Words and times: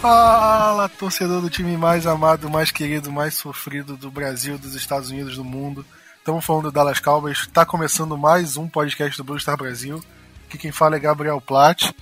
Fala, 0.00 0.88
torcedor 0.88 1.42
do 1.42 1.50
time 1.50 1.76
mais 1.76 2.06
amado, 2.06 2.48
mais 2.48 2.70
querido, 2.70 3.12
mais 3.12 3.34
sofrido 3.34 3.98
do 3.98 4.10
Brasil, 4.10 4.56
dos 4.56 4.74
Estados 4.74 5.10
Unidos, 5.10 5.36
do 5.36 5.44
mundo. 5.44 5.84
Estamos 6.16 6.42
falando 6.42 6.64
do 6.64 6.72
Dallas 6.72 6.98
Cowboys. 6.98 7.40
Está 7.40 7.66
começando 7.66 8.16
mais 8.16 8.56
um 8.56 8.66
podcast 8.66 9.14
do 9.18 9.24
Blue 9.24 9.38
Star 9.38 9.58
Brasil. 9.58 10.02
Aqui 10.46 10.56
quem 10.56 10.72
fala 10.72 10.96
é 10.96 10.98
Gabriel 10.98 11.38
Platt. 11.38 11.94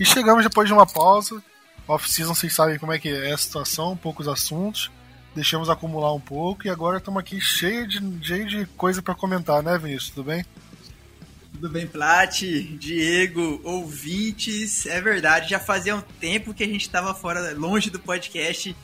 E 0.00 0.04
chegamos 0.06 0.44
depois 0.44 0.66
de 0.66 0.72
uma 0.72 0.86
pausa. 0.86 1.42
Off-season, 1.86 2.34
vocês 2.34 2.54
sabem 2.54 2.78
como 2.78 2.90
é 2.90 2.98
que 2.98 3.10
é 3.10 3.32
a 3.32 3.36
situação, 3.36 3.98
poucos 3.98 4.28
assuntos. 4.28 4.90
Deixamos 5.34 5.68
acumular 5.68 6.14
um 6.14 6.20
pouco 6.20 6.66
e 6.66 6.70
agora 6.70 6.96
estamos 6.96 7.20
aqui 7.20 7.38
cheio 7.38 7.86
de, 7.86 8.00
cheio 8.26 8.46
de 8.46 8.64
coisa 8.78 9.02
para 9.02 9.14
comentar, 9.14 9.62
né, 9.62 9.76
Vinícius? 9.76 10.08
Tudo 10.08 10.24
bem? 10.24 10.42
Tudo 11.62 11.74
bem, 11.74 11.86
Plat, 11.86 12.42
Diego, 12.76 13.60
ouvintes. 13.62 14.84
É 14.84 15.00
verdade, 15.00 15.50
já 15.50 15.60
fazia 15.60 15.94
um 15.94 16.00
tempo 16.00 16.52
que 16.52 16.64
a 16.64 16.66
gente 16.66 16.80
estava 16.80 17.14
fora, 17.14 17.54
longe 17.56 17.88
do 17.88 18.00
podcast. 18.00 18.74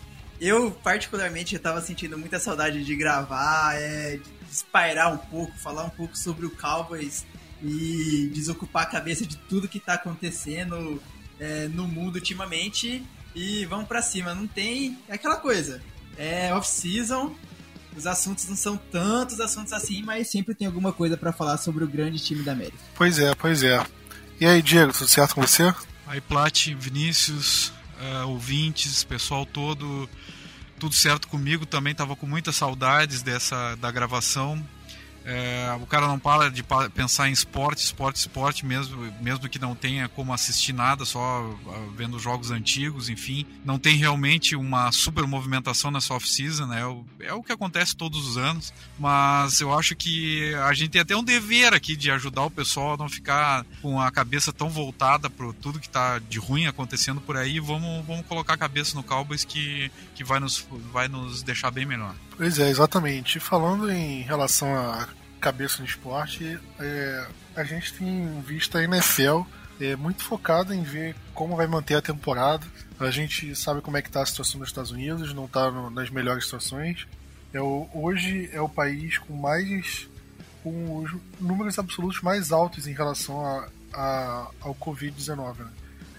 Eu, 0.41 0.71
particularmente, 0.71 1.57
estava 1.57 1.81
sentindo 1.81 2.17
muita 2.17 2.39
saudade 2.39 2.85
de 2.85 2.95
gravar, 2.95 3.75
é, 3.75 4.19
de 4.19 4.53
espairar 4.53 5.13
um 5.13 5.19
pouco, 5.19 5.59
falar 5.59 5.87
um 5.87 5.91
pouco 5.91 6.17
sobre 6.17 6.47
o 6.47 6.51
Cowboys 6.51 7.27
e 7.61 8.31
desocupar 8.33 8.85
a 8.85 8.87
cabeça 8.87 9.27
de 9.27 9.37
tudo 9.37 9.67
que 9.67 9.79
está 9.79 9.95
acontecendo 9.95 11.03
é, 11.41 11.67
no 11.67 11.89
mundo 11.89 12.15
ultimamente. 12.15 13.05
E 13.35 13.65
vamos 13.65 13.89
para 13.89 14.01
cima. 14.03 14.37
Não 14.37 14.47
tem. 14.47 14.97
É 15.09 15.15
aquela 15.15 15.39
coisa. 15.39 15.83
É 16.17 16.55
off-season, 16.55 17.35
os 17.97 18.07
assuntos 18.07 18.49
não 18.49 18.57
são 18.57 18.77
tantos 18.77 19.41
assuntos 19.41 19.73
assim, 19.73 20.03
mas 20.03 20.31
sempre 20.31 20.55
tem 20.55 20.67
alguma 20.67 20.93
coisa 20.93 21.17
para 21.17 21.33
falar 21.33 21.59
sobre 21.59 21.85
o 21.85 21.89
grande 21.89 22.19
time 22.19 22.43
da 22.43 22.53
América. 22.53 22.79
Pois 22.95 23.19
é, 23.19 23.35
pois 23.35 23.63
é. 23.63 23.85
E 24.41 24.47
aí, 24.47 24.63
Diego, 24.63 24.93
tudo 24.93 25.09
certo 25.09 25.35
com 25.35 25.43
você? 25.43 25.75
Aí, 26.07 26.21
Plat, 26.21 26.69
Vinícius, 26.75 27.73
uh, 28.01 28.29
ouvintes, 28.29 29.03
pessoal 29.03 29.45
todo, 29.45 30.09
tudo 30.79 30.95
certo 30.95 31.27
comigo. 31.29 31.67
Também 31.67 31.93
estava 31.93 32.15
com 32.15 32.27
muitas 32.27 32.57
saudades 32.57 33.21
dessa 33.21 33.75
da 33.77 33.91
gravação. 33.91 34.65
É, 35.31 35.77
o 35.79 35.85
cara 35.85 36.07
não 36.07 36.19
para 36.19 36.51
de 36.51 36.65
pensar 36.95 37.29
em 37.29 37.33
esporte, 37.33 37.85
esporte, 37.85 38.17
esporte, 38.17 38.65
mesmo, 38.65 39.13
mesmo 39.21 39.47
que 39.47 39.59
não 39.59 39.75
tenha 39.75 40.09
como 40.09 40.33
assistir 40.33 40.73
nada, 40.73 41.05
só 41.05 41.55
ah, 41.69 41.87
vendo 41.95 42.19
jogos 42.19 42.51
antigos, 42.51 43.11
enfim. 43.11 43.45
Não 43.63 43.79
tem 43.79 43.97
realmente 43.97 44.57
uma 44.57 44.91
super 44.91 45.27
movimentação 45.27 45.91
nessa 45.91 46.15
off-season, 46.15 46.65
né? 46.65 46.81
É 47.21 47.35
o 47.35 47.43
que 47.43 47.53
acontece 47.53 47.95
todos 47.95 48.27
os 48.27 48.39
anos, 48.39 48.73
mas 48.99 49.61
eu 49.61 49.79
acho 49.79 49.95
que 49.95 50.55
a 50.55 50.73
gente 50.73 50.93
tem 50.93 51.03
até 51.03 51.15
um 51.15 51.23
dever 51.23 51.75
aqui 51.75 51.95
de 51.95 52.11
ajudar 52.11 52.45
o 52.45 52.51
pessoal 52.51 52.95
a 52.95 52.97
não 52.97 53.09
ficar 53.11 53.67
com 53.83 54.01
a 54.01 54.11
cabeça 54.11 54.51
tão 54.51 54.71
voltada 54.71 55.29
para 55.29 55.53
tudo 55.61 55.79
que 55.79 55.89
está 55.89 56.19
de 56.19 56.39
ruim 56.39 56.67
acontecendo 56.67 57.21
por 57.21 57.37
aí. 57.37 57.61
Vamos, 57.61 58.07
vamos 58.07 58.25
colocar 58.25 58.55
a 58.55 58.59
cabeça 58.59 58.97
no 58.97 59.03
Cowboys 59.03 59.45
que, 59.45 59.93
que 60.15 60.25
vai, 60.25 60.41
nos, 60.41 60.67
vai 60.91 61.07
nos 61.07 61.43
deixar 61.43 61.71
bem 61.71 61.85
melhor. 61.85 62.15
Pois 62.35 62.59
é, 62.59 62.71
exatamente. 62.71 63.39
Falando 63.39 63.91
em 63.91 64.23
relação 64.23 64.73
a 64.75 65.09
cabeça 65.39 65.79
no 65.81 65.87
esporte, 65.87 66.59
é, 66.79 67.27
a 67.57 67.65
gente 67.65 67.93
tem 67.95 68.41
visto 68.43 68.77
a 68.77 68.83
NFL 68.83 69.43
é, 69.81 69.97
muito 69.97 70.23
focada 70.25 70.75
em 70.75 70.83
ver 70.83 71.15
como 71.35 71.57
vai 71.57 71.67
manter 71.67 71.95
a 71.95 72.03
temporada. 72.03 72.67
A 72.99 73.11
gente 73.11 73.55
sabe 73.55 73.81
como 73.81 73.97
é 73.97 74.03
que 74.03 74.09
está 74.09 74.23
a 74.23 74.27
situação 74.27 74.61
nos 74.61 74.69
Estados 74.69 74.91
Unidos, 74.91 75.33
não 75.33 75.45
está 75.45 75.71
nas 75.91 76.11
melhores 76.11 76.45
situações. 76.45 77.07
É 77.53 77.61
o, 77.61 77.89
hoje 77.95 78.51
é 78.53 78.61
o 78.61 78.69
país 78.69 79.19
com 79.19 79.35
mais 79.35 80.09
com 80.63 80.99
os 80.99 81.13
números 81.41 81.79
absolutos 81.79 82.21
mais 82.21 82.51
altos 82.51 82.89
em 82.89 82.93
relação 82.93 83.45
a, 83.47 83.69
a 83.95 84.51
ao 84.61 84.75
Covid-19. 84.75 85.59
Né? 85.59 85.71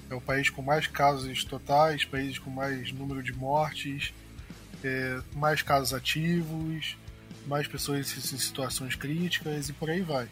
É 0.10 0.16
o 0.16 0.22
país 0.22 0.50
com 0.50 0.62
mais 0.62 0.88
casos 0.88 1.44
totais, 1.44 2.06
país 2.06 2.40
com 2.40 2.50
mais 2.50 2.92
número 2.92 3.22
de 3.22 3.34
mortes, 3.34 4.14
é, 4.84 5.20
mais 5.36 5.62
casos 5.62 5.94
ativos, 5.94 6.98
mais 7.50 7.68
pessoas 7.68 8.16
em 8.16 8.38
situações 8.38 8.96
críticas 8.96 9.68
e 9.68 9.74
por 9.74 9.90
aí 9.90 10.02
vai. 10.02 10.30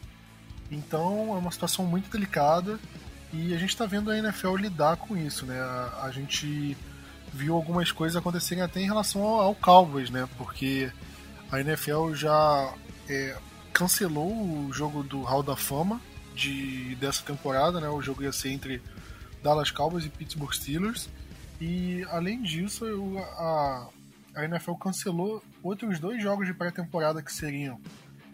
Então 0.72 1.36
é 1.36 1.40
uma 1.40 1.52
situação 1.52 1.86
muito 1.86 2.10
delicada 2.10 2.80
e 3.34 3.54
a 3.54 3.58
gente 3.58 3.70
está 3.70 3.86
vendo 3.86 4.12
a 4.12 4.18
NFL 4.18 4.56
lidar 4.56 4.96
com 4.98 5.18
isso, 5.18 5.46
né? 5.46 5.60
A, 5.60 6.04
a, 6.04 6.12
gente 6.12 6.78
viu 7.34 7.56
algumas 7.56 7.92
coisas 7.92 8.16
acontecerem 8.16 8.64
até 8.64 8.80
em 8.80 8.86
relação 8.86 9.22
ao, 9.24 9.58
ao 9.64 9.88
né? 10.12 10.30
Porque 10.38 10.92
a 11.52 11.60
NFL 11.60 12.14
já 12.14 12.74
é, 13.10 13.36
cancelou 13.74 14.32
o 14.32 14.72
jogo 14.72 15.04
do 15.04 15.24
Hall 15.24 15.44
da 15.44 15.56
Fama 15.56 16.00
de, 16.36 16.96
dessa 16.96 17.24
temporada, 17.24 17.82
né? 17.82 17.90
O 17.90 18.02
jogo 18.02 18.24
ia 18.24 18.32
ser 18.32 18.50
entre 18.50 18.82
Dallas 19.42 19.72
Cowboys 19.72 20.06
e 20.06 20.10
Pittsburgh 20.10 20.54
Steelers. 20.54 21.10
E 21.60 22.06
além 22.12 22.44
disso, 22.44 22.86
a, 23.38 23.88
a 24.38 24.46
NFL 24.46 24.74
cancelou 24.74 25.44
outros 25.64 26.00
dois 26.00 26.22
jogos 26.22 26.46
de 26.46 26.53
pré-temporada 26.53 27.24
que 27.24 27.34
seriam. 27.34 27.81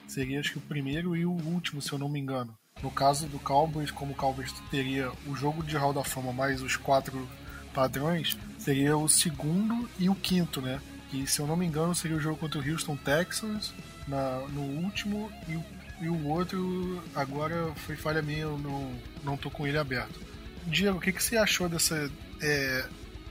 Seria 0.05 0.41
acho 0.41 0.51
que 0.51 0.57
o 0.57 0.61
primeiro 0.61 1.15
e 1.15 1.25
o 1.25 1.31
último, 1.31 1.81
se 1.81 1.93
eu 1.93 1.97
não 1.97 2.09
me 2.09 2.19
engano. 2.19 2.53
No 2.81 2.91
caso 2.91 3.25
do 3.27 3.39
Cowboys, 3.39 3.89
como 3.89 4.11
o 4.11 4.15
Cowboys 4.15 4.51
teria 4.69 5.09
o 5.25 5.33
jogo 5.33 5.63
de 5.63 5.77
Hall 5.77 5.93
da 5.93 6.03
Fama 6.03 6.33
mais 6.33 6.61
os 6.61 6.75
quatro 6.75 7.25
padrões, 7.73 8.37
seria 8.59 8.97
o 8.97 9.07
segundo 9.07 9.89
e 9.97 10.09
o 10.09 10.15
quinto, 10.15 10.61
né? 10.61 10.81
Que 11.09 11.25
se 11.25 11.39
eu 11.39 11.47
não 11.47 11.55
me 11.55 11.65
engano 11.65 11.95
seria 11.95 12.17
o 12.17 12.19
jogo 12.19 12.35
contra 12.35 12.59
o 12.59 12.69
Houston 12.69 12.97
Texans 12.97 13.73
na, 14.05 14.39
no 14.49 14.61
último 14.83 15.31
e 15.47 15.55
o, 15.55 15.63
e 16.01 16.09
o 16.09 16.27
outro 16.27 17.01
agora 17.15 17.71
foi 17.77 17.95
falha 17.95 18.21
minha, 18.21 18.41
eu 18.41 18.57
não, 18.57 18.93
não 19.23 19.37
tô 19.37 19.49
com 19.49 19.65
ele 19.65 19.77
aberto. 19.77 20.19
Diego, 20.67 20.97
o 20.97 21.01
que, 21.01 21.13
que 21.13 21.23
você 21.23 21.37
achou 21.37 21.69
dessa. 21.69 22.11
É, 22.41 22.85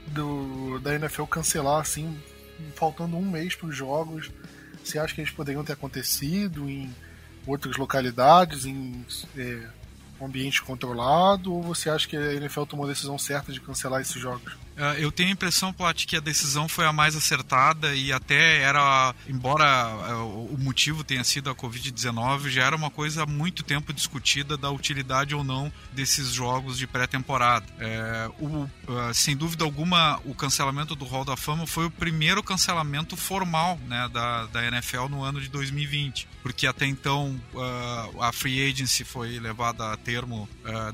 do, 0.07 0.79
da 0.79 0.95
NFL 0.95 1.23
cancelar 1.25 1.79
assim 1.79 2.17
faltando 2.75 3.17
um 3.17 3.29
mês 3.29 3.55
para 3.55 3.67
os 3.67 3.75
jogos, 3.75 4.31
você 4.83 4.99
acha 4.99 5.13
que 5.13 5.21
eles 5.21 5.31
poderiam 5.31 5.63
ter 5.63 5.73
acontecido 5.73 6.69
em 6.69 6.93
outras 7.45 7.77
localidades, 7.77 8.65
em 8.65 9.05
é, 9.37 9.67
ambiente 10.25 10.61
controlado, 10.61 11.53
ou 11.53 11.61
você 11.61 11.89
acha 11.89 12.07
que 12.07 12.15
a 12.17 12.33
NFL 12.33 12.63
tomou 12.63 12.85
a 12.85 12.89
decisão 12.89 13.17
certa 13.17 13.51
de 13.51 13.59
cancelar 13.59 14.01
esses 14.01 14.19
jogos? 14.21 14.53
Uh, 14.73 14.97
eu 14.97 15.11
tenho 15.11 15.29
a 15.29 15.31
impressão, 15.33 15.71
Plat, 15.71 16.05
que 16.05 16.17
a 16.17 16.19
decisão 16.19 16.67
foi 16.67 16.85
a 16.85 16.91
mais 16.91 17.15
acertada 17.15 17.93
e 17.93 18.11
até 18.11 18.61
era, 18.61 19.13
embora 19.27 19.63
uh, 20.15 20.51
o 20.51 20.57
motivo 20.57 21.03
tenha 21.03 21.23
sido 21.23 21.49
a 21.49 21.55
Covid-19, 21.55 22.49
já 22.49 22.63
era 22.63 22.75
uma 22.75 22.89
coisa 22.89 23.21
há 23.21 23.25
muito 23.25 23.61
tempo 23.61 23.93
discutida 23.93 24.57
da 24.57 24.71
utilidade 24.71 25.35
ou 25.35 25.43
não 25.43 25.71
desses 25.91 26.29
jogos 26.29 26.77
de 26.77 26.87
pré-temporada. 26.87 27.65
É, 27.77 28.29
uh, 28.39 28.69
sem 29.13 29.37
dúvida 29.37 29.63
alguma, 29.63 30.19
o 30.25 30.33
cancelamento 30.33 30.95
do 30.95 31.05
Hall 31.05 31.23
da 31.23 31.37
Fama 31.37 31.67
foi 31.67 31.85
o 31.85 31.91
primeiro 31.91 32.41
cancelamento 32.41 33.15
formal 33.15 33.77
né, 33.87 34.09
da, 34.11 34.47
da 34.47 34.65
NFL 34.65 35.07
no 35.07 35.23
ano 35.23 35.39
de 35.39 35.49
2020, 35.49 36.27
porque 36.43 36.67
até 36.67 36.85
então 36.85 37.39
a 38.19 38.31
free 38.31 38.69
agency 38.69 39.03
foi 39.03 39.39
levada 39.39 39.91
a 39.91 39.97
termo 39.97 40.47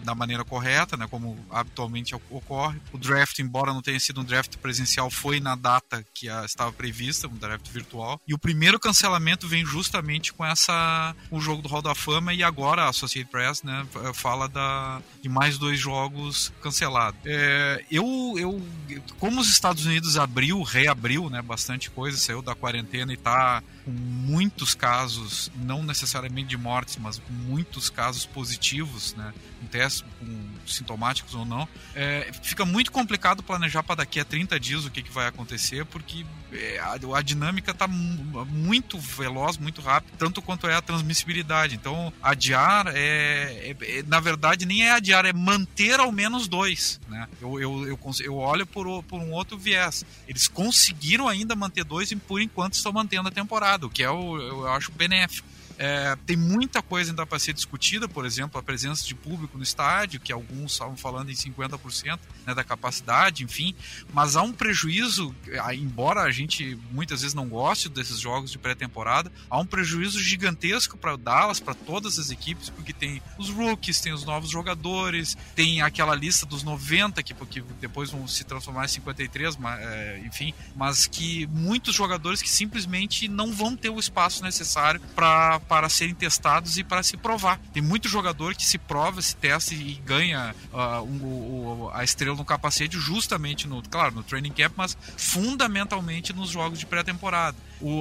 da 0.04 0.14
maneira 0.14 0.46
correta, 0.46 0.96
né, 0.96 1.08
como 1.10 1.38
habitualmente 1.50 2.16
ocorre. 2.30 2.80
O 2.94 2.98
draft, 2.98 3.38
embora 3.40 3.74
não 3.74 3.82
tenha 3.82 4.00
sido 4.00 4.22
um 4.22 4.24
draft 4.24 4.58
presencial, 4.58 5.10
foi 5.10 5.40
na 5.40 5.56
data 5.56 6.06
que 6.14 6.28
estava 6.46 6.72
prevista, 6.72 7.28
um 7.28 7.36
draft 7.36 7.68
virtual. 7.70 8.22
E 8.28 8.34
o 8.34 8.38
primeiro 8.38 8.80
cancelamento 8.80 9.48
vem 9.48 9.66
justamente 9.66 10.32
com 10.32 10.46
essa 10.46 11.16
o 11.32 11.42
jogo 11.42 11.62
do 11.62 11.68
Hall 11.68 11.82
da 11.82 11.96
Fama 11.96 12.34
e 12.34 12.44
agora 12.44 12.84
a 12.84 12.90
Associated 12.90 13.32
Press 13.32 13.64
né, 13.64 13.86
fala 14.14 14.48
da, 14.48 15.02
de 15.22 15.28
mais 15.28 15.58
dois 15.58 15.80
jogos 15.80 16.54
cancelados. 16.62 17.20
É, 17.26 17.84
eu, 17.92 18.36
eu, 18.38 18.62
como 19.18 19.42
os 19.42 19.50
Estados 19.50 19.86
Unidos 19.86 20.18
abriu, 20.18 20.62
reabriu 20.62 21.30
né, 21.30 21.42
bastante 21.42 21.90
coisa, 21.90 22.18
saiu 22.18 22.42
da 22.42 22.56
quarentena 22.56 23.12
e 23.12 23.16
está 23.16 23.64
com 23.90 23.92
muitos 23.92 24.76
casos, 24.76 25.52
não 25.56 25.82
necessariamente 25.82 26.50
de 26.50 26.58
mortes, 26.58 26.98
mas 26.98 27.20
muitos 27.28 27.90
casos 27.90 28.24
positivos, 28.24 29.16
né, 29.16 29.34
com 29.60 29.66
testes 29.66 30.06
com 30.20 30.50
sintomáticos 30.68 31.34
ou 31.34 31.46
não, 31.46 31.68
é, 31.96 32.32
fica 32.44 32.66
muito 32.66 32.92
complicado 32.92 33.42
planejar 33.42 33.82
para 33.82 33.96
daqui 33.96 34.20
a 34.20 34.26
30 34.26 34.60
dias 34.60 34.86
o 34.86 34.92
que, 34.92 35.02
que 35.02 35.12
vai 35.12 35.28
acontecer, 35.28 35.86
porque 35.86 36.24
é, 36.52 36.80
a, 36.80 37.18
a 37.18 37.22
dinâmica 37.22 37.72
está 37.72 37.88
muito 37.88 39.00
veloz, 39.00 39.58
muito 39.58 39.82
rápida, 39.82 40.16
tanto 40.18 40.42
quanto 40.42 40.68
é 40.68 40.76
a 40.76 40.82
transmissibilidade. 40.82 41.76
Então, 41.76 42.14
adiar 42.22 42.88
é, 42.88 43.72
é, 43.72 43.76
é, 43.82 44.04
na 44.04 44.20
verdade, 44.20 44.66
nem 44.66 44.86
é 44.86 44.92
adiar, 44.92 45.26
é 45.26 45.34
manter 45.34 46.00
ao 46.00 46.12
menos 46.12 46.48
dois. 46.48 47.00
Né? 47.08 47.28
Eu, 47.42 47.60
eu, 47.60 47.88
eu, 47.88 48.00
eu 48.24 48.36
olho 48.38 48.66
por, 48.66 49.04
por 49.04 49.20
um 49.20 49.32
outro 49.32 49.58
viés. 49.58 50.06
Eles 50.28 50.48
conseguiram 50.48 51.28
ainda 51.28 51.56
manter 51.56 51.84
dois 51.84 52.12
e, 52.12 52.16
por 52.16 52.42
enquanto, 52.42 52.74
estão 52.74 52.92
mantendo 52.92 53.28
a 53.28 53.32
temporada, 53.32 53.79
o 53.88 53.90
que 53.90 54.04
é, 54.04 54.10
o, 54.10 54.38
eu 54.38 54.68
acho, 54.68 54.92
benéfico. 54.92 55.48
É, 55.82 56.18
tem 56.26 56.36
muita 56.36 56.82
coisa 56.82 57.12
ainda 57.12 57.26
para 57.26 57.40
ser 57.40 57.54
discutida, 57.54 58.06
por 58.06 58.26
exemplo, 58.26 58.60
a 58.60 58.64
presença 58.64 59.08
de 59.08 59.16
público 59.16 59.58
no 59.58 59.64
estádio, 59.64 60.20
que 60.20 60.34
alguns 60.34 60.74
estavam 60.74 60.98
falando 60.98 61.32
em 61.32 61.34
50% 61.34 62.20
né, 62.46 62.54
da 62.54 62.66
capacidade, 62.66 63.46
enfim. 63.46 63.74
Mas 64.14 64.36
há 64.36 64.42
um 64.42 64.52
prejuízo, 64.52 65.34
embora 65.74 66.24
a 66.24 66.32
gente 66.32 66.78
muitas 66.92 67.22
vezes 67.22 67.34
não 67.34 67.48
goste 67.48 67.88
desses 67.88 68.20
jogos 68.20 68.52
de 68.52 68.58
pré-temporada, 68.58 69.32
há 69.50 69.58
um 69.58 69.66
prejuízo 69.66 70.20
gigantesco 70.20 70.98
para 70.98 71.16
Dallas, 71.16 71.62
para 71.62 71.74
todas 71.74 72.20
as 72.20 72.30
equipes, 72.30 72.70
porque 72.70 72.92
tem 72.92 73.22
os 73.38 73.50
rookies, 73.50 74.02
tem 74.02 74.12
os 74.12 74.26
novos 74.26 74.50
jogadores, 74.50 75.38
tem 75.56 75.82
aquela 75.82 76.14
lista 76.14 76.46
dos 76.46 76.62
90 76.62 77.24
que, 77.24 77.34
que 77.34 77.62
depois 77.80 78.12
vão 78.12 78.28
se 78.28 78.44
transformar 78.44 78.84
em 78.84 78.90
53, 78.90 79.56
mas, 79.56 79.80
é, 79.80 80.22
enfim, 80.26 80.54
mas 80.76 81.08
que 81.08 81.48
muitos 81.48 81.96
jogadores 81.96 82.42
que 82.42 82.50
simplesmente 82.50 83.30
não 83.30 83.54
vão 83.54 83.78
ter 83.78 83.90
o 83.90 83.98
espaço 83.98 84.44
necessário 84.44 85.00
para 85.16 85.62
para 85.70 85.88
serem 85.88 86.16
testados 86.16 86.78
e 86.78 86.84
para 86.84 87.04
se 87.04 87.16
provar. 87.16 87.62
Tem 87.72 87.82
muito 87.82 88.10
jogador 88.10 88.56
que 88.56 88.66
se 88.66 88.80
prova, 88.80 89.22
se 89.22 89.36
testa 89.36 89.76
e 89.76 89.94
ganha 90.04 90.56
uh, 90.74 91.90
a 91.94 92.04
estrela 92.04 92.36
no 92.36 92.44
capacete 92.44 93.00
justamente 93.00 93.68
no, 93.68 93.84
claro, 93.84 94.16
no 94.16 94.24
training 94.24 94.52
camp, 94.52 94.74
mas 94.76 94.98
fundamentalmente 95.16 96.34
nos 96.34 96.50
jogos 96.50 96.80
de 96.80 96.88
pré-temporada. 96.88 97.56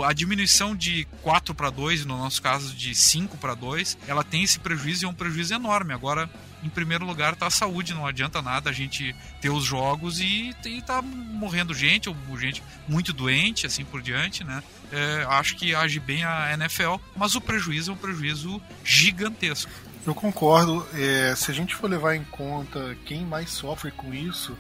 a 0.07 0.13
diminuição 0.15 0.75
de 0.75 1.07
4 1.23 1.55
para 1.55 1.69
2, 1.69 2.07
no 2.07 2.17
nosso 2.17 2.41
caso 2.41 2.75
de 2.75 2.95
5 2.95 3.37
para 3.37 3.55
2, 3.55 3.99
ela 4.09 4.25
tem 4.25 4.43
esse 4.43 4.59
prejuízo 4.59 5.05
e 5.05 5.07
é 5.07 5.09
um 5.09 5.15
prejuízo 5.15 5.53
enorme. 5.53 5.93
Agora, 5.93 6.31
em 6.63 6.69
primeiro 6.69 7.05
lugar 7.05 7.33
está 7.33 7.47
a 7.47 7.51
saúde, 7.51 7.95
não 7.95 8.07
adianta 8.07 8.43
nada 8.43 8.71
a 8.71 8.73
gente 8.73 9.15
ter 9.41 9.51
os 9.51 9.65
jogos 9.65 10.21
e, 10.21 10.55
e 10.65 10.83
tá 10.83 11.01
morrendo 11.03 11.75
gente, 11.75 12.09
ou 12.09 12.17
gente 12.39 12.63
muito 12.87 13.13
doente, 13.13 13.67
assim 13.67 13.85
por 13.85 14.03
diante, 14.03 14.43
né? 14.45 14.63
É, 14.91 15.27
acho 15.29 15.57
que 15.57 15.75
age 15.75 16.01
bem 16.01 16.25
a 16.25 16.53
NFL, 16.55 16.97
mas 17.17 17.35
o 17.35 17.41
prejuízo 17.41 17.91
é 17.91 17.95
um 17.95 17.97
prejuízo 17.97 18.61
gigantesco. 18.85 19.71
Eu 20.07 20.15
concordo. 20.15 20.87
É, 20.95 21.35
se 21.37 21.51
a 21.51 21.55
gente 21.55 21.75
for 21.75 21.89
levar 21.89 22.15
em 22.15 22.25
conta 22.25 22.97
quem 23.05 23.25
mais 23.25 23.51
sofre 23.51 23.91
com 23.91 24.15
isso, 24.15 24.57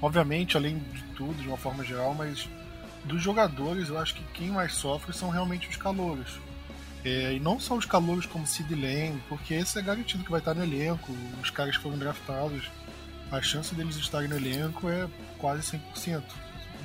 obviamente, 0.00 0.56
além 0.56 0.78
de 0.78 1.02
tudo, 1.16 1.42
de 1.42 1.48
uma 1.48 1.56
forma 1.56 1.84
geral, 1.84 2.14
mas 2.14 2.48
dos 3.04 3.22
jogadores, 3.22 3.88
eu 3.88 3.98
acho 3.98 4.14
que 4.14 4.24
quem 4.32 4.50
mais 4.50 4.72
sofre 4.72 5.12
são 5.12 5.30
realmente 5.30 5.68
os 5.68 5.76
calouros. 5.76 6.38
É, 7.04 7.34
e 7.34 7.40
não 7.40 7.60
só 7.60 7.74
os 7.74 7.84
calouros 7.84 8.24
como 8.24 8.46
Sid 8.46 8.74
Lamb, 8.74 9.20
porque 9.28 9.52
esse 9.52 9.78
é 9.78 9.82
garantido 9.82 10.24
que 10.24 10.30
vai 10.30 10.40
estar 10.40 10.54
no 10.54 10.64
elenco, 10.64 11.12
os 11.42 11.50
caras 11.50 11.76
que 11.76 11.82
foram 11.82 11.98
draftados, 11.98 12.70
a 13.30 13.42
chance 13.42 13.74
deles 13.74 13.96
estarem 13.96 14.28
no 14.28 14.36
elenco 14.36 14.88
é 14.88 15.06
quase 15.38 15.78
100%. 15.94 16.22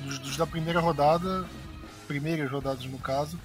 Dos, 0.04 0.18
dos 0.18 0.36
da 0.36 0.46
primeira 0.46 0.78
rodada, 0.78 1.46
primeiras 2.06 2.50
rodadas 2.50 2.84
no 2.84 2.98
caso, 2.98 3.38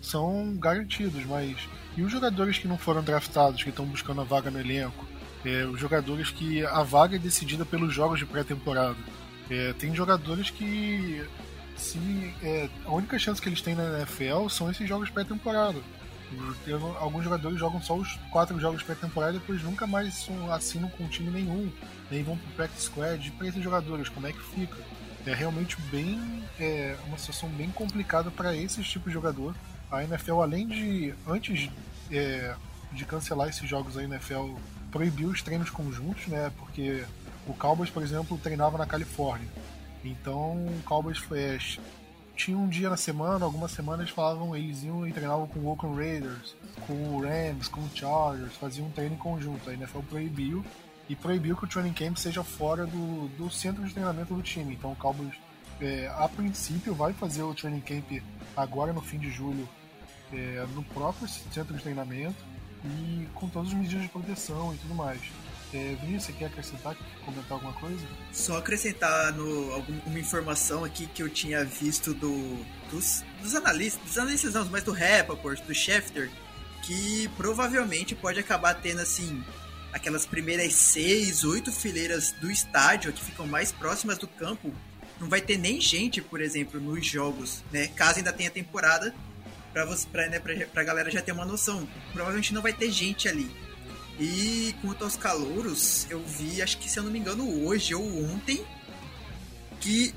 são 0.00 0.56
garantidos, 0.56 1.24
mas 1.26 1.56
e 1.96 2.02
os 2.02 2.10
jogadores 2.10 2.58
que 2.58 2.68
não 2.68 2.78
foram 2.78 3.02
draftados, 3.02 3.62
que 3.62 3.68
estão 3.68 3.84
buscando 3.84 4.22
a 4.22 4.24
vaga 4.24 4.50
no 4.50 4.60
elenco? 4.60 5.06
É, 5.44 5.64
os 5.66 5.78
jogadores 5.78 6.30
que 6.30 6.64
a 6.64 6.82
vaga 6.82 7.16
é 7.16 7.18
decidida 7.18 7.66
pelos 7.66 7.92
jogos 7.92 8.18
de 8.18 8.24
pré-temporada. 8.24 8.96
É, 9.50 9.74
tem 9.74 9.94
jogadores 9.94 10.48
que 10.48 11.22
se 11.76 11.98
é, 12.42 12.68
a 12.86 12.92
única 12.92 13.18
chance 13.18 13.42
que 13.42 13.48
eles 13.48 13.60
têm 13.60 13.74
na 13.74 13.98
NFL 13.98 14.48
são 14.48 14.70
esses 14.70 14.88
jogos 14.88 15.10
pré-temporada 15.10 15.78
alguns 17.00 17.24
jogadores 17.24 17.58
jogam 17.58 17.80
só 17.80 17.94
os 17.94 18.16
quatro 18.30 18.58
jogos 18.58 18.82
pré-temporada 18.82 19.36
e 19.36 19.38
depois 19.38 19.62
nunca 19.62 19.86
mais 19.86 20.28
assinam 20.50 20.88
com 20.90 21.06
time 21.08 21.30
nenhum, 21.30 21.70
nem 22.10 22.22
vão 22.22 22.36
pro 22.36 22.52
practice 22.52 22.86
squad. 22.86 23.30
Para 23.32 23.48
esses 23.48 23.62
jogadores, 23.62 24.08
como 24.08 24.26
é 24.26 24.32
que 24.32 24.42
fica? 24.42 24.76
É 25.26 25.34
realmente 25.34 25.80
bem 25.90 26.44
é, 26.58 26.96
uma 27.06 27.16
situação 27.16 27.48
bem 27.50 27.70
complicada 27.70 28.30
para 28.30 28.54
esse 28.54 28.82
tipo 28.82 29.08
de 29.08 29.14
jogador. 29.14 29.54
A 29.90 30.04
NFL, 30.04 30.40
além 30.40 30.66
de 30.66 31.14
antes 31.26 31.70
é, 32.10 32.54
de 32.92 33.04
cancelar 33.04 33.48
esses 33.48 33.68
jogos, 33.68 33.96
a 33.96 34.02
NFL 34.02 34.54
proibiu 34.90 35.28
os 35.28 35.42
treinos 35.42 35.70
conjuntos, 35.70 36.26
né? 36.26 36.52
Porque 36.58 37.04
o 37.46 37.54
Cowboys, 37.54 37.90
por 37.90 38.02
exemplo, 38.02 38.38
treinava 38.38 38.78
na 38.78 38.86
Califórnia. 38.86 39.48
Então, 40.04 40.52
o 40.52 40.82
Cowboys 40.84 41.22
é, 41.32 41.58
tinha 42.36 42.56
um 42.56 42.68
dia 42.68 42.90
na 42.90 42.96
semana, 42.96 43.44
algumas 43.44 43.70
semanas 43.70 44.10
falavam, 44.10 44.56
eles 44.56 44.82
iam 44.82 45.06
e 45.06 45.12
treinavam 45.12 45.46
com 45.46 45.60
o 45.60 45.68
Oakland 45.68 45.96
Raiders, 45.96 46.56
com 46.86 46.92
o 46.92 47.22
Rams, 47.22 47.68
com 47.68 47.80
o 47.80 47.90
Chargers, 47.94 48.56
faziam 48.56 48.86
um 48.86 48.90
treino 48.90 49.14
em 49.14 49.18
conjunto. 49.18 49.68
A 49.70 49.74
NFL 49.74 50.00
proibiu 50.00 50.64
e 51.08 51.14
proibiu 51.14 51.56
que 51.56 51.64
o 51.64 51.68
training 51.68 51.92
camp 51.92 52.16
seja 52.16 52.42
fora 52.42 52.86
do, 52.86 53.28
do 53.36 53.50
centro 53.50 53.84
de 53.84 53.92
treinamento 53.92 54.34
do 54.34 54.42
time. 54.42 54.74
Então 54.74 54.92
o 54.92 54.96
Cowboys, 54.96 55.34
é, 55.80 56.12
a 56.16 56.28
princípio, 56.28 56.94
vai 56.94 57.12
fazer 57.12 57.42
o 57.42 57.54
training 57.54 57.80
camp 57.80 58.22
agora 58.56 58.92
no 58.92 59.00
fim 59.00 59.18
de 59.18 59.30
julho 59.30 59.68
é, 60.32 60.66
no 60.74 60.82
próprio 60.82 61.28
centro 61.28 61.74
de 61.74 61.82
treinamento 61.82 62.36
e 62.84 63.28
com 63.34 63.48
todas 63.48 63.68
as 63.68 63.74
medidas 63.74 64.02
de 64.02 64.08
proteção 64.08 64.74
e 64.74 64.78
tudo 64.78 64.94
mais. 64.94 65.20
É, 65.74 65.96
Vinícius, 65.96 66.26
você 66.26 66.32
quer 66.32 66.44
acrescentar, 66.46 66.96
comentar 67.24 67.52
alguma 67.52 67.72
coisa? 67.72 68.06
Só 68.32 68.58
acrescentar 68.58 69.32
no, 69.32 69.72
alguma 69.72 70.18
informação 70.20 70.84
aqui 70.84 71.08
que 71.08 71.20
eu 71.20 71.28
tinha 71.28 71.64
visto 71.64 72.14
do, 72.14 72.64
dos, 72.92 73.24
dos 73.42 73.56
analistas, 73.56 74.00
dos 74.04 74.16
analistas 74.16 74.54
não, 74.54 74.64
mas 74.66 74.84
do 74.84 74.92
Rappaport, 74.92 75.60
do 75.62 75.74
Schefter, 75.74 76.30
que 76.84 77.28
provavelmente 77.36 78.14
pode 78.14 78.38
acabar 78.38 78.74
tendo 78.74 79.00
assim 79.00 79.42
aquelas 79.92 80.24
primeiras 80.24 80.74
seis, 80.74 81.42
oito 81.42 81.72
fileiras 81.72 82.30
do 82.40 82.50
estádio 82.52 83.12
que 83.12 83.24
ficam 83.24 83.44
mais 83.44 83.72
próximas 83.72 84.16
do 84.16 84.28
campo, 84.28 84.72
não 85.20 85.28
vai 85.28 85.40
ter 85.40 85.58
nem 85.58 85.80
gente, 85.80 86.22
por 86.22 86.40
exemplo, 86.40 86.80
nos 86.80 87.04
jogos, 87.04 87.64
né? 87.72 87.88
Caso 87.88 88.18
ainda 88.18 88.32
tenha 88.32 88.50
temporada, 88.50 89.12
para 89.72 89.84
você, 89.84 90.06
pra, 90.06 90.28
né, 90.28 90.40
galera 90.84 91.10
já 91.10 91.20
ter 91.20 91.32
uma 91.32 91.44
noção. 91.44 91.88
Provavelmente 92.12 92.54
não 92.54 92.62
vai 92.62 92.72
ter 92.72 92.92
gente 92.92 93.28
ali. 93.28 93.50
E 94.18 94.74
quanto 94.80 95.04
aos 95.04 95.16
calouros, 95.16 96.06
eu 96.08 96.22
vi, 96.22 96.62
acho 96.62 96.78
que 96.78 96.88
se 96.88 96.98
eu 96.98 97.02
não 97.02 97.10
me 97.10 97.18
engano, 97.18 97.66
hoje 97.66 97.94
ou 97.94 98.24
ontem, 98.24 98.64
que 99.80 100.14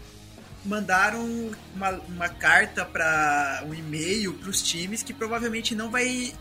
mandaram 0.63 1.25
uma, 1.73 1.91
uma 2.07 2.29
carta 2.29 2.85
para 2.85 3.63
um 3.65 3.73
e-mail 3.73 4.33
para 4.33 4.49
os 4.49 4.61
times 4.61 5.01
que 5.01 5.13
provavelmente 5.13 5.73
não 5.73 5.89
vai 5.89 6.33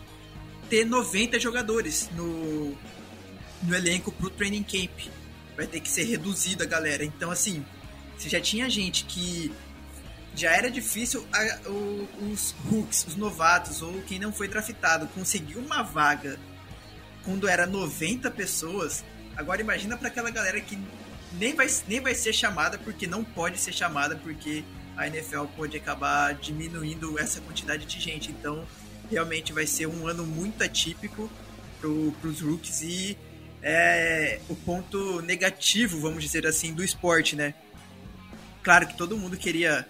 ter 0.69 0.85
90 0.85 1.39
jogadores 1.39 2.09
no, 2.13 2.77
no 3.63 3.75
elenco 3.75 4.11
para 4.11 4.27
o 4.27 4.29
training 4.29 4.63
camp. 4.63 5.07
Vai 5.55 5.65
ter 5.65 5.79
que 5.79 5.89
ser 5.89 6.03
reduzida 6.03 6.63
a 6.63 6.67
galera. 6.67 7.03
Então, 7.03 7.31
assim, 7.31 7.65
se 8.17 8.29
já 8.29 8.39
tinha 8.39 8.69
gente 8.69 9.05
que 9.05 9.51
já 10.35 10.51
era 10.51 10.69
difícil 10.69 11.25
a, 11.33 11.69
o, 11.69 12.07
os 12.31 12.53
hooks, 12.69 13.07
os 13.07 13.15
novatos 13.15 13.81
ou 13.81 14.01
quem 14.03 14.19
não 14.19 14.31
foi 14.31 14.47
draftado 14.47 15.07
conseguir 15.07 15.57
uma 15.57 15.81
vaga 15.81 16.37
quando 17.27 17.45
era 17.45 17.67
90 17.67 18.31
pessoas, 18.31 19.03
agora 19.35 19.59
imagina 19.59 19.97
para 19.97 20.07
aquela 20.07 20.29
galera 20.29 20.61
que 20.61 20.79
nem 21.33 21.53
vai, 21.53 21.67
nem 21.85 21.99
vai 21.99 22.15
ser 22.15 22.31
chamada 22.31 22.77
porque 22.77 23.05
não 23.05 23.21
pode 23.21 23.59
ser 23.59 23.73
chamada 23.73 24.15
porque 24.15 24.63
a 24.95 25.07
NFL 25.07 25.43
pode 25.57 25.75
acabar 25.75 26.33
diminuindo 26.35 27.19
essa 27.19 27.41
quantidade 27.41 27.85
de 27.85 27.99
gente. 27.99 28.31
Então, 28.31 28.65
realmente 29.11 29.51
vai 29.51 29.67
ser 29.67 29.87
um 29.87 30.07
ano 30.07 30.25
muito 30.25 30.63
atípico 30.63 31.29
para 31.81 31.89
os 31.89 32.39
rookies 32.39 32.81
e 32.81 33.17
é 33.61 34.39
o 34.47 34.55
ponto 34.55 35.21
negativo, 35.21 35.99
vamos 35.99 36.23
dizer 36.23 36.47
assim, 36.47 36.73
do 36.73 36.81
esporte, 36.81 37.35
né? 37.35 37.53
Claro 38.63 38.87
que 38.87 38.95
todo 38.95 39.17
mundo 39.17 39.35
queria 39.35 39.85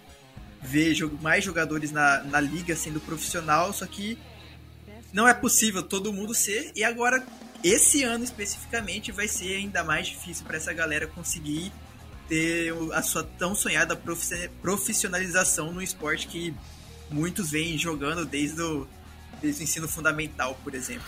ver 0.60 0.96
mais 1.22 1.44
jogadores 1.44 1.92
na, 1.92 2.24
na 2.24 2.42
liga 2.42 2.76
sendo 2.76 3.00
profissional, 3.00 3.72
só 3.72 3.86
que 3.86 4.18
não 5.14 5.28
é 5.28 5.34
possível 5.34 5.84
todo 5.84 6.14
mundo 6.14 6.34
ser, 6.34 6.72
e 6.76 6.84
agora, 6.84 7.24
esse 7.64 8.04
ano 8.04 8.24
especificamente, 8.24 9.12
vai 9.12 9.28
ser 9.28 9.56
ainda 9.58 9.84
mais 9.84 10.08
difícil 10.08 10.46
para 10.46 10.58
essa 10.58 10.74
galera 10.74 11.08
conseguir 11.08 11.72
ter 12.28 12.74
a 12.94 13.02
sua 13.02 13.24
tão 13.24 13.56
sonhada 13.56 14.00
profissionalização 14.62 15.72
no 15.72 15.82
esporte 15.82 16.28
que 16.28 16.54
muitos 17.10 17.52
vêm 17.52 17.78
jogando 17.78 18.26
desde 18.26 18.62
o, 18.62 18.88
desde 19.42 19.62
o 19.62 19.64
ensino 19.64 19.88
fundamental, 19.88 20.60
por 20.64 20.76
exemplo. 20.76 21.08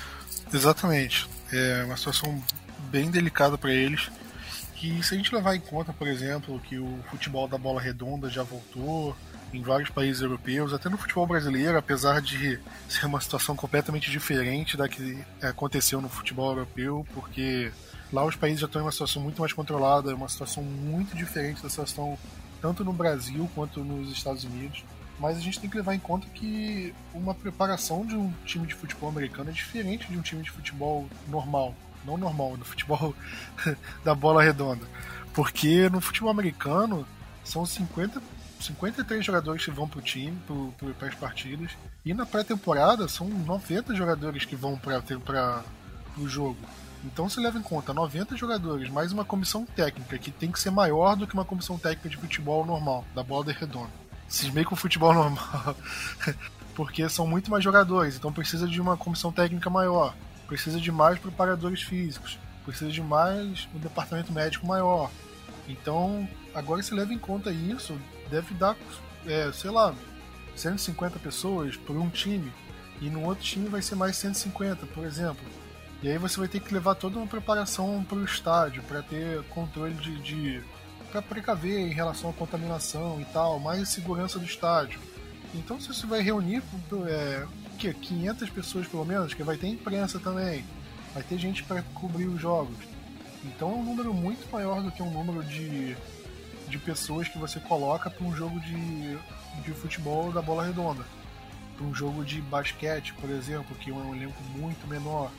Exatamente. 0.54 1.28
É 1.52 1.84
uma 1.84 1.98
situação 1.98 2.42
bem 2.90 3.12
delicada 3.12 3.58
para 3.58 3.74
eles. 3.74 4.10
E 4.82 5.04
se 5.04 5.14
a 5.14 5.18
gente 5.18 5.34
levar 5.36 5.56
em 5.56 5.60
conta, 5.60 5.92
por 5.92 6.08
exemplo, 6.08 6.60
que 6.62 6.80
o 6.80 7.04
futebol 7.10 7.48
da 7.48 7.58
bola 7.58 7.82
redonda 7.82 8.30
já 8.30 8.44
voltou, 8.44 9.16
em 9.54 9.62
vários 9.62 9.90
países 9.90 10.22
europeus, 10.22 10.74
até 10.74 10.90
no 10.90 10.98
futebol 10.98 11.26
brasileiro, 11.26 11.78
apesar 11.78 12.22
de 12.22 12.60
ser 12.88 13.06
uma 13.06 13.20
situação 13.20 13.56
completamente 13.56 14.12
diferente 14.12 14.78
da 14.78 14.88
que 14.88 15.18
aconteceu 15.42 16.02
no 16.02 16.10
futebol 16.10 16.50
europeu, 16.52 17.06
porque 17.14 17.72
lá 18.12 18.24
os 18.26 18.36
países 18.36 18.60
já 18.60 18.66
estão 18.68 18.82
em 18.82 18.86
uma 18.86 18.92
situação 18.92 19.22
muito 19.22 19.42
mais 19.42 19.54
controlada, 19.54 20.14
uma 20.14 20.30
situação 20.30 20.64
muito 20.64 21.16
diferente 21.16 21.62
da 21.64 21.70
situação 21.70 22.18
tanto 22.62 22.84
no 22.84 22.94
Brasil 22.94 23.50
quanto 23.56 23.84
nos 23.84 24.12
Estados 24.12 24.44
Unidos. 24.44 24.84
Mas 25.20 25.38
a 25.38 25.42
gente 25.42 25.60
tem 25.60 25.70
que 25.70 25.76
levar 25.76 25.94
em 25.94 26.00
conta 26.00 26.28
que 26.30 26.94
uma 27.14 27.34
preparação 27.34 28.06
de 28.06 28.16
um 28.16 28.32
time 28.46 28.66
de 28.66 28.74
futebol 28.74 29.10
americano 29.10 29.50
é 29.50 29.54
diferente 29.54 30.08
de 30.08 30.18
um 30.18 30.22
time 30.22 30.42
de 30.42 30.50
futebol 30.50 31.08
normal. 31.28 31.76
Não 32.06 32.18
normal, 32.18 32.56
no 32.56 32.64
futebol 32.64 33.14
da 34.04 34.16
bola 34.16 34.42
redonda. 34.42 34.86
Porque 35.34 35.90
no 35.90 36.00
futebol 36.00 36.30
americano, 36.30 37.06
são 37.44 37.66
50, 37.66 38.22
53 38.60 39.26
jogadores 39.26 39.64
que 39.64 39.72
vão 39.72 39.88
pro 39.88 40.02
time, 40.02 40.38
para 40.98 41.08
as 41.08 41.16
partidas. 41.16 41.72
E 42.06 42.14
na 42.14 42.26
pré-temporada 42.26 43.08
são 43.08 43.28
90 43.28 43.96
jogadores 43.96 44.46
que 44.46 44.56
vão 44.56 44.78
para 44.78 45.64
o 46.18 46.28
jogo. 46.28 46.58
Então 47.04 47.30
se 47.30 47.40
leva 47.40 47.58
em 47.58 47.62
conta 47.62 47.94
90 47.94 48.36
jogadores, 48.36 48.90
mais 48.90 49.14
uma 49.14 49.24
comissão 49.24 49.66
técnica, 49.66 50.18
que 50.18 50.32
tem 50.32 50.52
que 50.52 50.60
ser 50.60 50.70
maior 50.70 51.16
do 51.16 51.26
que 51.26 51.34
uma 51.34 51.46
comissão 51.46 51.78
técnica 51.78 52.10
de 52.10 52.18
futebol 52.18 52.66
normal, 52.66 53.06
da 53.16 53.24
bola 53.24 53.52
redonda. 53.54 53.90
Cismei 54.28 54.66
com 54.66 54.76
o 54.76 54.78
futebol 54.78 55.14
normal. 55.16 55.76
Porque 56.76 57.08
são 57.10 57.26
muito 57.26 57.50
mais 57.50 57.64
jogadores, 57.64 58.16
então 58.16 58.32
precisa 58.32 58.68
de 58.68 58.80
uma 58.80 58.98
comissão 58.98 59.32
técnica 59.32 59.70
maior, 59.70 60.14
precisa 60.48 60.80
de 60.80 60.92
mais 60.92 61.18
preparadores 61.20 61.82
físicos, 61.82 62.38
precisa 62.66 62.92
de 62.92 63.02
mais 63.02 63.68
um 63.74 63.80
departamento 63.80 64.32
médico 64.32 64.68
maior. 64.68 65.10
Então, 65.68 66.28
agora 66.54 66.82
se 66.82 66.94
leva 66.94 67.14
em 67.14 67.18
conta 67.18 67.52
isso, 67.52 67.98
deve 68.30 68.54
dar, 68.54 68.76
é, 69.26 69.52
sei 69.52 69.70
lá, 69.72 69.94
150 70.56 71.20
pessoas 71.20 71.76
por 71.76 71.96
um 71.96 72.10
time, 72.10 72.52
e 73.02 73.10
no 73.10 73.24
outro 73.24 73.44
time 73.44 73.68
vai 73.70 73.82
ser 73.82 73.96
mais 73.96 74.18
150, 74.18 74.86
por 74.88 75.06
exemplo. 75.06 75.46
E 76.02 76.10
aí 76.10 76.18
você 76.18 76.38
vai 76.38 76.48
ter 76.48 76.62
que 76.62 76.74
levar 76.74 76.96
toda 76.96 77.18
uma 77.18 77.28
preparação 77.28 78.04
para 78.08 78.18
o 78.18 78.24
estádio, 78.24 78.84
para 78.84 79.02
ter 79.02 79.44
controle 79.50 79.94
de. 79.96 80.20
de 80.22 80.64
para 81.12 81.24
precaver 81.24 81.80
em 81.80 81.92
relação 81.92 82.30
à 82.30 82.34
contaminação 82.34 83.20
e 83.20 83.26
tal, 83.26 83.60
mais 83.60 83.90
segurança 83.90 84.38
do 84.38 84.46
estádio. 84.46 85.00
Então, 85.56 85.82
se 85.82 85.88
você 85.88 86.06
vai 86.06 86.22
reunir 86.22 86.62
é, 87.08 87.48
que 87.80 87.92
500 87.92 88.50
pessoas 88.52 88.88
pelo 88.88 89.04
menos, 89.04 89.34
que 89.34 89.42
vai 89.42 89.58
ter 89.58 89.68
imprensa 89.68 90.20
também, 90.20 90.64
vai 91.12 91.24
ter 91.24 91.40
gente 91.40 91.64
para 91.64 91.82
cobrir 91.96 92.28
os 92.28 92.40
jogos. 92.40 92.78
Então, 93.44 93.72
é 93.72 93.74
um 93.74 93.84
número 93.84 94.14
muito 94.14 94.48
maior 94.52 94.84
do 94.84 94.92
que 94.92 95.02
um 95.02 95.12
número 95.12 95.44
de, 95.44 95.98
de 96.70 96.78
pessoas 96.78 97.28
que 97.28 97.38
você 97.38 97.60
coloca 97.60 98.10
para 98.10 98.26
um 98.26 98.36
jogo 98.36 98.60
de, 98.60 99.18
de 99.64 99.72
futebol 99.74 100.32
da 100.32 100.42
bola 100.42 100.66
redonda. 100.66 101.04
Para 101.76 101.86
um 101.86 101.94
jogo 101.94 102.24
de 102.24 102.42
basquete, 102.42 103.14
por 103.14 103.30
exemplo, 103.30 103.76
que 103.76 103.90
é 103.90 103.94
um 103.94 104.16
elenco 104.16 104.42
muito 104.56 104.88
menor. 104.88 105.32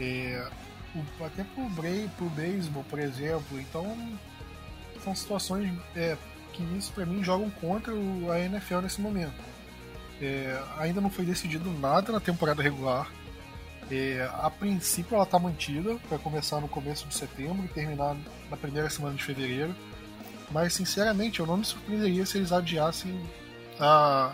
É, 0.00 0.48
o, 0.94 1.24
até 1.24 1.44
pro, 1.44 1.68
pro 2.16 2.26
beisebol, 2.30 2.84
por 2.84 2.98
exemplo. 2.98 3.60
Então, 3.60 3.96
são 5.02 5.14
situações 5.14 5.72
é, 5.94 6.16
que 6.52 6.62
isso 6.76 6.92
para 6.92 7.06
mim 7.06 7.22
jogam 7.22 7.50
contra 7.50 7.94
o, 7.94 8.30
a 8.30 8.38
NFL 8.38 8.80
nesse 8.80 9.00
momento. 9.00 9.50
É, 10.20 10.62
ainda 10.78 11.00
não 11.00 11.10
foi 11.10 11.24
decidido 11.24 11.70
nada 11.78 12.12
na 12.12 12.20
temporada 12.20 12.62
regular. 12.62 13.10
É, 13.90 14.28
a 14.34 14.48
princípio 14.50 15.14
ela 15.14 15.24
está 15.24 15.38
mantida, 15.38 15.96
vai 16.08 16.18
começar 16.18 16.60
no 16.60 16.68
começo 16.68 17.08
de 17.08 17.14
setembro 17.14 17.64
e 17.64 17.68
terminar 17.68 18.16
na 18.48 18.56
primeira 18.56 18.88
semana 18.88 19.14
de 19.14 19.24
fevereiro. 19.24 19.74
Mas 20.50 20.74
sinceramente 20.74 21.40
eu 21.40 21.46
não 21.46 21.58
me 21.58 21.64
surpreenderia 21.64 22.26
se 22.26 22.38
eles 22.38 22.52
adiassem 22.52 23.18
a, 23.78 24.32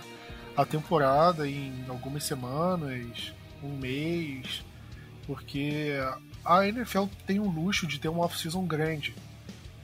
a 0.56 0.64
temporada 0.64 1.48
em 1.48 1.84
algumas 1.88 2.24
semanas, 2.24 3.32
um 3.62 3.76
mês, 3.76 4.64
porque 5.26 5.92
a 6.44 6.66
NFL 6.66 7.04
tem 7.26 7.38
o 7.38 7.48
luxo 7.48 7.86
de 7.86 7.98
ter 7.98 8.08
uma 8.08 8.24
off-season 8.24 8.64
grande. 8.64 9.14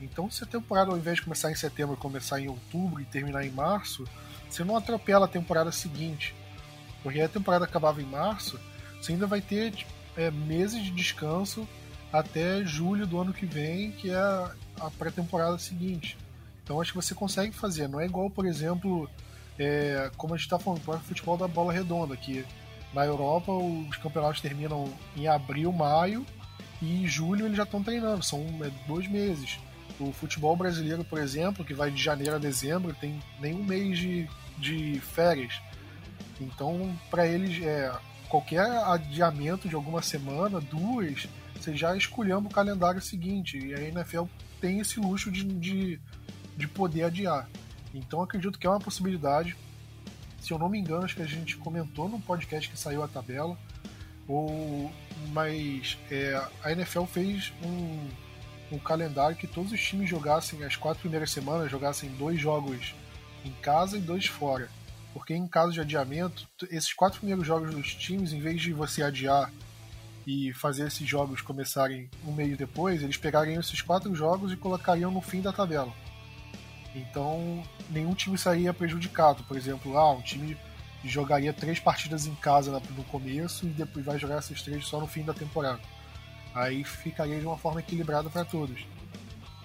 Então, 0.01 0.31
se 0.31 0.43
a 0.43 0.47
temporada, 0.47 0.91
ao 0.91 0.97
invés 0.97 1.17
de 1.17 1.23
começar 1.23 1.51
em 1.51 1.55
setembro, 1.55 1.97
começar 1.97 2.41
em 2.41 2.49
outubro 2.49 3.01
e 3.01 3.05
terminar 3.05 3.45
em 3.45 3.51
março, 3.51 4.05
você 4.49 4.65
não 4.65 4.77
atropela 4.77 5.27
a 5.27 5.29
temporada 5.29 5.71
seguinte. 5.71 6.35
Porque 7.03 7.21
a 7.21 7.29
temporada 7.29 7.65
acabava 7.65 8.01
em 8.01 8.07
março, 8.07 8.59
você 9.01 9.13
ainda 9.13 9.27
vai 9.27 9.41
ter 9.41 9.75
é, 10.17 10.31
meses 10.31 10.83
de 10.83 10.91
descanso 10.91 11.69
até 12.13 12.65
julho 12.65 13.07
do 13.07 13.21
ano 13.21 13.33
que 13.33 13.47
vem, 13.47 13.93
que 13.93 14.11
é 14.11 14.17
a 14.17 14.91
pré-temporada 14.99 15.59
seguinte. 15.59 16.17
Então 16.63 16.81
acho 16.81 16.93
que 16.93 16.97
você 16.97 17.15
consegue 17.15 17.53
fazer. 17.53 17.89
Não 17.89 18.01
é 18.01 18.07
igual, 18.07 18.31
por 18.31 18.47
exemplo, 18.47 19.09
é, 19.59 20.11
como 20.17 20.35
a 20.35 20.37
gente 20.37 20.47
está 20.47 20.59
falando, 20.59 20.83
o 20.87 20.99
futebol 21.01 21.37
da 21.37 21.49
bola 21.49 21.73
redonda, 21.73 22.17
que 22.17 22.45
na 22.93 23.05
Europa, 23.05 23.53
os 23.53 23.97
campeonatos 23.97 24.41
terminam 24.41 24.93
em 25.17 25.27
abril, 25.27 25.73
maio 25.73 26.27
e 26.81 27.05
em 27.05 27.07
julho 27.07 27.47
eles 27.47 27.57
já 27.57 27.63
estão 27.63 27.83
treinando, 27.83 28.23
são 28.23 28.41
é, 28.63 28.71
dois 28.87 29.09
meses. 29.09 29.59
O 29.99 30.13
futebol 30.13 30.57
brasileiro, 30.57 31.05
por 31.05 31.19
exemplo, 31.19 31.65
que 31.65 31.75
vai 31.75 31.91
de 31.91 32.03
janeiro 32.03 32.35
a 32.35 32.39
dezembro, 32.39 32.95
tem 32.95 33.21
nenhum 33.41 33.65
mês 33.65 33.99
de, 33.99 34.29
de 34.59 35.01
férias. 35.01 35.61
Então, 36.41 36.95
para 37.11 37.27
eles, 37.27 37.65
é, 37.65 37.93
qualquer 38.29 38.67
adiamento 38.85 39.69
de 39.69 39.75
alguma 39.75 40.03
semana, 40.03 40.61
duas, 40.61 41.29
você 41.55 41.77
já 41.77 41.97
escolhendo 41.97 42.49
o 42.49 42.53
calendário 42.53 43.01
seguinte. 43.01 43.59
E 43.59 43.75
a 43.75 43.81
NFL 43.81 44.25
tem 44.61 44.81
esse 44.81 44.99
luxo 44.99 45.31
de, 45.31 45.45
de, 45.45 46.01
de 46.57 46.69
poder 46.69 47.05
adiar. 47.05 47.49
Então, 47.95 48.23
acredito 48.23 48.59
que 48.59 48.67
é 48.67 48.71
uma 48.71 48.81
possibilidade. 48.81 49.57
Se 50.41 50.53
eu 50.53 50.59
não 50.59 50.69
me 50.69 50.79
engano, 50.79 51.05
acho 51.05 51.17
que 51.17 51.23
a 51.23 51.27
gente 51.27 51.57
comentou 51.57 52.09
no 52.09 52.21
podcast 52.21 52.69
que 52.69 52.79
saiu 52.79 53.03
a 53.03 53.09
tabela. 53.09 53.57
Ou, 54.27 54.91
mas 55.33 55.99
é, 56.11 56.41
a 56.63 56.73
NFL 56.73 57.05
fez 57.05 57.53
um, 57.63 58.09
um 58.73 58.79
calendário 58.79 59.37
que 59.37 59.47
todos 59.47 59.73
os 59.73 59.81
times 59.81 60.09
jogassem 60.09 60.65
as 60.65 60.77
quatro 60.77 61.01
primeiras 61.01 61.31
semanas, 61.31 61.71
jogassem 61.71 62.11
dois 62.11 62.41
jogos 62.41 62.95
em 63.45 63.53
casa 63.61 63.97
e 63.99 64.01
dois 64.01 64.27
fora. 64.27 64.69
Porque 65.13 65.35
em 65.35 65.47
caso 65.47 65.73
de 65.73 65.81
adiamento, 65.81 66.49
esses 66.71 66.93
quatro 66.93 67.19
primeiros 67.19 67.47
jogos 67.47 67.75
dos 67.75 67.95
times, 67.95 68.33
em 68.33 68.41
vez 68.41 68.63
de 68.63 68.73
você 68.73 69.03
adiar 69.03 69.53
e 70.27 70.53
fazer 70.55 70.87
esses 70.87 71.07
jogos 71.07 71.43
começarem 71.43 72.09
um 72.27 72.33
mês 72.33 72.57
depois, 72.57 73.03
eles 73.03 73.17
pegariam 73.17 73.61
esses 73.61 73.83
quatro 73.83 74.15
jogos 74.15 74.53
e 74.53 74.57
colocariam 74.57 75.11
no 75.11 75.21
fim 75.21 75.43
da 75.43 75.53
tabela. 75.53 75.93
Então, 76.95 77.63
nenhum 77.89 78.15
time 78.15 78.37
sairia 78.37 78.75
prejudicado. 78.75 79.43
Por 79.45 79.57
exemplo, 79.57 79.97
ah, 79.97 80.13
um 80.13 80.21
time 80.21 80.57
jogaria 81.05 81.53
três 81.53 81.81
partidas 81.81 82.27
em 82.27 82.35
casa 82.35 82.81
no 82.97 83.05
começo 83.05 83.67
e 83.67 83.71
depois 83.71 84.05
vai 84.05 84.19
jogar 84.19 84.37
essas 84.37 84.63
três 84.63 84.87
só 84.87 85.01
no 85.01 85.07
fim 85.07 85.23
da 85.23 85.35
temporada. 85.35 85.81
Aí 86.55 86.85
ficaria 86.85 87.41
de 87.41 87.47
uma 87.47 87.57
forma 87.57 87.81
equilibrada 87.81 88.29
para 88.29 88.45
todos. 88.45 88.87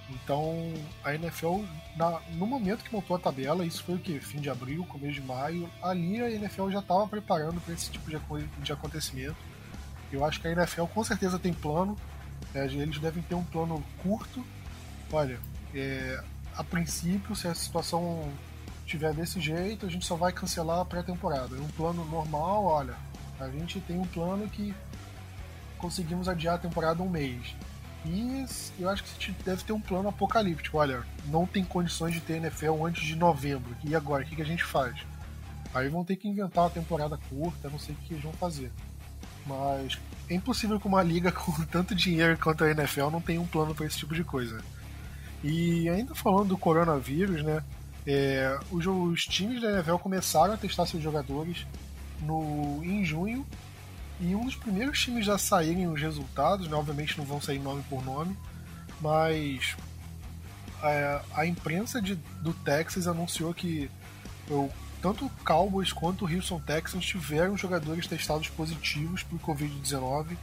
Então, 0.09 0.73
a 1.03 1.13
NFL, 1.13 1.63
na, 1.97 2.21
no 2.31 2.47
momento 2.47 2.83
que 2.83 2.93
montou 2.93 3.17
a 3.17 3.19
tabela, 3.19 3.65
isso 3.65 3.83
foi 3.83 3.95
o 3.95 3.99
que? 3.99 4.19
Fim 4.21 4.39
de 4.39 4.49
abril, 4.49 4.85
começo 4.85 5.15
de 5.15 5.21
maio, 5.21 5.69
ali 5.83 6.21
a 6.21 6.31
NFL 6.31 6.69
já 6.69 6.79
estava 6.79 7.05
preparando 7.07 7.59
para 7.59 7.73
esse 7.73 7.91
tipo 7.91 8.09
de, 8.09 8.17
de 8.63 8.71
acontecimento. 8.71 9.35
Eu 10.11 10.23
acho 10.23 10.39
que 10.39 10.47
a 10.47 10.51
NFL 10.51 10.85
com 10.85 11.03
certeza 11.03 11.37
tem 11.37 11.53
plano, 11.53 11.97
é, 12.55 12.65
eles 12.65 12.99
devem 12.99 13.21
ter 13.23 13.35
um 13.35 13.43
plano 13.43 13.83
curto. 14.01 14.45
Olha, 15.11 15.37
é, 15.75 16.23
a 16.57 16.63
princípio, 16.63 17.35
se 17.35 17.47
a 17.47 17.53
situação 17.53 18.31
tiver 18.85 19.13
desse 19.13 19.39
jeito, 19.39 19.85
a 19.85 19.89
gente 19.89 20.05
só 20.05 20.15
vai 20.15 20.31
cancelar 20.31 20.79
a 20.79 20.85
pré-temporada. 20.85 21.55
Um 21.55 21.67
plano 21.69 22.03
normal, 22.05 22.65
olha, 22.65 22.95
a 23.39 23.47
gente 23.49 23.79
tem 23.81 23.99
um 23.99 24.07
plano 24.07 24.49
que 24.49 24.73
conseguimos 25.77 26.27
adiar 26.27 26.55
a 26.55 26.57
temporada 26.57 27.03
um 27.03 27.09
mês. 27.09 27.53
E 28.05 28.45
eu 28.79 28.89
acho 28.89 29.03
que 29.03 29.31
deve 29.43 29.63
ter 29.63 29.73
um 29.73 29.81
plano 29.81 30.09
apocalíptico. 30.09 30.77
Olha, 30.77 31.03
não 31.25 31.45
tem 31.45 31.63
condições 31.63 32.13
de 32.13 32.21
ter 32.21 32.37
NFL 32.37 32.85
antes 32.85 33.05
de 33.05 33.15
novembro. 33.15 33.75
E 33.83 33.95
agora, 33.95 34.23
o 34.23 34.25
que, 34.25 34.41
a 34.41 34.45
gente 34.45 34.63
faz? 34.63 34.95
Aí 35.73 35.89
vão 35.89 36.05
ter 36.05 36.15
que 36.15 36.27
inventar 36.27 36.63
uma 36.63 36.69
temporada 36.69 37.19
curta, 37.29 37.69
não 37.69 37.77
sei 37.77 37.93
o 37.93 37.97
que 37.99 38.13
eles 38.13 38.23
vão 38.23 38.33
fazer. 38.33 38.71
Mas 39.45 39.99
é 40.29 40.33
impossível 40.33 40.79
que 40.79 40.87
uma 40.87 41.03
liga 41.03 41.29
com 41.33 41.51
tanto 41.65 41.93
dinheiro 41.93 42.37
quanto 42.41 42.63
a 42.63 42.71
NFL 42.71 43.09
não 43.09 43.21
tenha 43.21 43.41
um 43.41 43.47
plano 43.47 43.75
para 43.75 43.85
esse 43.85 43.97
tipo 43.97 44.15
de 44.15 44.23
coisa. 44.23 44.63
E 45.43 45.87
ainda 45.89 46.15
falando 46.15 46.49
do 46.49 46.57
coronavírus, 46.57 47.43
né? 47.43 47.63
É, 48.05 48.57
os, 48.71 48.85
os, 48.85 49.25
times 49.25 49.61
da 49.61 49.71
NFL 49.71 49.97
começaram 49.97 50.53
a 50.53 50.57
testar 50.57 50.85
seus 50.85 51.03
jogadores 51.03 51.65
no, 52.21 52.81
em 52.83 53.03
junho. 53.03 53.45
E 54.19 54.33
um 54.33 54.45
dos 54.45 54.55
primeiros 54.55 54.99
times 54.99 55.29
a 55.29 55.37
saírem 55.37 55.87
os 55.87 56.01
resultados, 56.01 56.67
né, 56.67 56.75
obviamente 56.75 57.17
não 57.17 57.25
vão 57.25 57.39
sair 57.39 57.59
nome 57.59 57.83
por 57.87 58.03
nome, 58.03 58.35
mas 58.99 59.75
a, 60.81 61.21
a 61.35 61.45
imprensa 61.45 62.01
de, 62.01 62.15
do 62.41 62.53
Texas 62.53 63.07
anunciou 63.07 63.53
que 63.53 63.91
eu, 64.49 64.71
tanto 65.01 65.25
o 65.25 65.29
Cowboys 65.45 65.93
quanto 65.93 66.25
o 66.25 66.33
Houston 66.33 66.59
Texans 66.59 67.05
tiveram 67.05 67.57
jogadores 67.57 68.07
testados 68.07 68.49
positivos 68.49 69.21
por 69.23 69.39
Covid-19. 69.39 70.37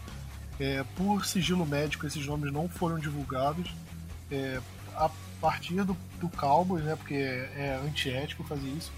É, 0.61 0.85
por 0.95 1.27
sigilo 1.27 1.67
médico, 1.67 2.07
esses 2.07 2.25
nomes 2.27 2.53
não 2.53 2.69
foram 2.69 2.99
divulgados. 2.99 3.75
É, 4.31 4.61
a 4.97 5.11
partir 5.41 5.85
do, 5.85 5.97
do 6.21 6.29
Cowboys, 6.31 6.85
né? 6.85 6.97
Porque 6.97 7.15
é, 7.15 7.53
é 7.57 7.81
antiético 7.85 8.45
fazer 8.45 8.69
isso. 8.69 8.93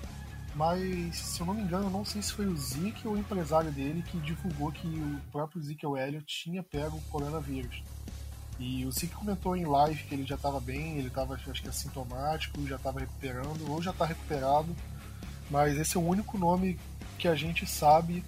Mas, 0.54 1.16
se 1.16 1.40
eu 1.40 1.46
não 1.46 1.52
me 1.52 1.62
engano, 1.62 1.90
não 1.90 2.04
sei 2.04 2.22
se 2.22 2.32
foi 2.32 2.46
o 2.46 2.56
Zeke 2.56 3.06
ou 3.06 3.14
o 3.14 3.18
empresário 3.18 3.70
dele 3.70 4.02
que 4.02 4.16
divulgou 4.18 4.72
que 4.72 4.86
o 4.86 5.20
próprio 5.30 5.60
Zeke 5.60 5.84
Elliott 5.84 6.24
tinha 6.24 6.62
pego 6.62 6.96
o 6.96 7.02
coronavírus. 7.02 7.82
E 8.58 8.86
o 8.86 8.90
Zeke 8.90 9.14
comentou 9.14 9.54
em 9.54 9.66
live 9.66 10.02
que 10.04 10.14
ele 10.14 10.24
já 10.24 10.34
estava 10.34 10.58
bem, 10.58 10.96
ele 10.96 11.08
estava, 11.08 11.34
acho 11.34 11.62
que 11.62 11.68
assintomático, 11.68 12.66
já 12.66 12.76
estava 12.76 13.00
recuperando, 13.00 13.70
ou 13.70 13.82
já 13.82 13.90
está 13.90 14.06
recuperado. 14.06 14.74
Mas 15.50 15.76
esse 15.76 15.96
é 15.96 16.00
o 16.00 16.06
único 16.06 16.38
nome 16.38 16.78
que 17.18 17.28
a 17.28 17.34
gente 17.34 17.66
sabe 17.66 18.24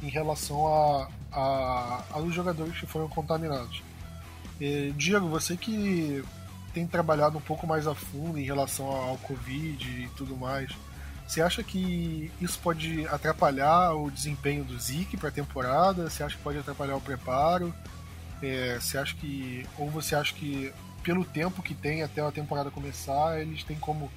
em 0.00 0.08
relação 0.08 0.68
a, 0.68 1.08
a, 1.32 2.04
aos 2.12 2.32
jogadores 2.32 2.78
que 2.78 2.86
foram 2.86 3.08
contaminados. 3.08 3.82
E, 4.60 4.92
Diego, 4.96 5.28
você 5.28 5.56
que 5.56 6.22
tem 6.74 6.86
trabalhado 6.86 7.38
um 7.38 7.40
pouco 7.40 7.66
mais 7.66 7.86
a 7.86 7.94
fundo 7.94 8.36
em 8.36 8.42
relação 8.42 8.86
ao 8.86 9.16
Covid 9.18 9.88
e 9.88 10.08
tudo 10.16 10.36
mais. 10.36 10.70
Você 11.26 11.40
acha 11.40 11.62
que 11.62 12.30
isso 12.40 12.58
pode 12.58 13.06
atrapalhar 13.06 13.94
o 13.94 14.10
desempenho 14.10 14.64
do 14.64 14.78
Zeke 14.78 15.16
para 15.16 15.28
a 15.28 15.32
temporada? 15.32 16.10
Você 16.10 16.22
acha 16.22 16.36
que 16.36 16.42
pode 16.42 16.58
atrapalhar 16.58 16.96
o 16.96 17.00
preparo? 17.00 17.72
É, 18.42 18.78
você 18.78 18.98
acha 18.98 19.14
que 19.14 19.66
ou 19.78 19.88
você 19.88 20.14
acha 20.14 20.34
que 20.34 20.72
pelo 21.02 21.24
tempo 21.24 21.62
que 21.62 21.74
tem 21.74 22.02
até 22.02 22.20
a 22.20 22.32
temporada 22.32 22.70
começar 22.70 23.40
eles 23.40 23.62
têm 23.62 23.78
como 23.78 24.10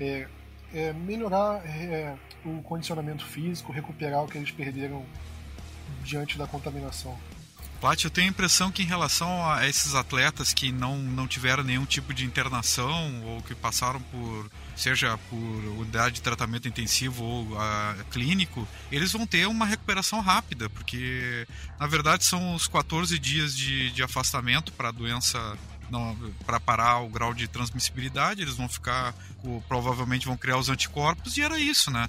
é, 0.00 0.26
é, 0.74 0.92
melhorar 0.92 1.64
é, 1.66 2.16
o 2.44 2.62
condicionamento 2.62 3.24
físico, 3.26 3.72
recuperar 3.72 4.24
o 4.24 4.26
que 4.26 4.38
eles 4.38 4.50
perderam 4.50 5.04
diante 6.02 6.38
da 6.38 6.46
contaminação? 6.46 7.16
Plat, 7.80 8.04
eu 8.04 8.10
tenho 8.10 8.26
a 8.26 8.30
impressão 8.30 8.70
que 8.70 8.82
em 8.82 8.86
relação 8.86 9.50
a 9.50 9.66
esses 9.66 9.94
atletas 9.94 10.52
que 10.52 10.70
não, 10.70 10.98
não 10.98 11.26
tiveram 11.26 11.64
nenhum 11.64 11.86
tipo 11.86 12.12
de 12.12 12.26
internação 12.26 13.22
ou 13.24 13.42
que 13.42 13.54
passaram 13.54 14.00
por, 14.02 14.50
seja 14.76 15.16
por 15.30 15.36
unidade 15.36 16.16
de 16.16 16.22
tratamento 16.22 16.68
intensivo 16.68 17.24
ou 17.24 17.58
a, 17.58 17.96
clínico, 18.10 18.68
eles 18.92 19.12
vão 19.12 19.26
ter 19.26 19.46
uma 19.46 19.64
recuperação 19.64 20.20
rápida, 20.20 20.68
porque 20.68 21.46
na 21.78 21.86
verdade 21.86 22.22
são 22.24 22.54
os 22.54 22.68
14 22.68 23.18
dias 23.18 23.56
de, 23.56 23.90
de 23.92 24.02
afastamento 24.02 24.72
para 24.74 24.90
a 24.90 24.92
doença 24.92 25.56
para 26.44 26.60
parar 26.60 27.00
o 27.00 27.08
grau 27.08 27.34
de 27.34 27.48
transmissibilidade, 27.48 28.42
eles 28.42 28.54
vão 28.54 28.68
ficar, 28.68 29.14
provavelmente 29.68 30.26
vão 30.26 30.36
criar 30.36 30.58
os 30.58 30.68
anticorpos, 30.68 31.36
e 31.36 31.42
era 31.42 31.58
isso, 31.58 31.90
né? 31.90 32.08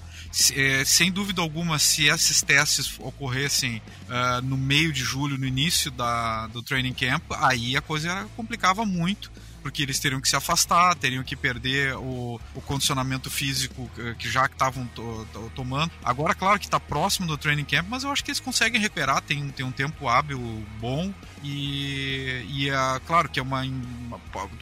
É, 0.54 0.84
sem 0.84 1.10
dúvida 1.10 1.40
alguma, 1.40 1.78
se 1.78 2.06
esses 2.06 2.42
testes 2.42 2.98
ocorressem 2.98 3.82
uh, 4.08 4.42
no 4.42 4.56
meio 4.56 4.92
de 4.92 5.02
julho, 5.02 5.38
no 5.38 5.46
início 5.46 5.90
da, 5.90 6.46
do 6.48 6.62
training 6.62 6.94
camp, 6.94 7.22
aí 7.32 7.76
a 7.76 7.80
coisa 7.80 8.10
era, 8.10 8.24
complicava 8.36 8.84
muito 8.84 9.30
porque 9.62 9.82
eles 9.82 9.98
teriam 9.98 10.20
que 10.20 10.28
se 10.28 10.36
afastar, 10.36 10.94
teriam 10.96 11.22
que 11.22 11.36
perder 11.36 11.94
o, 11.96 12.40
o 12.54 12.60
condicionamento 12.60 13.30
físico 13.30 13.88
que 14.18 14.28
já 14.28 14.46
estavam 14.46 14.86
to, 14.88 15.26
to, 15.32 15.52
tomando. 15.54 15.92
Agora, 16.04 16.34
claro 16.34 16.58
que 16.58 16.66
está 16.66 16.80
próximo 16.80 17.28
do 17.28 17.38
training 17.38 17.64
camp, 17.64 17.86
mas 17.88 18.02
eu 18.02 18.10
acho 18.10 18.24
que 18.24 18.30
eles 18.30 18.40
conseguem 18.40 18.80
recuperar, 18.80 19.22
tem, 19.22 19.48
tem 19.50 19.64
um 19.64 19.70
tempo 19.70 20.08
hábil 20.08 20.38
bom 20.80 21.14
e, 21.42 22.44
e 22.48 22.70
é, 22.70 23.00
claro 23.06 23.28
que 23.28 23.40
é 23.40 23.42
uma, 23.42 23.62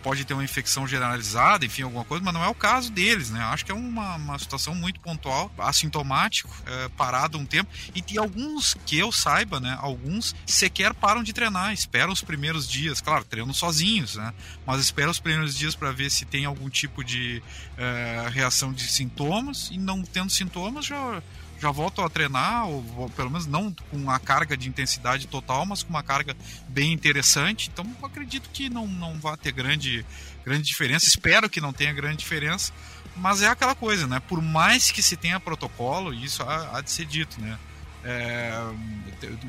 pode 0.02 0.25
ter 0.25 0.32
uma 0.32 0.44
infecção 0.44 0.87
generalizada, 0.87 1.64
enfim, 1.66 1.82
alguma 1.82 2.04
coisa, 2.04 2.25
mas 2.25 2.32
não 2.32 2.42
é 2.42 2.49
o 2.49 2.54
caso 2.54 2.90
deles, 2.90 3.30
né? 3.30 3.40
Acho 3.44 3.64
que 3.64 3.72
é 3.72 3.75
uma, 3.75 4.16
uma 4.16 4.38
situação 4.38 4.75
muito 4.75 4.99
pontual, 5.00 5.52
assintomático, 5.58 6.50
é, 6.66 6.88
parado 6.90 7.38
um 7.38 7.44
tempo, 7.44 7.70
e 7.94 8.00
tem 8.00 8.18
alguns 8.18 8.75
que 8.87 8.99
eu 8.99 9.12
saiba, 9.12 9.60
né? 9.60 9.76
Alguns 9.80 10.34
sequer 10.46 10.94
param 10.94 11.22
de 11.22 11.32
treinar, 11.32 11.72
esperam 11.72 12.12
os 12.12 12.22
primeiros 12.22 12.66
dias, 12.66 13.00
claro, 13.00 13.25
treinam 13.25 13.52
sozinhos, 13.52 14.16
né? 14.16 14.32
Mas 14.66 14.80
espera 14.80 15.10
os 15.10 15.20
primeiros 15.20 15.54
dias 15.54 15.75
para 15.75 15.92
ver 15.92 16.10
se 16.10 16.25
tem 16.25 16.46
algum 16.46 16.70
tipo 16.70 17.04
de 17.04 17.42
é, 17.76 18.26
reação 18.30 18.72
de 18.72 18.84
sintomas 18.84 19.68
e 19.70 19.78
não 19.78 20.02
tendo 20.02 20.30
sintomas 20.30 20.87
já 20.87 21.22
já 21.60 21.70
voltam 21.70 22.04
a 22.04 22.08
treinar, 22.08 22.66
ou, 22.66 23.10
pelo 23.14 23.30
menos 23.30 23.46
não 23.46 23.74
com 23.90 24.10
a 24.10 24.18
carga 24.18 24.56
de 24.56 24.68
intensidade 24.68 25.26
total, 25.26 25.66
mas 25.66 25.82
com 25.82 25.90
uma 25.90 26.02
carga 26.02 26.34
bem 26.68 26.92
interessante. 26.92 27.70
Então 27.72 27.86
acredito 28.02 28.48
que 28.50 28.70
não, 28.70 28.86
não 28.86 29.20
vai 29.20 29.36
ter 29.36 29.52
grande, 29.52 30.04
grande 30.44 30.62
diferença. 30.62 31.06
Espero 31.06 31.50
que 31.50 31.60
não 31.60 31.72
tenha 31.72 31.92
grande 31.92 32.16
diferença. 32.16 32.72
Mas 33.16 33.42
é 33.42 33.48
aquela 33.48 33.74
coisa, 33.74 34.06
né? 34.06 34.20
Por 34.20 34.40
mais 34.40 34.90
que 34.90 35.02
se 35.02 35.16
tenha 35.16 35.38
protocolo, 35.38 36.14
isso 36.14 36.42
há, 36.42 36.78
há 36.78 36.80
de 36.80 36.90
ser 36.90 37.04
dito, 37.04 37.38
né? 37.40 37.58
É, 38.02 38.52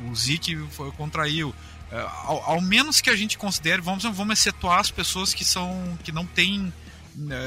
o 0.10 0.16
Zik 0.16 0.58
foi, 0.72 0.92
contraiu. 0.92 1.56
É, 1.90 2.00
ao, 2.00 2.44
ao, 2.44 2.62
menos 2.62 3.00
que 3.00 3.10
a 3.10 3.16
gente 3.16 3.38
considere, 3.38 3.82
vamos, 3.82 4.04
vamos 4.04 4.40
excetuar 4.40 4.80
as 4.80 4.92
pessoas 4.92 5.34
que 5.34 5.46
são 5.46 5.98
que 6.04 6.12
não 6.12 6.26
têm 6.26 6.74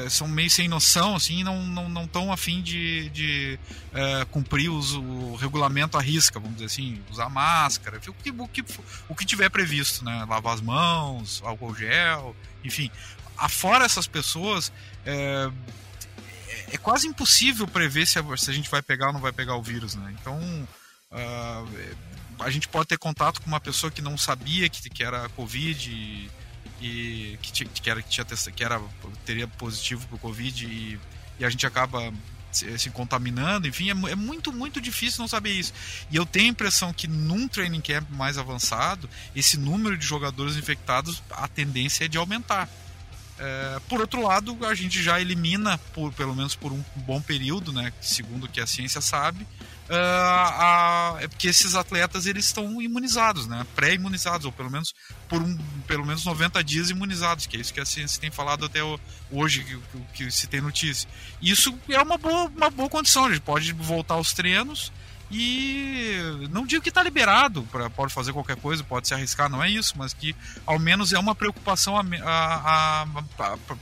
são 0.09 0.27
meio 0.27 0.49
sem 0.49 0.67
noção 0.67 1.15
assim 1.15 1.43
não 1.43 1.65
não 1.65 1.89
não 1.89 2.07
tão 2.07 2.31
afim 2.31 2.61
de, 2.61 3.09
de 3.09 3.59
é, 3.93 4.25
cumprir 4.25 4.69
os, 4.69 4.93
o 4.93 5.35
regulamento 5.35 5.97
à 5.97 6.01
risca 6.01 6.39
vamos 6.39 6.57
dizer 6.57 6.65
assim 6.65 7.01
usar 7.09 7.29
máscara 7.29 7.97
o 7.97 7.99
que, 7.99 8.29
o 8.29 8.47
que 8.47 8.63
o 9.09 9.15
que 9.15 9.25
tiver 9.25 9.49
previsto 9.49 10.05
né 10.05 10.25
lavar 10.29 10.53
as 10.53 10.61
mãos 10.61 11.41
álcool 11.43 11.75
gel 11.75 12.35
enfim. 12.65 12.89
Afora 13.37 13.85
essas 13.85 14.07
pessoas 14.07 14.71
é, 15.05 15.49
é 16.71 16.77
quase 16.77 17.07
impossível 17.07 17.67
prever 17.67 18.07
se 18.07 18.17
a, 18.17 18.37
se 18.37 18.49
a 18.49 18.53
gente 18.53 18.69
vai 18.69 18.81
pegar 18.81 19.07
ou 19.07 19.13
não 19.13 19.21
vai 19.21 19.31
pegar 19.31 19.55
o 19.55 19.61
vírus 19.61 19.95
né. 19.95 20.15
Então 20.19 20.37
uh, 21.11 21.95
a 22.39 22.49
gente 22.49 22.67
pode 22.67 22.87
ter 22.87 22.97
contato 22.97 23.41
com 23.41 23.47
uma 23.47 23.59
pessoa 23.59 23.91
que 23.91 24.01
não 24.01 24.17
sabia 24.17 24.67
que, 24.67 24.89
que 24.89 25.03
era 25.03 25.29
Covid 25.29 26.31
e, 26.81 27.37
que, 27.41 27.65
que, 27.65 27.89
era, 27.89 28.01
que, 28.01 28.09
tinha, 28.09 28.25
que 28.25 28.63
era, 28.63 28.81
teria 29.25 29.47
positivo 29.47 30.05
para 30.07 30.15
o 30.15 30.19
Covid 30.19 30.65
e, 30.65 30.99
e, 31.39 31.45
a 31.45 31.49
gente 31.49 31.65
acaba 31.65 32.13
se, 32.51 32.77
se 32.77 32.89
contaminando, 32.89 33.67
enfim, 33.67 33.89
é, 33.89 34.11
é, 34.11 34.15
muito, 34.15 34.51
muito 34.51 34.79
difícil 34.79 35.19
não 35.19 35.27
saber 35.27 35.51
isso. 35.51 35.73
E 36.09 36.15
eu 36.15 36.25
tenho 36.25 36.45
a 36.45 36.49
impressão 36.49 36.93
que 36.93 37.07
num 37.07 37.47
training 37.47 37.81
camp 37.81 38.09
mais 38.11 38.37
avançado, 38.37 39.09
esse 39.35 39.57
número 39.57 39.97
de 39.97 40.05
jogadores 40.05 40.55
infectados, 40.55 41.21
a 41.31 41.47
tendência 41.47 42.05
é 42.05 42.07
de 42.07 42.17
aumentar. 42.17 42.69
É, 43.37 43.79
por 43.89 43.99
outro 43.99 44.21
lado, 44.21 44.57
a 44.65 44.73
gente 44.73 45.03
já 45.03 45.19
elimina, 45.19 45.77
por, 45.93 46.13
pelo 46.13 46.33
menos 46.33 46.55
por 46.55 46.71
um 46.71 46.83
bom 46.95 47.21
período, 47.21 47.73
né, 47.73 47.91
segundo 48.01 48.45
o 48.45 48.49
que 48.49 48.61
a 48.61 48.67
ciência 48.67 49.01
sabe, 49.01 49.45
uh, 49.89 51.17
é 51.19 51.27
porque 51.27 51.47
esses 51.47 51.75
atletas 51.75 52.25
eles 52.25 52.45
estão 52.45 52.81
imunizados, 52.81 53.47
né? 53.47 53.65
Pré-imunizados, 53.75 54.45
ou 54.45 54.51
pelo 54.51 54.69
menos 54.69 54.93
por 55.27 55.41
um, 55.41 55.57
pelo 55.87 56.05
menos 56.05 56.25
90 56.25 56.63
dias 56.63 56.89
imunizados, 56.89 57.45
que 57.45 57.57
é 57.57 57.59
isso 57.59 57.73
que 57.73 57.79
a 57.79 57.85
ciência 57.85 58.19
tem 58.19 58.31
falado 58.31 58.65
até 58.65 58.79
hoje, 59.31 59.63
que, 59.63 59.79
que 60.13 60.31
se 60.31 60.47
tem 60.47 60.61
notícia. 60.61 61.09
Isso 61.41 61.77
é 61.89 62.01
uma 62.01 62.17
boa, 62.17 62.45
uma 62.45 62.69
boa 62.69 62.89
condição, 62.89 63.25
a 63.25 63.29
gente 63.29 63.41
pode 63.41 63.71
voltar 63.73 64.15
aos 64.15 64.33
treinos 64.33 64.91
e 65.31 66.19
não 66.51 66.65
digo 66.65 66.83
que 66.83 66.89
está 66.89 67.01
liberado, 67.01 67.63
pra, 67.71 67.89
pode 67.89 68.13
fazer 68.13 68.31
qualquer 68.31 68.57
coisa, 68.57 68.83
pode 68.83 69.07
se 69.07 69.13
arriscar, 69.13 69.49
não 69.49 69.63
é 69.63 69.69
isso, 69.69 69.97
mas 69.97 70.13
que 70.13 70.35
ao 70.65 70.77
menos 70.77 71.13
é 71.13 71.19
uma 71.19 71.33
preocupação 71.33 71.95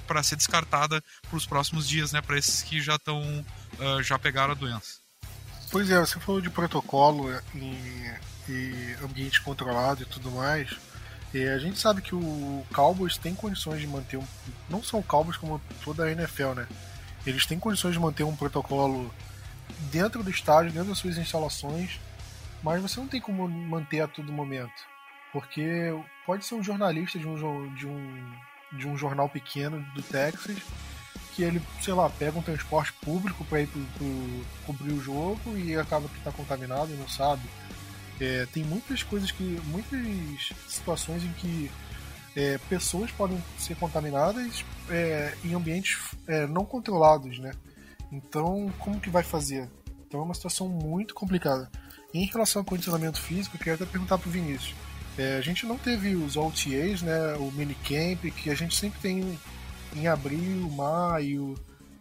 para 0.08 0.24
ser 0.24 0.38
descartada 0.38 1.04
para 1.30 1.38
os 1.38 1.46
próximos 1.46 1.88
dias, 1.88 2.12
né, 2.14 2.22
para 2.22 2.38
esses 2.38 2.62
que 2.62 2.82
já 2.82 2.96
estão 2.96 3.46
uh, 3.80 4.02
já 4.02 4.18
pegaram 4.18 4.52
a 4.52 4.56
doença. 4.56 5.03
Pois 5.74 5.90
é, 5.90 6.00
você 6.00 6.20
falou 6.20 6.40
de 6.40 6.52
protocolo 6.52 7.34
e, 7.56 8.14
e 8.48 8.96
ambiente 9.04 9.42
controlado 9.42 10.04
e 10.04 10.06
tudo 10.06 10.30
mais. 10.30 10.70
E 11.34 11.48
a 11.48 11.58
gente 11.58 11.80
sabe 11.80 12.00
que 12.00 12.14
o 12.14 12.64
Cowboys 12.72 13.18
tem 13.18 13.34
condições 13.34 13.82
de 13.82 13.88
manter 13.88 14.18
um. 14.18 14.28
Não 14.70 14.84
são 14.84 15.00
o 15.00 15.04
Cowboys 15.04 15.36
como 15.36 15.60
toda 15.84 16.04
a 16.04 16.12
NFL, 16.12 16.54
né? 16.54 16.68
Eles 17.26 17.48
têm 17.48 17.58
condições 17.58 17.94
de 17.94 18.00
manter 18.00 18.24
um 18.24 18.36
protocolo 18.36 19.12
dentro 19.92 20.22
do 20.22 20.30
estádio, 20.30 20.72
dentro 20.72 20.90
das 20.90 21.00
suas 21.00 21.18
instalações, 21.18 22.00
mas 22.62 22.80
você 22.80 23.00
não 23.00 23.08
tem 23.08 23.20
como 23.20 23.50
manter 23.50 24.02
a 24.02 24.08
todo 24.08 24.32
momento. 24.32 24.80
Porque 25.32 25.92
pode 26.24 26.46
ser 26.46 26.54
um 26.54 26.64
jornalista 26.64 27.18
de 27.18 27.28
um, 27.28 27.74
de 27.74 27.88
um, 27.88 28.34
de 28.74 28.88
um 28.88 28.96
jornal 28.96 29.28
pequeno 29.28 29.84
do 29.96 30.04
Texas 30.04 30.56
que 31.36 31.44
ele, 31.44 31.62
sei 31.82 31.94
lá, 31.94 32.10
pega 32.10 32.38
um 32.38 32.42
transporte 32.42 32.94
público 32.94 33.44
para 33.46 33.62
ir 33.62 33.68
pro, 33.68 33.82
pro, 33.98 34.46
cobrir 34.66 34.94
o 34.94 35.02
jogo 35.02 35.58
e 35.58 35.76
acaba 35.76 36.08
que 36.08 36.18
está 36.18 36.32
contaminado 36.32 36.92
e 36.94 36.98
não 36.98 37.08
sabe. 37.08 37.42
É, 38.20 38.46
tem 38.54 38.64
muitas 38.64 39.04
coisas 39.04 39.32
que. 39.32 39.60
muitas 39.66 40.54
situações 40.68 41.24
em 41.24 41.34
que 41.34 41.72
é, 42.36 42.58
pessoas 42.70 43.12
podem 43.12 43.42
ser 43.58 43.76
contaminadas 43.76 44.64
é, 44.90 45.34
em 45.44 45.54
ambientes 45.54 46.00
é, 46.28 46.48
não 46.48 46.66
controlados, 46.66 47.40
né? 47.40 47.52
Então, 48.12 48.72
como 48.80 49.00
que 49.00 49.10
vai 49.10 49.24
fazer? 49.24 49.70
Então 50.08 50.20
é 50.20 50.24
uma 50.24 50.34
situação 50.34 50.70
muito 50.70 51.16
complicada. 51.16 51.70
Em 52.14 52.26
relação 52.26 52.62
ao 52.62 52.66
condicionamento 52.66 53.20
físico, 53.20 53.56
eu 53.56 53.60
queria 53.60 53.74
até 53.74 53.86
perguntar 53.86 54.20
pro 54.20 54.30
Vinícius. 54.30 54.76
É, 55.18 55.38
a 55.38 55.42
gente 55.42 55.66
não 55.66 55.78
teve 55.78 56.16
os 56.16 56.38
OTAs, 56.38 57.02
né? 57.02 57.36
O 57.40 57.52
minicamp, 57.52 58.30
que 58.32 58.50
a 58.50 58.56
gente 58.56 58.76
sempre 58.76 59.00
tem 59.00 59.40
em 59.96 60.08
abril, 60.08 60.70
maio, 60.72 61.56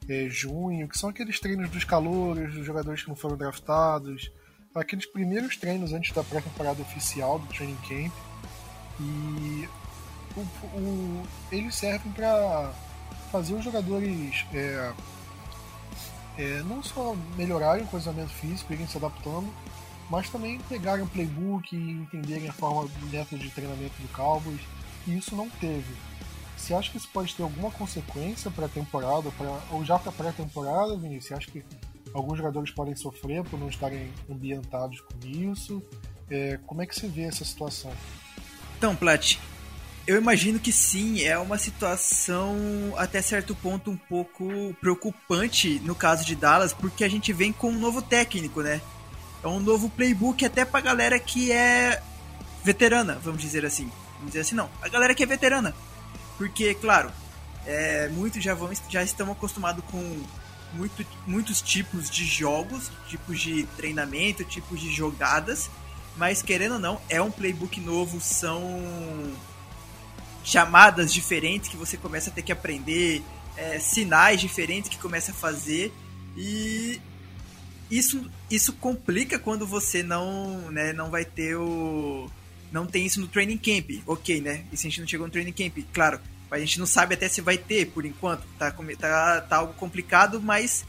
é, 0.08 0.28
junho, 0.28 0.88
que 0.88 0.98
são 0.98 1.10
aqueles 1.10 1.38
treinos 1.38 1.70
dos 1.70 1.84
calouros, 1.84 2.54
dos 2.54 2.66
jogadores 2.66 3.02
que 3.02 3.08
não 3.08 3.16
foram 3.16 3.36
draftados, 3.36 4.30
aqueles 4.74 5.06
primeiros 5.06 5.56
treinos 5.56 5.92
antes 5.92 6.12
da 6.12 6.24
pré-temporada 6.24 6.80
oficial 6.82 7.38
do 7.38 7.46
training 7.48 7.76
camp. 7.88 8.12
E 9.00 9.68
o, 10.36 10.40
o, 10.40 11.22
eles 11.50 11.74
servem 11.74 12.12
para 12.12 12.72
fazer 13.30 13.54
os 13.54 13.64
jogadores 13.64 14.44
é, 14.52 14.92
é, 16.38 16.62
não 16.62 16.82
só 16.82 17.14
melhorarem 17.36 17.84
o 17.84 17.88
condicionamento 17.88 18.32
físico, 18.34 18.72
irem 18.72 18.86
se 18.86 18.96
adaptando, 18.96 19.52
mas 20.10 20.28
também 20.28 20.58
pegarem 20.68 21.04
o 21.04 21.08
playbook 21.08 21.74
e 21.74 21.90
entenderem 21.90 22.48
a 22.48 22.52
forma 22.52 22.86
do 22.86 23.06
método 23.06 23.42
de 23.42 23.50
treinamento 23.50 24.00
do 24.00 24.08
Cowboys. 24.12 24.60
E 25.06 25.16
isso 25.16 25.34
não 25.34 25.48
teve. 25.48 25.94
Você 26.62 26.74
acha 26.74 26.90
que 26.92 26.96
isso 26.96 27.08
pode 27.12 27.34
ter 27.34 27.42
alguma 27.42 27.72
consequência 27.72 28.48
para 28.48 28.66
a 28.66 28.68
temporada, 28.68 29.28
pra, 29.36 29.60
ou 29.72 29.84
já 29.84 29.98
para 29.98 30.12
pré-temporada, 30.12 30.96
Vinícius? 30.96 31.26
Você 31.26 31.34
acha 31.34 31.50
que 31.50 31.64
alguns 32.14 32.38
jogadores 32.38 32.70
podem 32.70 32.94
sofrer 32.94 33.42
por 33.42 33.58
não 33.58 33.68
estarem 33.68 34.12
ambientados 34.30 35.00
com 35.00 35.26
isso? 35.26 35.82
É, 36.30 36.60
como 36.64 36.80
é 36.80 36.86
que 36.86 36.94
você 36.94 37.08
vê 37.08 37.22
essa 37.22 37.44
situação? 37.44 37.90
Então, 38.78 38.94
Plat, 38.94 39.38
eu 40.06 40.16
imagino 40.16 40.60
que 40.60 40.70
sim, 40.70 41.24
é 41.24 41.36
uma 41.36 41.58
situação 41.58 42.56
até 42.96 43.20
certo 43.20 43.56
ponto 43.56 43.90
um 43.90 43.96
pouco 43.96 44.72
preocupante 44.80 45.80
no 45.80 45.96
caso 45.96 46.24
de 46.24 46.36
Dallas, 46.36 46.72
porque 46.72 47.02
a 47.02 47.08
gente 47.08 47.32
vem 47.32 47.52
com 47.52 47.70
um 47.70 47.78
novo 47.78 48.00
técnico, 48.00 48.62
né? 48.62 48.80
É 49.42 49.48
um 49.48 49.58
novo 49.58 49.90
playbook 49.90 50.44
até 50.44 50.64
pra 50.64 50.80
galera 50.80 51.18
que 51.18 51.50
é 51.50 52.00
veterana, 52.62 53.18
vamos 53.20 53.42
dizer 53.42 53.66
assim. 53.66 53.90
Vamos 54.14 54.28
dizer 54.28 54.42
assim, 54.42 54.54
não. 54.54 54.70
A 54.80 54.88
galera 54.88 55.12
que 55.12 55.24
é 55.24 55.26
veterana. 55.26 55.74
Porque, 56.36 56.74
claro, 56.74 57.10
é, 57.66 58.08
muitos 58.08 58.42
já, 58.42 58.54
vão, 58.54 58.70
já 58.88 59.02
estão 59.02 59.30
acostumados 59.30 59.84
com 59.90 60.22
muito, 60.74 61.06
muitos 61.26 61.60
tipos 61.60 62.10
de 62.10 62.24
jogos, 62.24 62.90
tipos 63.08 63.40
de 63.40 63.64
treinamento, 63.76 64.44
tipos 64.44 64.80
de 64.80 64.92
jogadas. 64.92 65.70
Mas 66.16 66.42
querendo 66.42 66.74
ou 66.74 66.78
não, 66.78 67.00
é 67.08 67.20
um 67.22 67.30
playbook 67.30 67.80
novo, 67.80 68.20
são 68.20 69.32
chamadas 70.44 71.12
diferentes 71.12 71.68
que 71.68 71.76
você 71.76 71.96
começa 71.96 72.30
a 72.30 72.32
ter 72.32 72.42
que 72.42 72.52
aprender, 72.52 73.22
é, 73.56 73.78
sinais 73.78 74.40
diferentes 74.40 74.90
que 74.90 74.98
começa 74.98 75.30
a 75.30 75.34
fazer 75.34 75.92
e 76.36 77.00
isso, 77.90 78.30
isso 78.50 78.72
complica 78.74 79.38
quando 79.38 79.66
você 79.66 80.02
não, 80.02 80.70
né, 80.70 80.92
não 80.92 81.10
vai 81.10 81.24
ter 81.24 81.56
o 81.56 82.30
não 82.72 82.86
tem 82.86 83.04
isso 83.04 83.20
no 83.20 83.28
training 83.28 83.58
camp, 83.58 84.02
ok, 84.06 84.40
né? 84.40 84.64
E 84.72 84.76
se 84.76 84.86
a 84.86 84.90
gente 84.90 85.00
não 85.00 85.06
chegou 85.06 85.26
no 85.26 85.32
training 85.32 85.52
camp, 85.52 85.78
claro, 85.92 86.20
a 86.50 86.58
gente 86.58 86.78
não 86.78 86.86
sabe 86.86 87.14
até 87.14 87.28
se 87.28 87.40
vai 87.40 87.56
ter 87.56 87.86
por 87.86 88.04
enquanto, 88.04 88.44
tá, 88.58 88.70
tá, 88.70 89.40
tá 89.42 89.56
algo 89.56 89.74
complicado, 89.74 90.40
mas 90.40 90.84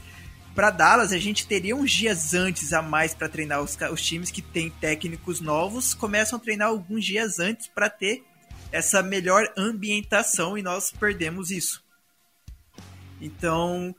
para 0.54 0.70
Dallas 0.70 1.12
a 1.12 1.18
gente 1.18 1.46
teria 1.46 1.74
uns 1.76 1.90
dias 1.90 2.32
antes 2.32 2.72
a 2.72 2.80
mais 2.80 3.14
para 3.14 3.28
treinar 3.28 3.60
os, 3.60 3.76
os 3.92 4.02
times 4.02 4.30
que 4.30 4.40
têm 4.40 4.70
técnicos 4.70 5.40
novos 5.40 5.94
começam 5.94 6.38
a 6.38 6.40
treinar 6.40 6.68
alguns 6.68 7.04
dias 7.04 7.38
antes 7.38 7.66
para 7.66 7.90
ter 7.90 8.24
essa 8.70 9.02
melhor 9.02 9.52
ambientação 9.56 10.56
e 10.58 10.62
nós 10.62 10.90
perdemos 10.90 11.50
isso. 11.50 11.84
Então, 13.20 13.94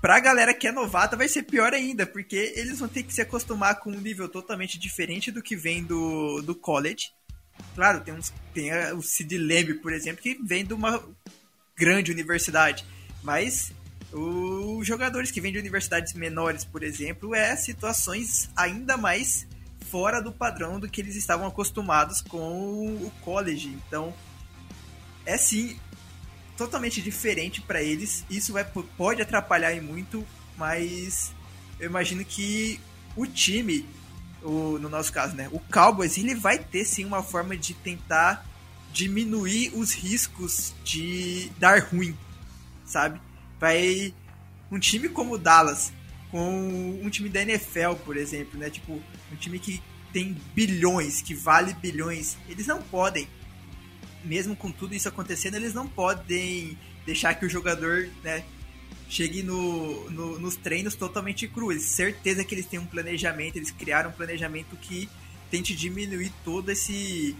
pra 0.00 0.20
galera 0.20 0.54
que 0.54 0.66
é 0.66 0.72
novata 0.72 1.16
vai 1.16 1.28
ser 1.28 1.42
pior 1.42 1.72
ainda, 1.72 2.06
porque 2.06 2.52
eles 2.56 2.78
vão 2.78 2.88
ter 2.88 3.02
que 3.02 3.12
se 3.12 3.20
acostumar 3.20 3.80
com 3.80 3.90
um 3.90 4.00
nível 4.00 4.28
totalmente 4.28 4.78
diferente 4.78 5.30
do 5.30 5.42
que 5.42 5.56
vem 5.56 5.82
do, 5.84 6.42
do 6.42 6.54
college. 6.54 7.12
Claro, 7.74 8.00
tem, 8.00 8.14
uns, 8.14 8.32
tem 8.54 8.72
o 8.92 9.02
Sid 9.02 9.36
Lamb, 9.36 9.74
por 9.74 9.92
exemplo, 9.92 10.22
que 10.22 10.38
vem 10.42 10.64
de 10.64 10.72
uma 10.72 11.02
grande 11.76 12.12
universidade, 12.12 12.84
mas 13.22 13.72
os 14.12 14.86
jogadores 14.86 15.30
que 15.30 15.40
vêm 15.40 15.52
de 15.52 15.58
universidades 15.58 16.14
menores, 16.14 16.64
por 16.64 16.82
exemplo, 16.82 17.34
é 17.34 17.54
situações 17.56 18.48
ainda 18.56 18.96
mais 18.96 19.46
fora 19.90 20.20
do 20.20 20.32
padrão 20.32 20.78
do 20.78 20.88
que 20.88 21.00
eles 21.00 21.16
estavam 21.16 21.46
acostumados 21.46 22.20
com 22.20 22.96
o 22.96 23.12
college. 23.22 23.68
Então, 23.68 24.14
é 25.26 25.36
sim 25.36 25.78
totalmente 26.58 27.00
diferente 27.00 27.60
para 27.62 27.80
eles. 27.80 28.24
Isso 28.28 28.52
vai, 28.52 28.64
pode 28.96 29.22
atrapalhar 29.22 29.80
muito, 29.80 30.26
mas 30.56 31.32
eu 31.78 31.86
imagino 31.86 32.24
que 32.24 32.80
o 33.16 33.24
time, 33.26 33.86
o, 34.42 34.76
no 34.78 34.88
nosso 34.88 35.12
caso, 35.12 35.36
né, 35.36 35.48
o 35.52 35.60
Cowboys, 35.60 36.18
ele 36.18 36.34
vai 36.34 36.58
ter 36.58 36.84
sim 36.84 37.04
uma 37.04 37.22
forma 37.22 37.56
de 37.56 37.72
tentar 37.72 38.44
diminuir 38.92 39.72
os 39.74 39.92
riscos 39.92 40.74
de 40.82 41.50
dar 41.58 41.80
ruim, 41.80 42.16
sabe? 42.84 43.20
Vai 43.60 44.12
um 44.70 44.78
time 44.78 45.08
como 45.08 45.34
o 45.34 45.38
Dallas, 45.38 45.92
com 46.30 47.00
um 47.02 47.08
time 47.08 47.28
da 47.28 47.40
NFL, 47.42 47.94
por 48.04 48.16
exemplo, 48.16 48.58
né? 48.58 48.68
Tipo, 48.68 49.00
um 49.32 49.36
time 49.36 49.58
que 49.58 49.80
tem 50.12 50.36
bilhões, 50.54 51.22
que 51.22 51.34
vale 51.34 51.72
bilhões, 51.74 52.36
eles 52.48 52.66
não 52.66 52.82
podem, 52.82 53.28
mesmo 54.28 54.54
com 54.54 54.70
tudo 54.70 54.94
isso 54.94 55.08
acontecendo, 55.08 55.54
eles 55.56 55.72
não 55.72 55.88
podem 55.88 56.78
deixar 57.06 57.34
que 57.34 57.46
o 57.46 57.48
jogador, 57.48 58.08
né, 58.22 58.44
chegue 59.08 59.42
no, 59.42 60.10
no, 60.10 60.38
nos 60.38 60.54
treinos 60.54 60.94
totalmente 60.94 61.48
cru. 61.48 61.72
Eles, 61.72 61.84
certeza 61.84 62.44
que 62.44 62.54
eles 62.54 62.66
têm 62.66 62.78
um 62.78 62.86
planejamento, 62.86 63.56
eles 63.56 63.70
criaram 63.70 64.10
um 64.10 64.12
planejamento 64.12 64.76
que 64.76 65.08
tente 65.50 65.74
diminuir 65.74 66.30
todo 66.44 66.70
esse 66.70 67.34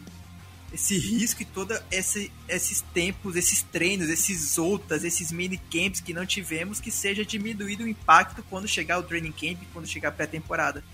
esse 0.73 0.99
risco 0.99 1.41
e 1.41 1.45
todos 1.47 1.81
esse, 1.91 2.31
esses 2.47 2.83
tempos, 2.93 3.37
esses 3.37 3.63
treinos, 3.63 4.11
esses 4.11 4.59
outras, 4.59 5.03
esses 5.03 5.33
mini 5.33 5.57
camps 5.57 6.01
que 6.01 6.13
não 6.13 6.27
tivemos, 6.27 6.79
que 6.79 6.91
seja 6.91 7.25
diminuído 7.25 7.85
o 7.85 7.89
impacto 7.89 8.45
quando 8.51 8.69
chegar 8.69 8.99
o 8.99 9.03
training 9.03 9.33
camp, 9.33 9.59
quando 9.73 9.87
chegar 9.87 10.11
a 10.11 10.13
pré-temporada. 10.13 10.85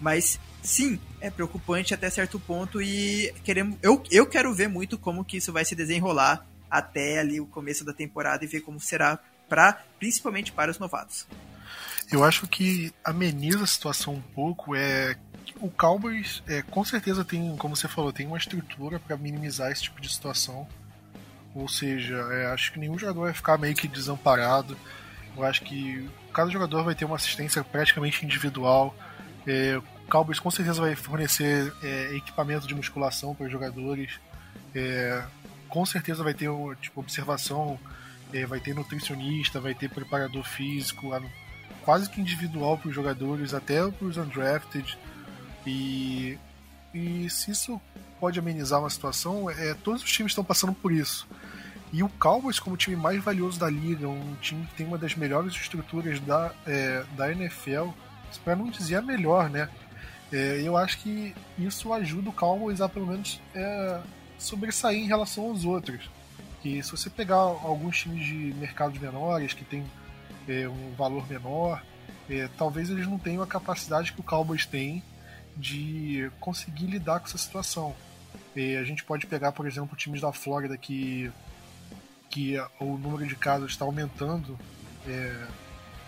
Mas 0.00 0.38
sim, 0.64 0.98
é 1.20 1.30
preocupante 1.30 1.94
até 1.94 2.08
certo 2.10 2.40
ponto 2.40 2.80
e 2.80 3.32
queremos, 3.44 3.78
eu, 3.82 4.02
eu 4.10 4.26
quero 4.26 4.52
ver 4.52 4.68
muito 4.68 4.98
como 4.98 5.24
que 5.24 5.36
isso 5.36 5.52
vai 5.52 5.64
se 5.64 5.76
desenrolar 5.76 6.44
até 6.70 7.20
ali 7.20 7.40
o 7.40 7.46
começo 7.46 7.84
da 7.84 7.92
temporada 7.92 8.44
e 8.44 8.48
ver 8.48 8.62
como 8.62 8.80
será 8.80 9.18
para 9.48 9.84
principalmente 9.98 10.50
para 10.50 10.70
os 10.70 10.78
novatos. 10.78 11.26
Eu 12.10 12.24
acho 12.24 12.48
que 12.48 12.92
ameniza 13.04 13.62
a 13.62 13.66
situação 13.66 14.14
um 14.14 14.20
pouco 14.20 14.74
é 14.74 15.16
o 15.60 15.70
Cowboys 15.70 16.42
é, 16.48 16.62
com 16.62 16.84
certeza 16.84 17.24
tem, 17.24 17.56
como 17.56 17.76
você 17.76 17.86
falou, 17.86 18.12
tem 18.12 18.26
uma 18.26 18.38
estrutura 18.38 18.98
para 18.98 19.16
minimizar 19.16 19.70
esse 19.70 19.84
tipo 19.84 20.00
de 20.00 20.12
situação. 20.12 20.66
Ou 21.54 21.68
seja, 21.68 22.16
é, 22.32 22.46
acho 22.46 22.72
que 22.72 22.78
nenhum 22.80 22.98
jogador 22.98 23.20
vai 23.22 23.32
ficar 23.32 23.56
meio 23.56 23.74
que 23.76 23.86
desamparado. 23.86 24.76
Eu 25.36 25.44
acho 25.44 25.62
que 25.62 26.08
cada 26.32 26.50
jogador 26.50 26.82
vai 26.82 26.94
ter 26.94 27.04
uma 27.04 27.16
assistência 27.16 27.62
praticamente 27.62 28.24
individual. 28.24 28.94
É, 29.46 29.80
o 30.06 30.10
Cowboys 30.10 30.38
com 30.38 30.50
certeza 30.50 30.80
vai 30.80 30.94
fornecer 30.94 31.72
é, 31.82 32.14
equipamento 32.14 32.66
de 32.66 32.74
musculação 32.74 33.34
para 33.34 33.46
os 33.46 33.52
jogadores. 33.52 34.20
É, 34.74 35.24
com 35.68 35.84
certeza 35.86 36.22
vai 36.22 36.34
ter 36.34 36.50
tipo, 36.80 37.00
observação, 37.00 37.78
é, 38.32 38.44
vai 38.44 38.60
ter 38.60 38.74
nutricionista, 38.74 39.60
vai 39.60 39.74
ter 39.74 39.88
preparador 39.88 40.44
físico, 40.44 41.10
quase 41.82 42.08
que 42.10 42.20
individual 42.20 42.76
para 42.78 42.88
os 42.88 42.94
jogadores, 42.94 43.54
até 43.54 43.86
para 43.90 44.06
os 44.06 44.16
undrafted. 44.16 44.98
E, 45.66 46.38
e 46.92 47.28
se 47.30 47.50
isso 47.50 47.80
pode 48.20 48.38
amenizar 48.38 48.80
uma 48.80 48.90
situação, 48.90 49.48
é, 49.50 49.74
todos 49.74 50.02
os 50.02 50.12
times 50.12 50.32
estão 50.32 50.44
passando 50.44 50.74
por 50.74 50.92
isso. 50.92 51.26
E 51.92 52.02
o 52.02 52.08
Cowboys, 52.08 52.58
como 52.58 52.74
o 52.74 52.76
time 52.76 52.96
mais 52.96 53.22
valioso 53.22 53.58
da 53.58 53.70
liga, 53.70 54.08
um 54.08 54.34
time 54.40 54.66
que 54.66 54.74
tem 54.74 54.86
uma 54.86 54.98
das 54.98 55.14
melhores 55.14 55.54
estruturas 55.54 56.20
da, 56.20 56.52
é, 56.66 57.04
da 57.16 57.32
NFL, 57.32 57.90
para 58.44 58.56
não 58.56 58.68
dizer 58.68 58.96
a 58.96 59.02
melhor, 59.02 59.48
né? 59.48 59.68
É, 60.34 60.60
eu 60.60 60.76
acho 60.76 60.98
que 60.98 61.32
isso 61.56 61.92
ajuda 61.92 62.28
o 62.28 62.32
Cowboys 62.32 62.80
a 62.80 62.88
pelo 62.88 63.06
menos 63.06 63.40
é, 63.54 64.00
sobressair 64.36 64.98
em 64.98 65.06
relação 65.06 65.44
aos 65.44 65.64
outros. 65.64 66.10
Que 66.60 66.82
se 66.82 66.90
você 66.90 67.08
pegar 67.08 67.36
alguns 67.36 68.00
times 68.00 68.26
de 68.26 68.52
mercados 68.58 68.98
menores 68.98 69.54
que 69.54 69.64
tem 69.64 69.84
é, 70.48 70.68
um 70.68 70.92
valor 70.96 71.24
menor, 71.28 71.84
é, 72.28 72.48
talvez 72.58 72.90
eles 72.90 73.06
não 73.06 73.16
tenham 73.16 73.44
a 73.44 73.46
capacidade 73.46 74.12
que 74.12 74.18
o 74.18 74.24
Cowboys 74.24 74.66
tem 74.66 75.04
de 75.56 76.28
conseguir 76.40 76.86
lidar 76.86 77.20
com 77.20 77.26
essa 77.26 77.38
situação. 77.38 77.94
E 78.56 78.74
a 78.74 78.82
gente 78.82 79.04
pode 79.04 79.28
pegar, 79.28 79.52
por 79.52 79.68
exemplo, 79.68 79.96
times 79.96 80.20
da 80.20 80.32
Flórida 80.32 80.76
que, 80.76 81.30
que 82.28 82.56
o 82.80 82.98
número 82.98 83.24
de 83.24 83.36
casos 83.36 83.70
está 83.70 83.84
aumentando 83.84 84.58
é, 85.06 85.46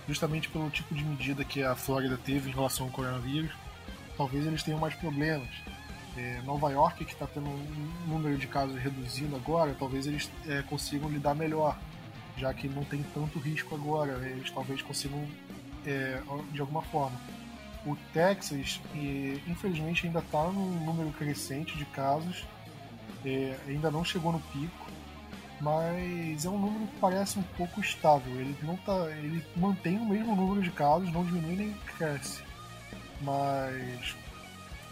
justamente 0.08 0.48
pelo 0.48 0.68
tipo 0.68 0.92
de 0.96 1.04
medida 1.04 1.44
que 1.44 1.62
a 1.62 1.76
Flórida 1.76 2.18
teve 2.18 2.50
em 2.50 2.52
relação 2.52 2.86
ao 2.86 2.92
coronavírus. 2.92 3.52
Talvez 4.16 4.46
eles 4.46 4.62
tenham 4.62 4.80
mais 4.80 4.94
problemas. 4.94 5.48
É, 6.16 6.40
Nova 6.44 6.70
York, 6.70 7.04
que 7.04 7.12
está 7.12 7.26
tendo 7.26 7.48
um 7.48 8.08
número 8.08 8.38
de 8.38 8.46
casos 8.46 8.80
reduzindo 8.80 9.36
agora, 9.36 9.76
talvez 9.78 10.06
eles 10.06 10.30
é, 10.46 10.62
consigam 10.62 11.10
lidar 11.10 11.34
melhor, 11.34 11.78
já 12.38 12.54
que 12.54 12.68
não 12.68 12.84
tem 12.84 13.02
tanto 13.14 13.38
risco 13.38 13.74
agora. 13.74 14.12
Eles 14.26 14.50
talvez 14.50 14.80
consigam, 14.80 15.26
é, 15.84 16.22
de 16.52 16.60
alguma 16.60 16.82
forma 16.82 17.18
o 17.86 17.96
Texas, 18.12 18.80
infelizmente, 19.46 20.06
ainda 20.06 20.18
está 20.18 20.42
num 20.44 20.84
número 20.84 21.10
crescente 21.12 21.78
de 21.78 21.84
casos, 21.86 22.44
é, 23.24 23.56
ainda 23.68 23.90
não 23.90 24.04
chegou 24.04 24.32
no 24.32 24.40
pico, 24.40 24.86
mas 25.60 26.44
é 26.44 26.48
um 26.48 26.58
número 26.58 26.86
que 26.88 26.98
parece 27.00 27.38
um 27.38 27.42
pouco 27.56 27.80
estável. 27.80 28.32
Ele 28.34 28.56
não 28.62 28.76
tá, 28.76 29.08
ele 29.10 29.42
mantém 29.56 29.98
o 29.98 30.04
mesmo 30.04 30.34
número 30.34 30.62
de 30.62 30.70
casos, 30.70 31.10
não 31.12 31.24
diminui 31.24 31.54
nem 31.54 31.72
cresce. 31.96 32.42
Mas 33.20 34.14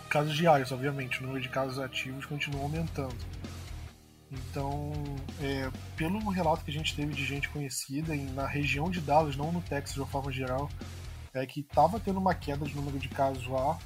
casos 0.08 0.34
diários, 0.34 0.70
obviamente, 0.72 1.20
o 1.20 1.22
número 1.22 1.42
de 1.42 1.48
casos 1.48 1.78
ativos 1.78 2.24
continua 2.24 2.62
aumentando. 2.62 3.16
Então, 4.30 4.92
é, 5.40 5.70
pelo 5.96 6.18
relato 6.28 6.64
que 6.64 6.70
a 6.70 6.74
gente 6.74 6.94
teve 6.94 7.14
de 7.14 7.24
gente 7.24 7.48
conhecida 7.48 8.14
em, 8.14 8.26
na 8.32 8.46
região 8.46 8.90
de 8.90 9.00
Dallas, 9.00 9.36
não 9.36 9.52
no 9.52 9.60
Texas 9.60 9.94
de 9.94 10.00
uma 10.00 10.08
forma 10.08 10.32
geral, 10.32 10.68
é 11.32 11.44
que 11.46 11.60
estava 11.60 12.00
tendo 12.00 12.18
uma 12.18 12.34
queda 12.34 12.64
de 12.64 12.74
número 12.74 12.98
de 12.98 13.08
casos 13.08 13.46
lá. 13.46 13.78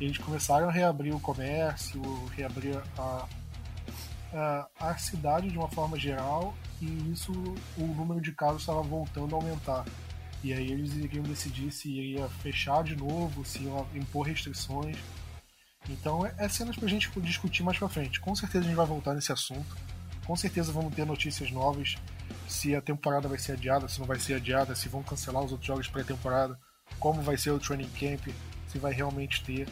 Eles 0.00 0.18
começaram 0.18 0.68
a 0.68 0.72
reabrir 0.72 1.14
o 1.14 1.20
comércio, 1.20 2.02
reabrir 2.34 2.82
a, 2.98 3.26
a, 4.32 4.68
a 4.80 4.98
cidade 4.98 5.48
de 5.48 5.56
uma 5.56 5.68
forma 5.68 5.98
geral, 5.98 6.54
e 6.80 7.12
isso 7.12 7.32
o 7.76 7.86
número 7.86 8.20
de 8.20 8.32
casos 8.32 8.62
estava 8.62 8.82
voltando 8.82 9.34
a 9.34 9.38
aumentar. 9.38 9.84
E 10.44 10.52
aí 10.52 10.70
eles 10.70 10.92
iriam 10.94 11.22
decidir 11.22 11.72
se 11.72 11.88
iria 11.88 12.28
fechar 12.42 12.84
de 12.84 12.94
novo, 12.94 13.46
se 13.46 13.62
ia 13.62 13.86
impor 13.94 14.26
restrições. 14.26 14.98
Então 15.88 16.24
é, 16.26 16.34
é 16.36 16.48
cenas 16.50 16.76
pra 16.76 16.86
gente 16.86 17.10
discutir 17.20 17.62
mais 17.62 17.78
pra 17.78 17.88
frente. 17.88 18.20
Com 18.20 18.36
certeza 18.36 18.64
a 18.64 18.68
gente 18.68 18.76
vai 18.76 18.86
voltar 18.86 19.14
nesse 19.14 19.32
assunto. 19.32 19.74
com 20.26 20.36
certeza 20.36 20.70
vamos 20.70 20.94
ter 20.94 21.06
notícias 21.06 21.50
novas 21.50 21.96
se 22.46 22.76
a 22.76 22.82
temporada 22.82 23.26
vai 23.26 23.38
ser 23.38 23.52
adiada, 23.52 23.88
se 23.88 23.98
não 23.98 24.06
vai 24.06 24.18
ser 24.20 24.34
adiada, 24.34 24.74
se 24.74 24.86
vão 24.86 25.02
cancelar 25.02 25.42
os 25.42 25.50
outros 25.50 25.66
jogos 25.66 25.88
pré-temporada, 25.88 26.58
como 27.00 27.22
vai 27.22 27.38
ser 27.38 27.50
o 27.50 27.58
training 27.58 27.88
camp, 27.98 28.28
se 28.68 28.78
vai 28.78 28.92
realmente 28.92 29.42
ter. 29.42 29.66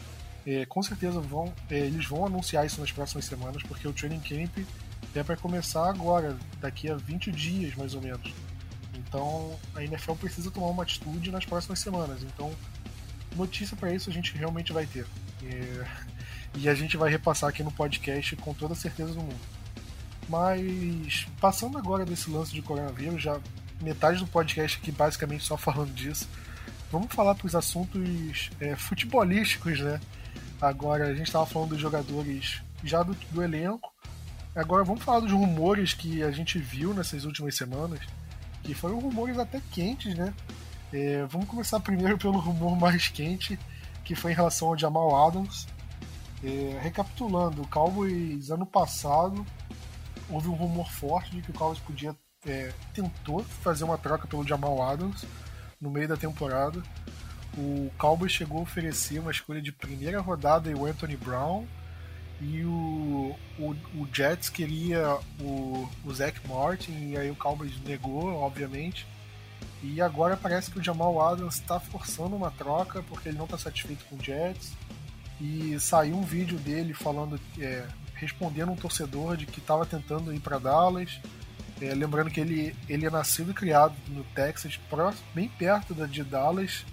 É, 0.45 0.65
com 0.65 0.81
certeza 0.81 1.21
vão, 1.21 1.53
é, 1.69 1.77
eles 1.77 2.07
vão 2.07 2.25
anunciar 2.25 2.65
isso 2.65 2.81
nas 2.81 2.91
próximas 2.91 3.25
semanas, 3.25 3.61
porque 3.61 3.87
o 3.87 3.93
training 3.93 4.19
camp 4.19 4.65
é 5.13 5.23
para 5.23 5.37
começar 5.37 5.87
agora, 5.87 6.35
daqui 6.59 6.89
a 6.89 6.95
20 6.95 7.31
dias 7.31 7.75
mais 7.75 7.93
ou 7.93 8.01
menos. 8.01 8.33
Então 9.13 9.55
a 9.75 9.83
NFL 9.83 10.13
precisa 10.13 10.49
tomar 10.49 10.67
uma 10.67 10.81
atitude 10.81 11.29
nas 11.29 11.45
próximas 11.45 11.77
semanas. 11.77 12.23
Então, 12.23 12.51
notícia 13.35 13.77
para 13.77 13.93
isso 13.93 14.09
a 14.09 14.13
gente 14.13 14.35
realmente 14.35 14.73
vai 14.73 14.87
ter. 14.87 15.05
É, 15.43 15.85
e 16.57 16.67
a 16.67 16.73
gente 16.73 16.97
vai 16.97 17.11
repassar 17.11 17.51
aqui 17.51 17.61
no 17.61 17.71
podcast 17.71 18.35
com 18.37 18.55
toda 18.55 18.73
a 18.73 18.75
certeza 18.75 19.13
do 19.13 19.19
mundo. 19.19 19.39
Mas 20.27 21.27
passando 21.39 21.77
agora 21.77 22.03
desse 22.03 22.27
lance 22.31 22.55
de 22.55 22.63
coronavírus, 22.63 23.21
já 23.21 23.39
metade 23.79 24.17
do 24.17 24.25
podcast 24.25 24.79
aqui 24.79 24.91
basicamente 24.91 25.43
só 25.43 25.55
falando 25.57 25.93
disso. 25.93 26.27
Vamos 26.91 27.13
falar 27.13 27.35
para 27.35 27.45
os 27.45 27.55
assuntos 27.55 28.49
é, 28.59 28.75
futebolísticos, 28.75 29.79
né? 29.79 30.01
Agora 30.59 31.05
a 31.05 31.13
gente 31.13 31.27
estava 31.27 31.45
falando 31.45 31.69
dos 31.69 31.79
jogadores 31.79 32.63
já 32.83 33.03
do, 33.03 33.13
do 33.29 33.43
elenco. 33.43 33.93
Agora 34.55 34.83
vamos 34.83 35.03
falar 35.03 35.19
dos 35.19 35.31
rumores 35.31 35.93
que 35.93 36.23
a 36.23 36.31
gente 36.31 36.57
viu 36.57 36.93
nessas 36.95 37.25
últimas 37.25 37.55
semanas, 37.55 37.99
que 38.63 38.73
foram 38.73 38.99
rumores 38.99 39.37
até 39.37 39.61
quentes, 39.71 40.15
né? 40.15 40.33
É, 40.91 41.25
vamos 41.25 41.47
começar 41.47 41.79
primeiro 41.79 42.17
pelo 42.19 42.39
rumor 42.39 42.77
mais 42.77 43.07
quente, 43.07 43.59
que 44.03 44.15
foi 44.15 44.31
em 44.31 44.35
relação 44.35 44.69
ao 44.69 44.77
Jamal 44.77 45.27
Adams. 45.27 45.67
É, 46.43 46.79
recapitulando, 46.81 47.61
o 47.61 47.67
Cowboys 47.67 48.49
ano 48.49 48.65
passado 48.65 49.45
houve 50.29 50.47
um 50.49 50.53
rumor 50.53 50.89
forte 50.91 51.31
de 51.31 51.41
que 51.41 51.51
o 51.51 51.53
Cowboys 51.53 51.79
podia 51.79 52.15
é, 52.45 52.73
tentou 52.93 53.43
fazer 53.43 53.83
uma 53.83 53.97
troca 53.97 54.27
pelo 54.27 54.45
Jamal 54.45 54.81
Adams 54.81 55.25
no 55.79 55.89
meio 55.89 56.07
da 56.07 56.17
temporada. 56.17 56.81
O 57.57 57.91
Cowboys 57.97 58.31
chegou 58.31 58.59
a 58.59 58.63
oferecer 58.63 59.19
uma 59.19 59.31
escolha 59.31 59.61
de 59.61 59.71
primeira 59.71 60.19
rodada 60.19 60.69
e 60.69 60.73
o 60.73 60.85
Anthony 60.85 61.15
Brown. 61.15 61.65
E 62.43 62.63
o, 62.65 63.35
o, 63.57 63.75
o 63.95 64.07
Jets 64.11 64.49
queria 64.49 65.17
o, 65.39 65.89
o 66.03 66.13
Zach 66.13 66.39
Martin, 66.47 67.11
e 67.11 67.17
aí 67.17 67.31
o 67.31 67.35
Cowboys 67.35 67.73
negou, 67.85 68.33
obviamente. 68.35 69.07
E 69.81 70.01
agora 70.01 70.35
parece 70.35 70.71
que 70.71 70.79
o 70.79 70.83
Jamal 70.83 71.21
Adams 71.21 71.55
está 71.55 71.79
forçando 71.79 72.35
uma 72.35 72.51
troca 72.51 73.03
porque 73.03 73.29
ele 73.29 73.37
não 73.37 73.45
está 73.45 73.57
satisfeito 73.57 74.05
com 74.05 74.15
o 74.15 74.23
Jets. 74.23 74.73
E 75.41 75.77
saiu 75.79 76.15
um 76.15 76.23
vídeo 76.23 76.57
dele 76.57 76.93
falando, 76.93 77.39
é, 77.59 77.85
respondendo 78.15 78.71
um 78.71 78.75
torcedor 78.75 79.35
de 79.35 79.45
que 79.45 79.59
estava 79.59 79.85
tentando 79.85 80.33
ir 80.33 80.39
para 80.39 80.57
Dallas. 80.57 81.19
É, 81.81 81.93
lembrando 81.93 82.29
que 82.29 82.39
ele, 82.39 82.75
ele 82.87 83.05
é 83.05 83.09
nascido 83.09 83.51
e 83.51 83.53
criado 83.53 83.95
no 84.07 84.23
Texas, 84.35 84.77
próximo, 84.89 85.25
bem 85.33 85.49
perto 85.49 85.93
da 85.93 86.05
de 86.05 86.23
Dallas. 86.23 86.85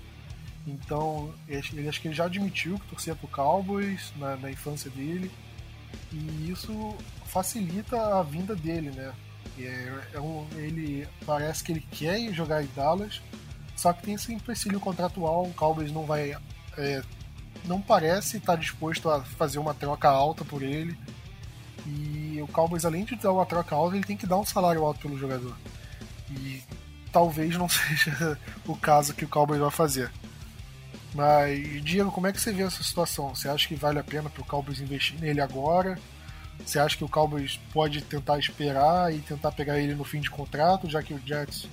Então, 0.67 1.33
ele 1.49 1.89
acho 1.89 2.01
que 2.01 2.09
ele 2.09 2.15
já 2.15 2.27
admitiu 2.27 2.79
que 2.79 2.87
torcia 2.89 3.15
pro 3.15 3.29
Cowboys 3.29 4.13
na, 4.17 4.37
na 4.37 4.51
infância 4.51 4.91
dele. 4.91 5.31
E 6.13 6.51
isso 6.51 6.97
facilita 7.27 8.19
a 8.19 8.23
vinda 8.23 8.55
dele, 8.55 8.91
né? 8.91 9.13
É, 9.59 10.03
é 10.15 10.21
um, 10.21 10.47
ele 10.57 11.07
parece 11.27 11.63
que 11.63 11.73
ele 11.73 11.81
quer 11.81 12.33
jogar 12.33 12.63
em 12.63 12.69
Dallas, 12.75 13.21
só 13.77 13.93
que 13.93 14.03
tem 14.03 14.15
esse 14.15 14.33
empecilho 14.33 14.81
contratual. 14.81 15.45
O 15.45 15.55
Cowboys 15.55 15.93
não 15.93 16.05
vai. 16.05 16.37
É, 16.77 17.03
não 17.65 17.81
parece 17.81 18.37
estar 18.37 18.57
disposto 18.57 19.09
a 19.11 19.23
fazer 19.23 19.59
uma 19.59 19.75
troca 19.75 20.09
alta 20.09 20.45
por 20.45 20.63
ele. 20.63 20.97
E 21.87 22.39
o 22.43 22.49
Cowboys, 22.49 22.85
além 22.85 23.05
de 23.05 23.17
dar 23.17 23.33
uma 23.33 23.47
troca 23.47 23.75
alta, 23.75 23.97
ele 23.97 24.05
tem 24.05 24.17
que 24.17 24.27
dar 24.27 24.39
um 24.39 24.45
salário 24.45 24.85
alto 24.85 25.01
pelo 25.01 25.19
jogador. 25.19 25.57
E 26.31 26.63
talvez 27.13 27.57
não 27.57 27.69
seja 27.71 28.39
o 28.67 28.77
caso 28.77 29.15
que 29.15 29.25
o 29.25 29.29
Cowboys 29.29 29.61
vai 29.61 29.71
fazer. 29.71 30.11
Mas, 31.15 31.83
Diego, 31.83 32.11
como 32.11 32.27
é 32.27 32.33
que 32.33 32.41
você 32.41 32.53
vê 32.53 32.63
essa 32.63 32.83
situação? 32.83 33.35
Você 33.35 33.49
acha 33.49 33.67
que 33.67 33.75
vale 33.75 33.99
a 33.99 34.05
pena 34.05 34.31
para 34.31 34.43
o 34.43 34.47
Cowboys 34.47 34.81
investir 34.81 35.19
nele 35.21 35.41
agora? 35.41 35.99
Você 36.65 36.79
acha 36.79 36.97
que 36.97 37.05
o 37.05 37.09
Cowboys 37.09 37.59
pode 37.73 38.01
tentar 38.03 38.39
esperar 38.39 39.13
e 39.13 39.19
tentar 39.19 39.53
pegar 39.53 39.79
ele 39.79 39.95
no 39.95 40.05
fim 40.05 40.21
de 40.21 40.31
contrato, 40.31 40.89
já 40.89 41.03
que 41.03 41.15
o 41.15 41.21
Jets 41.25 41.67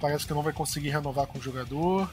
parece 0.00 0.26
que 0.26 0.34
não 0.34 0.42
vai 0.42 0.52
conseguir 0.52 0.90
renovar 0.90 1.26
com 1.26 1.38
o 1.38 1.42
jogador? 1.42 2.10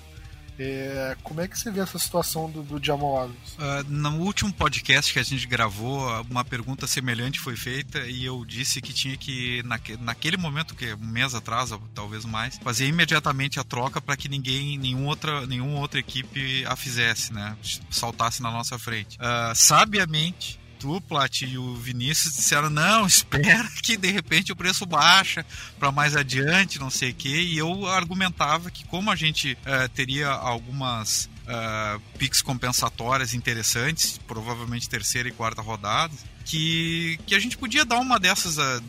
É, 0.60 1.16
como 1.24 1.40
é 1.40 1.48
que 1.48 1.58
você 1.58 1.72
vê 1.72 1.80
essa 1.80 1.98
situação 1.98 2.52
do, 2.52 2.62
do 2.62 2.84
Jamal 2.84 3.24
Adams? 3.24 3.54
Uh, 3.54 3.90
no 3.90 4.20
último 4.20 4.52
podcast 4.52 5.14
que 5.14 5.20
a 5.20 5.24
gente 5.24 5.48
gravou, 5.48 6.06
uma 6.30 6.44
pergunta 6.44 6.86
semelhante 6.86 7.40
foi 7.40 7.56
feita 7.56 8.00
e 8.00 8.26
eu 8.26 8.44
disse 8.44 8.82
que 8.82 8.92
tinha 8.92 9.16
que, 9.16 9.64
naque, 9.64 9.96
naquele 9.98 10.36
momento, 10.36 10.76
que 10.76 10.94
um 10.94 11.08
mês 11.08 11.34
atrás, 11.34 11.72
talvez 11.96 12.26
mais, 12.26 12.58
fazer 12.58 12.88
imediatamente 12.88 13.58
a 13.58 13.64
troca 13.64 14.02
para 14.02 14.18
que 14.18 14.28
ninguém, 14.28 14.78
nenhuma 14.78 15.08
outra, 15.08 15.48
nenhuma 15.48 15.80
outra 15.80 16.00
equipe 16.00 16.66
a 16.66 16.76
fizesse, 16.76 17.32
né? 17.32 17.56
Saltasse 17.90 18.42
na 18.42 18.52
nossa 18.52 18.78
frente. 18.78 19.18
Uh, 19.18 19.56
sabiamente, 19.56 20.60
tu, 20.80 21.02
Plat 21.02 21.42
e 21.42 21.58
o 21.58 21.76
Vinícius 21.76 22.36
disseram: 22.36 22.70
não, 22.70 23.06
espera 23.06 23.70
que 23.84 23.98
de 23.98 24.10
repente 24.10 24.52
o 24.52 24.56
preço 24.56 24.86
baixa 24.86 25.46
para 25.78 25.92
mais 25.92 26.16
adiante, 26.16 26.80
não 26.80 26.90
sei 26.90 27.12
o 27.12 27.14
quê. 27.14 27.42
E 27.42 27.58
eu 27.58 27.86
argumentava 27.86 28.72
que, 28.72 28.86
como 28.86 29.12
a 29.12 29.16
gente 29.16 29.54
uh, 29.54 29.90
teria 29.90 30.30
algumas 30.30 31.30
uh, 31.50 32.00
picks 32.18 32.42
compensatórias 32.42 33.34
interessantes, 33.34 34.20
provavelmente 34.26 34.88
terceira 34.88 35.28
e 35.28 35.32
quarta 35.32 35.62
rodadas, 35.62 36.24
que, 36.50 37.20
que 37.28 37.36
a 37.36 37.40
gente 37.40 37.56
podia 37.56 37.86
dar 37.86 38.00
uma 38.00 38.20
dessas, 38.20 38.58
ah, 38.58 38.82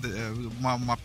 uma, 0.59 0.74
uma, 0.76 0.98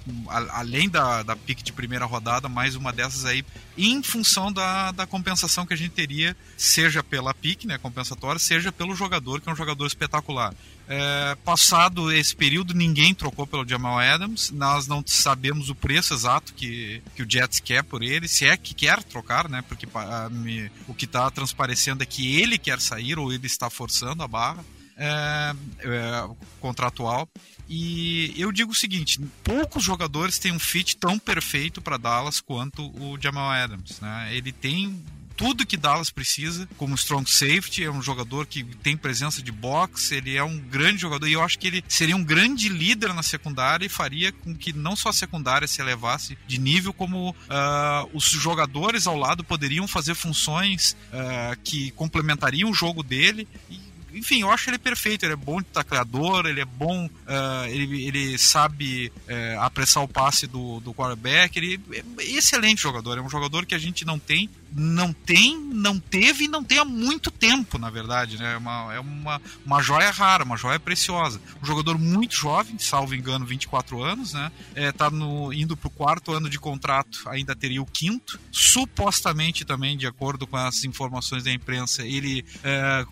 além 0.52 0.88
da, 0.88 1.22
da 1.22 1.36
pick 1.36 1.62
de 1.62 1.74
primeira 1.74 2.06
rodada, 2.06 2.48
mais 2.48 2.78
uma 2.78 2.94
dessas 2.94 3.26
aí, 3.26 3.44
em 3.78 4.02
função 4.02 4.54
da, 4.54 4.92
da 4.94 5.06
compensação 5.06 5.66
que 5.66 5.74
a 5.74 5.78
gente 5.78 5.92
teria, 5.92 6.36
seja 6.56 7.04
pela 7.04 7.34
pick, 7.34 7.66
né, 7.66 7.78
compensatória, 7.78 8.40
seja 8.40 8.72
pelo 8.72 8.96
jogador, 8.96 9.42
que 9.42 9.50
é 9.50 9.52
um 9.52 9.56
jogador 9.56 9.86
espetacular. 9.86 10.54
É, 10.88 11.36
passado 11.44 12.12
esse 12.12 12.36
período, 12.36 12.74
ninguém 12.74 13.14
trocou 13.14 13.48
pelo 13.48 13.68
Jamal 13.68 14.00
Adams. 14.00 14.52
Nós 14.52 14.88
não 14.88 15.04
sabemos 15.06 15.70
o 15.70 15.76
preço 15.76 16.14
exato 16.14 16.54
que, 16.54 17.02
que 17.16 17.24
o 17.24 17.30
Jets 17.30 17.60
quer 17.60 17.84
por 17.84 18.04
ele, 18.04 18.28
se 18.28 18.46
é 18.46 18.56
que 18.56 18.74
quer 18.74 19.02
trocar, 19.04 19.50
né? 19.50 19.64
Porque 19.68 19.88
a, 19.94 20.30
me, 20.30 20.72
o 20.88 20.94
que 20.94 21.06
está 21.06 21.30
transparecendo 21.32 22.04
é 22.04 22.06
que 22.06 22.40
ele 22.40 22.58
quer 22.58 22.80
sair 22.80 23.18
ou 23.18 23.34
ele 23.34 23.48
está 23.48 23.70
forçando 23.70 24.22
a 24.22 24.28
barra 24.28 24.64
é, 24.98 25.56
é, 25.80 26.30
contratual. 26.60 27.28
E 27.68 28.34
eu 28.38 28.52
digo 28.52 28.72
o 28.72 28.76
seguinte: 28.76 29.20
poucos 29.44 29.84
jogadores 29.84 30.38
têm 30.38 30.52
um 30.52 30.60
fit 30.60 30.98
tão 30.98 31.18
perfeito 31.18 31.82
para 31.82 31.98
Dallas 31.98 32.40
quanto 32.40 32.92
o 33.02 33.20
Jamal 33.20 33.52
Adams. 33.52 34.00
Né? 34.00 34.30
Ele 34.36 34.52
tem 34.52 35.04
tudo 35.36 35.66
que 35.66 35.78
Dallas 35.78 36.10
precisa 36.10 36.68
como 36.78 36.96
strong 36.96 37.30
safety, 37.30 37.84
é 37.84 37.92
um 37.92 38.02
jogador 38.02 38.46
que 38.46 38.64
tem 38.64 38.96
presença 38.96 39.42
de 39.42 39.52
boxe, 39.52 40.16
ele 40.16 40.36
é 40.36 40.44
um 40.44 40.58
grande 40.58 41.02
jogador 41.02 41.28
e 41.28 41.34
eu 41.34 41.44
acho 41.44 41.60
que 41.60 41.68
ele 41.68 41.84
seria 41.88 42.16
um 42.16 42.24
grande 42.24 42.70
líder 42.70 43.14
na 43.14 43.24
secundária 43.24 43.86
e 43.86 43.90
faria 43.90 44.32
com 44.32 44.56
que 44.56 44.74
não 44.74 44.96
só 44.96 45.10
a 45.10 45.14
secundária 45.14 45.68
se 45.68 45.82
elevasse 45.82 46.38
de 46.48 46.60
nível, 46.60 46.94
como 46.94 47.30
uh, 47.30 48.10
os 48.14 48.26
jogadores 48.26 49.08
ao 49.08 49.18
lado 49.18 49.44
poderiam 49.44 49.88
fazer 49.88 50.16
funções 50.16 50.96
uh, 51.12 51.60
que 51.64 51.92
complementariam 51.92 52.70
o 52.70 52.74
jogo 52.74 53.04
dele 53.04 53.48
e 53.70 53.86
enfim, 54.16 54.42
eu 54.42 54.50
acho 54.50 54.70
ele 54.70 54.78
perfeito. 54.78 55.26
Ele 55.26 55.34
é 55.34 55.36
bom 55.36 55.60
de 55.60 55.68
tacleador, 55.68 56.46
ele 56.46 56.62
é 56.62 56.66
bom, 56.66 57.06
uh, 57.06 57.68
ele, 57.68 58.06
ele 58.06 58.38
sabe 58.38 59.12
uh, 59.28 59.60
apressar 59.60 60.02
o 60.04 60.08
passe 60.08 60.48
do, 60.48 60.80
do 60.80 60.94
quarterback. 60.94 61.58
Ele 61.58 61.80
é 61.92 62.24
excelente 62.24 62.82
jogador. 62.82 63.18
É 63.18 63.22
um 63.22 63.30
jogador 63.30 63.66
que 63.66 63.76
a 63.76 63.78
gente 63.78 64.06
não 64.06 64.18
tem, 64.18 64.50
não 64.76 65.14
tem, 65.14 65.58
não 65.58 65.98
teve 65.98 66.46
e 66.46 66.48
não 66.50 66.62
tem 66.64 66.80
há 66.80 66.86
muito 66.86 67.32
tempo, 67.32 67.78
na 67.78 67.90
verdade. 67.90 68.38
Né? 68.38 68.54
É, 68.54 68.58
uma, 68.58 68.94
é 68.94 69.00
uma, 69.00 69.42
uma 69.66 69.82
joia 69.82 70.12
rara, 70.12 70.44
uma 70.44 70.58
joia 70.58 70.80
preciosa. 70.80 71.40
Um 71.64 71.66
jogador 71.66 71.98
muito 71.98 72.36
jovem, 72.36 72.78
salvo 72.78 73.16
engano, 73.16 73.46
24 73.46 74.04
anos, 74.04 74.34
né? 74.34 74.52
É, 74.76 74.92
tá 74.92 75.10
no, 75.10 75.54
indo 75.54 75.78
para 75.78 75.88
o 75.88 75.92
quarto 75.92 76.34
ano 76.34 76.50
de 76.50 76.60
contrato, 76.60 77.22
ainda 77.28 77.56
teria 77.56 77.82
o 77.82 77.86
quinto. 77.86 78.38
Supostamente 78.52 79.64
também, 79.64 79.98
de 79.98 80.06
acordo 80.06 80.46
com 80.46 80.58
as 80.58 80.84
informações 80.84 81.44
da 81.44 81.52
imprensa, 81.52 82.06
ele. 82.06 82.44
É, 82.64 83.06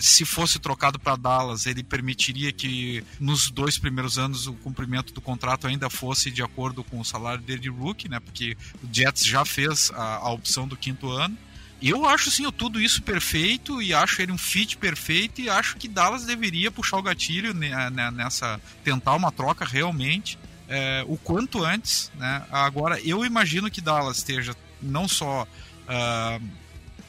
se 0.00 0.24
fosse 0.24 0.58
trocado 0.58 0.98
para 0.98 1.16
Dallas, 1.16 1.66
ele 1.66 1.82
permitiria 1.82 2.52
que 2.52 3.04
nos 3.18 3.50
dois 3.50 3.78
primeiros 3.78 4.18
anos 4.18 4.46
o 4.46 4.54
cumprimento 4.54 5.12
do 5.12 5.20
contrato 5.20 5.66
ainda 5.66 5.88
fosse 5.88 6.30
de 6.30 6.42
acordo 6.42 6.82
com 6.84 7.00
o 7.00 7.04
salário 7.04 7.42
dele 7.42 7.60
de 7.60 7.68
rookie, 7.68 8.08
né? 8.08 8.20
Porque 8.20 8.56
o 8.82 8.88
Jets 8.92 9.24
já 9.24 9.44
fez 9.44 9.90
a, 9.94 10.16
a 10.16 10.30
opção 10.30 10.66
do 10.66 10.76
quinto 10.76 11.10
ano. 11.10 11.36
Eu 11.82 12.06
acho 12.06 12.30
sim 12.30 12.48
tudo 12.52 12.80
isso 12.80 13.02
perfeito 13.02 13.82
e 13.82 13.92
acho 13.92 14.22
ele 14.22 14.30
um 14.30 14.38
fit 14.38 14.76
perfeito 14.76 15.40
e 15.40 15.50
acho 15.50 15.76
que 15.76 15.88
Dallas 15.88 16.24
deveria 16.24 16.70
puxar 16.70 16.98
o 16.98 17.02
gatilho 17.02 17.52
nessa 17.52 18.60
tentar 18.84 19.16
uma 19.16 19.32
troca 19.32 19.64
realmente 19.64 20.38
é, 20.68 21.04
o 21.08 21.16
quanto 21.16 21.64
antes, 21.64 22.10
né? 22.14 22.44
Agora 22.50 23.00
eu 23.00 23.24
imagino 23.24 23.68
que 23.68 23.80
Dallas 23.80 24.18
esteja 24.18 24.56
não 24.80 25.08
só 25.08 25.42
uh, 25.42 26.42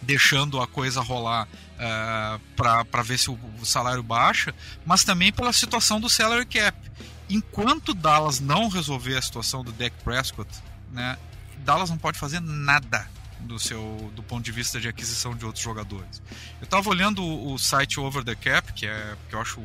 deixando 0.01 0.59
a 0.59 0.67
coisa 0.67 1.01
rolar 1.01 1.47
uh, 1.73 2.39
para 2.55 3.03
ver 3.03 3.17
se 3.17 3.29
o, 3.29 3.37
salário 3.63 4.03
baixa, 4.03 4.53
mas 4.85 5.03
também 5.03 5.31
pela 5.31 5.53
situação 5.53 5.99
do 5.99 6.09
salary 6.09 6.45
cap. 6.45 6.77
enquanto 7.29 7.93
Dallas 7.93 8.39
não 8.39 8.67
resolver 8.67 9.17
a 9.17 9.21
situação 9.21 9.63
do 9.63 9.71
Dak 9.71 9.95
Prescott, 10.03 10.49
né, 10.91 11.17
Dallas 11.59 11.89
não 11.89 11.97
pode 11.97 12.19
fazer 12.19 12.39
nada 12.39 13.07
do 13.39 13.59
seu 13.59 14.11
do 14.15 14.23
ponto 14.23 14.43
de 14.43 14.51
vista 14.51 14.79
de 14.79 14.87
aquisição 14.87 15.35
de 15.35 15.45
outros 15.45 15.63
jogadores. 15.63 16.21
Eu 16.61 16.65
estava 16.65 16.89
olhando 16.89 17.23
o, 17.23 17.53
o, 17.53 17.59
site 17.59 17.99
Over 17.99 18.23
the 18.23 18.35
Cap, 18.35 18.71
que 18.73 18.87
é 18.87 19.15
que 19.29 19.35
eu 19.35 19.41
acho 19.41 19.61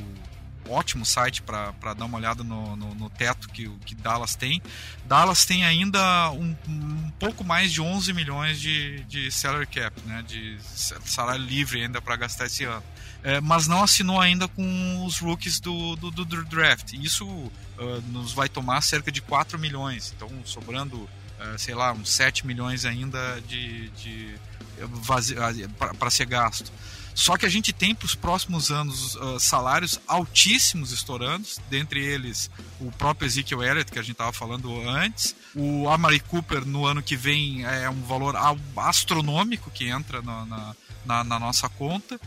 ótimo 0.68 1.04
site 1.04 1.42
para 1.42 1.94
dar 1.94 2.04
uma 2.04 2.18
olhada 2.18 2.42
no, 2.44 2.76
no, 2.76 2.94
no, 2.94 3.10
teto 3.10 3.48
que, 3.48 3.68
que 3.84 3.94
Dallas 3.94 4.34
tem. 4.34 4.62
Dallas 5.06 5.44
tem 5.44 5.64
ainda 5.64 6.30
um, 6.32 6.54
um 6.68 7.10
pouco 7.18 7.44
mais 7.44 7.72
de 7.72 7.80
11 7.80 8.12
milhões 8.12 8.60
de, 8.60 9.04
de 9.04 9.30
salary 9.30 9.66
cap, 9.66 10.00
né, 10.02 10.22
de 10.26 10.58
salário 11.04 11.42
livre 11.44 11.82
ainda 11.82 12.00
para 12.00 12.16
gastar 12.16 12.46
esse 12.46 12.64
ano. 12.64 12.82
É, 13.22 13.40
mas 13.40 13.66
não 13.66 13.82
assinou 13.82 14.20
ainda 14.20 14.46
com 14.46 15.04
os 15.04 15.18
rookies 15.18 15.58
do, 15.58 15.96
do, 15.96 16.10
do 16.10 16.44
draft. 16.44 16.92
Isso 16.92 17.26
uh, 17.26 17.52
nos 18.08 18.32
vai 18.32 18.48
tomar 18.48 18.80
cerca 18.80 19.10
de 19.10 19.20
4 19.20 19.58
milhões, 19.58 20.14
então 20.14 20.30
sobrando, 20.44 20.96
uh, 20.98 21.58
sei 21.58 21.74
lá, 21.74 21.92
uns 21.92 22.10
7 22.10 22.46
milhões 22.46 22.84
ainda 22.84 23.40
de, 23.40 23.88
de 23.90 24.34
para 25.98 26.10
ser 26.10 26.26
gasto. 26.26 26.70
Só 27.18 27.36
que 27.36 27.44
a 27.44 27.48
gente 27.48 27.72
tem 27.72 27.96
para 27.96 28.06
os 28.06 28.14
próximos 28.14 28.70
anos 28.70 29.16
uh, 29.16 29.40
salários 29.40 29.98
altíssimos 30.06 30.92
estourando, 30.92 31.48
dentre 31.68 31.98
eles 31.98 32.48
o 32.78 32.92
próprio 32.92 33.26
Ezekiel 33.26 33.60
Elliott, 33.60 33.90
que 33.90 33.98
a 33.98 34.02
gente 34.02 34.12
estava 34.12 34.32
falando 34.32 34.72
antes, 34.88 35.34
o 35.52 35.88
Amari 35.88 36.20
Cooper 36.20 36.64
no 36.64 36.86
ano 36.86 37.02
que 37.02 37.16
vem 37.16 37.64
é 37.64 37.90
um 37.90 38.02
valor 38.02 38.36
astronômico 38.76 39.68
que 39.68 39.88
entra 39.88 40.22
na, 40.22 40.46
na, 40.46 40.76
na, 41.04 41.24
na 41.24 41.38
nossa 41.40 41.68
conta, 41.68 42.20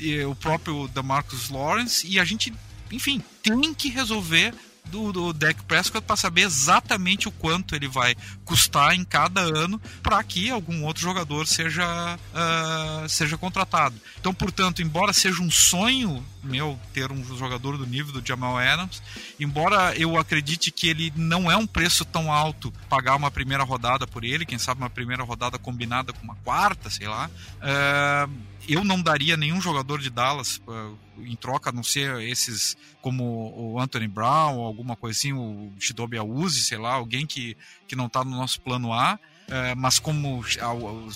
e 0.00 0.18
o 0.24 0.34
próprio 0.34 0.90
Marcus 1.04 1.50
Lawrence, 1.50 2.06
e 2.06 2.18
a 2.18 2.24
gente, 2.24 2.50
enfim, 2.90 3.22
tem 3.42 3.74
que 3.74 3.90
resolver 3.90 4.54
do, 4.90 5.12
do 5.12 5.32
Dak 5.32 5.62
Prescott 5.64 6.04
para 6.04 6.16
saber 6.16 6.42
exatamente 6.42 7.28
o 7.28 7.32
quanto 7.32 7.74
ele 7.74 7.88
vai 7.88 8.14
custar 8.44 8.94
em 8.94 9.04
cada 9.04 9.40
ano 9.40 9.80
para 10.02 10.22
que 10.24 10.50
algum 10.50 10.84
outro 10.84 11.02
jogador 11.02 11.46
seja, 11.46 11.84
uh, 12.16 13.08
seja 13.08 13.36
contratado. 13.36 13.94
Então, 14.20 14.34
portanto, 14.34 14.82
embora 14.82 15.12
seja 15.12 15.42
um 15.42 15.50
sonho 15.50 16.24
meu 16.42 16.78
ter 16.92 17.12
um 17.12 17.22
jogador 17.36 17.76
do 17.76 17.86
nível 17.86 18.12
do 18.12 18.26
Jamal 18.26 18.56
Adams, 18.56 19.02
embora 19.38 19.94
eu 19.96 20.16
acredite 20.16 20.70
que 20.70 20.88
ele 20.88 21.12
não 21.14 21.50
é 21.50 21.56
um 21.56 21.66
preço 21.66 22.04
tão 22.04 22.32
alto 22.32 22.72
pagar 22.88 23.16
uma 23.16 23.30
primeira 23.30 23.64
rodada 23.64 24.06
por 24.06 24.24
ele, 24.24 24.46
quem 24.46 24.58
sabe 24.58 24.80
uma 24.80 24.90
primeira 24.90 25.22
rodada 25.22 25.58
combinada 25.58 26.12
com 26.12 26.22
uma 26.22 26.36
quarta, 26.36 26.88
sei 26.88 27.06
lá. 27.06 27.30
Uh, 27.58 28.57
eu 28.68 28.84
não 28.84 29.00
daria 29.00 29.36
nenhum 29.36 29.60
jogador 29.60 30.00
de 30.00 30.10
Dallas 30.10 30.60
uh, 30.66 30.98
em 31.18 31.34
troca, 31.34 31.70
a 31.70 31.72
não 31.72 31.82
ser 31.82 32.20
esses 32.20 32.76
como 33.00 33.74
o 33.74 33.80
Anthony 33.80 34.06
Brown 34.06 34.60
alguma 34.60 34.94
coisa 34.94 35.18
assim, 35.18 35.32
o 35.32 35.72
Shidobi 35.78 36.18
Awuzi, 36.18 36.62
sei 36.62 36.78
lá, 36.78 36.92
alguém 36.92 37.26
que, 37.26 37.56
que 37.86 37.96
não 37.96 38.06
está 38.06 38.22
no 38.24 38.30
nosso 38.30 38.60
plano 38.60 38.92
A. 38.92 39.18
Uh, 39.48 39.74
mas 39.78 39.98
como 39.98 40.44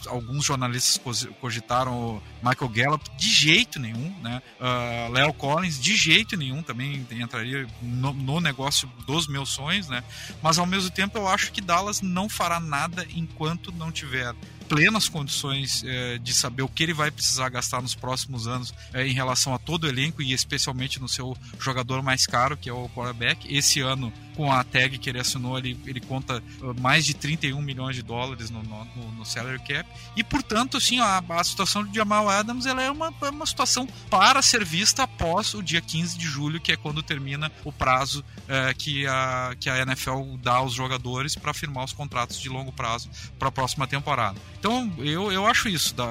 alguns 0.07 0.47
jornalistas 0.47 1.29
cogitaram 1.39 2.17
o 2.17 2.23
Michael 2.43 2.71
Gallup, 2.71 3.11
de 3.15 3.29
jeito 3.29 3.79
nenhum, 3.79 4.11
né? 4.23 4.41
Uh, 4.59 5.33
Collins, 5.35 5.79
de 5.79 5.95
jeito 5.95 6.35
nenhum, 6.35 6.63
também 6.63 7.07
entraria 7.11 7.69
no, 7.83 8.15
no, 8.15 8.41
negócio 8.41 8.91
dos 9.07 9.27
meus 9.27 9.51
sonhos, 9.51 9.87
né? 9.87 10.03
Mas 10.43 10.59
ao 10.59 10.65
mesmo 10.65 10.91
tempo 10.91 11.19
eu 11.19 11.29
acho 11.29 11.53
que 11.53 11.61
Dallas 11.61 12.01
não 12.01 12.27
fará 12.27 12.59
nada 12.59 13.07
enquanto 13.15 13.71
não 13.71 13.93
tiver 13.93 14.35
plenas 14.73 15.07
condições 15.07 15.85
é, 15.87 16.17
de 16.17 16.33
saber 16.33 16.63
o 16.63 16.69
que 16.69 16.83
ele 16.83 16.95
vai 16.95 17.11
precisar 17.11 17.51
gastar 17.51 17.83
nos 17.83 17.95
próximos 17.95 18.49
anos 18.49 18.73
é, 18.95 19.07
em 19.07 19.13
relação 19.13 19.55
a 19.55 19.59
todo 19.59 19.85
o 19.85 19.87
elenco 19.87 20.23
e 20.23 20.33
especialmente 20.33 20.99
no 20.99 21.11
seu 21.11 21.37
jogador 21.61 22.03
mais 22.03 22.27
caro, 22.27 22.57
que 22.57 22.71
é 22.71 22.73
o 22.73 22.89
quarterback. 22.89 23.55
Esse 23.55 23.81
ano, 23.81 24.11
com 24.37 24.53
a 24.53 24.63
tag 24.65 24.99
que 24.99 25.09
ele 25.09 25.21
assinou, 25.21 25.59
ele, 25.59 25.79
ele 25.87 26.01
conta 26.01 26.43
uh, 26.61 26.81
mais 26.81 27.05
de 27.05 27.15
31 27.15 27.61
milhões 27.61 27.97
de 27.97 28.03
dólares 28.03 28.51
no, 28.51 28.63
no, 28.63 29.13
no 29.13 29.25
salary 29.25 29.59
cap. 29.61 29.89
E, 30.17 30.25
portanto, 30.25 30.77
assim, 30.77 31.01
a, 31.01 31.23
a 31.29 31.45
situação 31.45 31.85
de 31.85 31.95
Jamal 31.95 32.29
Adams 32.29 32.67
ela 32.67 32.83
é 32.83 32.91
uma, 32.91 33.13
é 33.23 33.31
uma 33.31 33.47
situação 33.47 33.87
para 34.11 34.43
ser 34.43 34.65
vista 34.65 35.03
após 35.05 35.55
o 35.55 35.63
dia 35.63 35.81
15 35.81 36.19
de 36.19 36.27
julho, 36.27 36.61
que 36.61 36.73
é 36.73 36.77
quando 36.77 37.03
termina 37.03 37.51
o 37.65 37.73
prazo 37.73 38.25
é, 38.49 38.73
que, 38.75 39.07
a, 39.07 39.55
que 39.59 39.69
a 39.69 39.79
NFL 39.83 40.37
dá 40.43 40.55
aos 40.55 40.73
jogadores 40.73 41.35
para 41.35 41.55
firmar 41.55 41.85
os 41.85 41.93
contratos 41.93 42.41
de 42.41 42.49
longo 42.49 42.73
prazo 42.73 43.09
para 43.39 43.49
a 43.49 43.53
próxima 43.53 43.87
temporada. 43.87 44.39
Então, 44.59 44.93
eu, 44.99 45.33
eu 45.33 45.47
acho 45.47 45.69
isso 45.69 45.95
da 45.95 46.07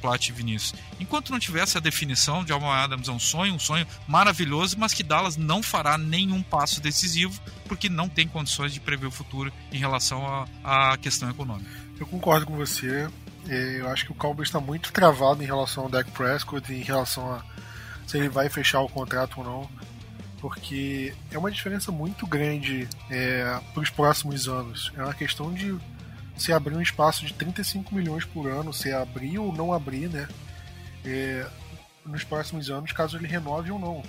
Plat 0.00 0.28
e 0.28 0.32
Vinícius. 0.32 0.74
Enquanto 0.98 1.30
não 1.30 1.38
tivesse 1.38 1.76
a 1.76 1.80
definição 1.80 2.44
de 2.44 2.52
Alma 2.52 2.74
Adams 2.74 3.08
é 3.08 3.12
um 3.12 3.18
sonho, 3.18 3.54
um 3.54 3.58
sonho 3.58 3.86
maravilhoso, 4.06 4.76
mas 4.78 4.94
que 4.94 5.02
Dallas 5.02 5.36
não 5.36 5.62
fará 5.62 5.96
nenhum 5.98 6.42
passo 6.42 6.80
decisivo 6.80 7.40
porque 7.70 7.88
não 7.88 8.08
tem 8.08 8.26
condições 8.26 8.74
de 8.74 8.80
prever 8.80 9.06
o 9.06 9.12
futuro 9.12 9.52
em 9.70 9.78
relação 9.78 10.44
à 10.64 10.98
questão 10.98 11.30
econômica. 11.30 11.70
Eu 12.00 12.04
concordo 12.04 12.44
com 12.44 12.56
você. 12.56 13.08
É, 13.48 13.80
eu 13.80 13.88
acho 13.88 14.06
que 14.06 14.10
o 14.10 14.14
Cowboys 14.16 14.48
está 14.48 14.58
muito 14.58 14.92
travado 14.92 15.40
em 15.40 15.46
relação 15.46 15.84
ao 15.84 15.88
Dak 15.88 16.10
Prescott, 16.10 16.72
em 16.72 16.82
relação 16.82 17.32
a 17.32 17.44
se 18.08 18.18
ele 18.18 18.28
vai 18.28 18.48
fechar 18.48 18.80
o 18.80 18.88
contrato 18.88 19.38
ou 19.38 19.44
não, 19.44 19.70
porque 20.40 21.14
é 21.30 21.38
uma 21.38 21.48
diferença 21.48 21.92
muito 21.92 22.26
grande 22.26 22.88
é, 23.08 23.60
para 23.72 23.82
os 23.82 23.88
próximos 23.88 24.48
anos. 24.48 24.90
É 24.96 25.04
uma 25.04 25.14
questão 25.14 25.54
de 25.54 25.78
se 26.36 26.52
abrir 26.52 26.74
um 26.74 26.82
espaço 26.82 27.24
de 27.24 27.32
35 27.34 27.94
milhões 27.94 28.24
por 28.24 28.48
ano, 28.48 28.74
se 28.74 28.92
abrir 28.92 29.38
ou 29.38 29.52
não 29.52 29.72
abrir, 29.72 30.08
né? 30.08 30.26
É, 31.04 31.46
nos 32.04 32.24
próximos 32.24 32.68
anos, 32.68 32.90
caso 32.90 33.16
ele 33.16 33.28
renove 33.28 33.70
ou 33.70 33.78
não. 33.78 34.02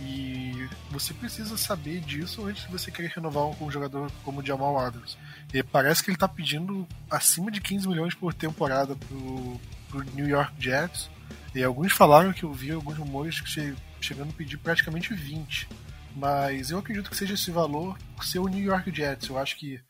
E 0.00 0.68
você 0.90 1.12
precisa 1.12 1.56
saber 1.56 2.00
disso 2.00 2.46
antes 2.46 2.64
de 2.64 2.72
você 2.72 2.90
querer 2.90 3.08
renovar 3.08 3.54
com 3.56 3.66
um 3.66 3.70
jogador 3.70 4.10
como 4.24 4.40
o 4.40 4.46
Jamal 4.46 4.78
Adams. 4.78 5.18
E 5.52 5.62
parece 5.62 6.02
que 6.02 6.10
ele 6.10 6.16
está 6.16 6.28
pedindo 6.28 6.86
acima 7.10 7.50
de 7.50 7.60
15 7.60 7.88
milhões 7.88 8.14
por 8.14 8.32
temporada 8.32 8.94
pro, 8.94 9.60
pro 9.88 10.04
New 10.14 10.28
York 10.28 10.52
Jets. 10.58 11.10
E 11.54 11.62
alguns 11.62 11.92
falaram 11.92 12.32
que 12.32 12.44
eu 12.44 12.52
vi 12.52 12.70
alguns 12.70 12.96
rumores 12.96 13.40
que 13.40 13.74
chegando 14.00 14.30
a 14.30 14.32
pedir 14.32 14.58
praticamente 14.58 15.12
20. 15.14 15.68
Mas 16.14 16.70
eu 16.70 16.78
acredito 16.78 17.10
que 17.10 17.16
seja 17.16 17.34
esse 17.34 17.50
valor 17.50 17.98
ser 18.22 18.38
o 18.38 18.48
New 18.48 18.64
York 18.64 18.94
Jets. 18.94 19.28
Eu 19.28 19.38
acho 19.38 19.56
que 19.56 19.80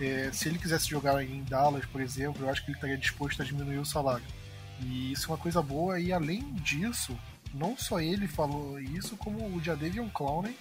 é, 0.00 0.30
se 0.32 0.48
ele 0.48 0.58
quisesse 0.58 0.88
jogar 0.88 1.22
em 1.22 1.42
Dallas, 1.44 1.84
por 1.86 2.00
exemplo, 2.00 2.44
eu 2.44 2.50
acho 2.50 2.64
que 2.64 2.70
ele 2.70 2.76
estaria 2.76 2.96
disposto 2.96 3.42
a 3.42 3.44
diminuir 3.44 3.78
o 3.78 3.84
salário. 3.84 4.24
E 4.80 5.12
isso 5.12 5.26
é 5.26 5.28
uma 5.30 5.38
coisa 5.38 5.60
boa. 5.60 5.98
E 5.98 6.12
além 6.12 6.52
disso, 6.54 7.18
não 7.54 7.76
só 7.76 8.00
ele 8.00 8.28
falou 8.28 8.80
isso, 8.80 9.16
como 9.16 9.54
o 9.54 9.62
Jadavion 9.62 10.08
Clowney, 10.08 10.56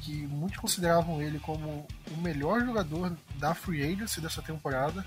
que 0.00 0.26
muitos 0.26 0.58
consideravam 0.58 1.20
ele 1.20 1.38
como 1.38 1.86
o 2.10 2.16
melhor 2.20 2.64
jogador 2.64 3.16
da 3.36 3.54
free 3.54 3.82
agency 3.82 4.20
dessa 4.20 4.40
temporada 4.40 5.04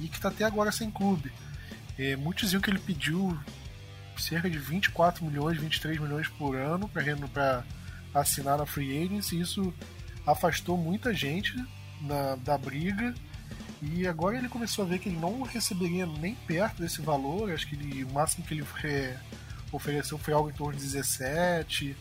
e 0.00 0.08
que 0.08 0.16
está 0.16 0.28
até 0.28 0.44
agora 0.44 0.72
sem 0.72 0.90
clube. 0.90 1.32
É, 1.98 2.16
muitos 2.16 2.44
diziam 2.44 2.60
que 2.60 2.70
ele 2.70 2.78
pediu 2.78 3.38
cerca 4.16 4.50
de 4.50 4.58
24 4.58 5.24
milhões, 5.24 5.58
23 5.58 5.98
milhões 5.98 6.28
por 6.28 6.56
ano 6.56 6.88
para 6.88 7.64
assinar 8.12 8.58
na 8.58 8.66
free 8.66 9.04
agency. 9.04 9.40
Isso 9.40 9.72
afastou 10.26 10.76
muita 10.76 11.14
gente 11.14 11.54
na, 12.00 12.36
da 12.36 12.58
briga. 12.58 13.14
E 13.82 14.06
agora 14.06 14.36
ele 14.36 14.48
começou 14.48 14.84
a 14.84 14.88
ver 14.88 14.98
que 14.98 15.08
ele 15.08 15.18
não 15.18 15.42
receberia 15.42 16.06
nem 16.06 16.34
perto 16.34 16.80
desse 16.80 17.02
valor. 17.02 17.52
Acho 17.52 17.68
que 17.68 17.74
ele, 17.74 18.04
o 18.04 18.12
máximo 18.12 18.44
que 18.44 18.54
ele 18.54 18.66
é, 18.84 19.18
ofereceu 19.76 20.18
foi 20.18 20.34
algo 20.34 20.50
em 20.50 20.52
torno 20.52 20.78
de 20.78 20.84
17. 20.84 21.96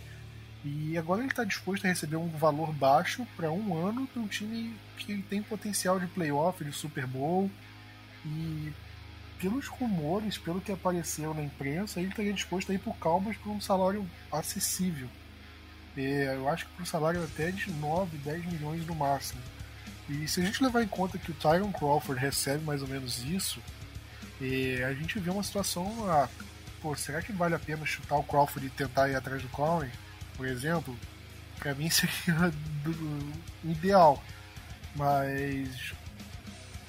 E 0.65 0.97
agora 0.97 1.21
ele 1.21 1.29
está 1.29 1.43
disposto 1.43 1.85
a 1.85 1.89
receber 1.89 2.15
um 2.15 2.29
valor 2.29 2.71
baixo 2.71 3.27
para 3.35 3.51
um 3.51 3.75
ano 3.75 4.07
para 4.07 4.21
um 4.21 4.27
time 4.27 4.73
que 4.97 5.21
tem 5.23 5.43
potencial 5.43 5.99
de 5.99 6.07
playoff, 6.07 6.63
de 6.63 6.71
Super 6.71 7.05
Bowl. 7.05 7.51
E 8.25 8.71
pelos 9.39 9.67
rumores, 9.67 10.37
pelo 10.37 10.61
que 10.61 10.71
apareceu 10.71 11.33
na 11.33 11.43
imprensa, 11.43 11.99
ele 11.99 12.09
estaria 12.09 12.31
disposto 12.31 12.71
a 12.71 12.75
ir 12.75 12.79
para 12.79 12.91
o 12.91 13.33
por 13.33 13.51
um 13.51 13.59
salário 13.59 14.09
acessível. 14.31 15.09
É, 15.97 16.33
eu 16.35 16.47
acho 16.47 16.65
que 16.65 16.71
por 16.71 16.83
um 16.83 16.85
salário 16.85 17.21
até 17.23 17.51
de 17.51 17.69
9, 17.71 18.17
10 18.19 18.45
milhões 18.45 18.87
no 18.87 18.95
máximo. 18.95 19.41
E 20.09 20.27
se 20.27 20.39
a 20.39 20.45
gente 20.45 20.63
levar 20.63 20.81
em 20.81 20.87
conta 20.87 21.17
que 21.17 21.31
o 21.31 21.33
Tyron 21.33 21.71
Crawford 21.71 22.19
recebe 22.19 22.63
mais 22.63 22.81
ou 22.81 22.87
menos 22.87 23.23
isso, 23.23 23.61
a 24.85 24.93
gente 24.93 25.19
vê 25.19 25.29
uma 25.29 25.43
situação, 25.43 25.91
ah, 26.09 26.27
pô, 26.83 26.93
será 26.97 27.21
que 27.21 27.31
vale 27.31 27.55
a 27.55 27.59
pena 27.59 27.85
chutar 27.85 28.17
o 28.17 28.23
Crawford 28.23 28.67
e 28.67 28.69
tentar 28.69 29.09
ir 29.09 29.15
atrás 29.15 29.41
do 29.41 29.47
Conley, 29.47 29.89
por 30.35 30.45
exemplo? 30.45 30.95
Pra 31.57 31.73
mim 31.73 31.89
seria 31.89 32.51
o 32.85 33.71
ideal. 33.71 34.21
Mas, 34.93 35.93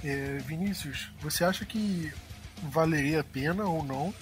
é, 0.03 0.39
Vinícius, 0.45 1.11
você 1.21 1.45
acha 1.45 1.65
que 1.65 2.13
valeria 2.65 3.21
a 3.21 3.25
pena 3.25 3.65
ou 3.65 3.85
não? 3.85 4.13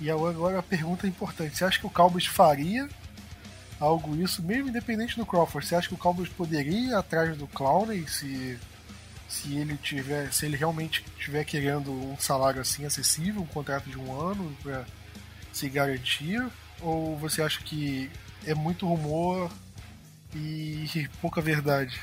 E 0.00 0.08
agora 0.10 0.60
a 0.60 0.62
pergunta 0.62 1.06
é 1.06 1.10
importante: 1.10 1.56
você 1.56 1.64
acha 1.64 1.80
que 1.80 1.86
o 1.86 1.90
Cowboys 1.90 2.24
faria 2.24 2.88
algo 3.80 4.14
isso, 4.16 4.42
mesmo 4.42 4.68
independente 4.68 5.16
do 5.16 5.26
Crawford. 5.26 5.66
Você 5.66 5.74
acha 5.74 5.88
que 5.88 5.94
o 5.94 5.98
Cowboys 5.98 6.28
poderia 6.28 6.70
ir 6.70 6.94
atrás 6.94 7.36
do 7.36 7.48
Clowney 7.48 8.06
se, 8.08 8.58
se 9.28 9.56
ele 9.56 9.76
tiver, 9.76 10.32
se 10.32 10.46
ele 10.46 10.56
realmente 10.56 11.04
estiver 11.18 11.44
querendo 11.44 11.90
um 11.92 12.16
salário 12.16 12.60
assim 12.60 12.84
acessível, 12.84 13.42
um 13.42 13.46
contrato 13.46 13.90
de 13.90 13.98
um 13.98 14.18
ano 14.18 14.56
para 14.62 14.86
se 15.52 15.68
garantir? 15.68 16.44
Ou 16.80 17.16
você 17.18 17.42
acha 17.42 17.60
que 17.62 18.10
é 18.46 18.54
muito 18.54 18.86
rumor 18.86 19.50
e 20.34 21.08
pouca 21.20 21.40
verdade. 21.40 21.98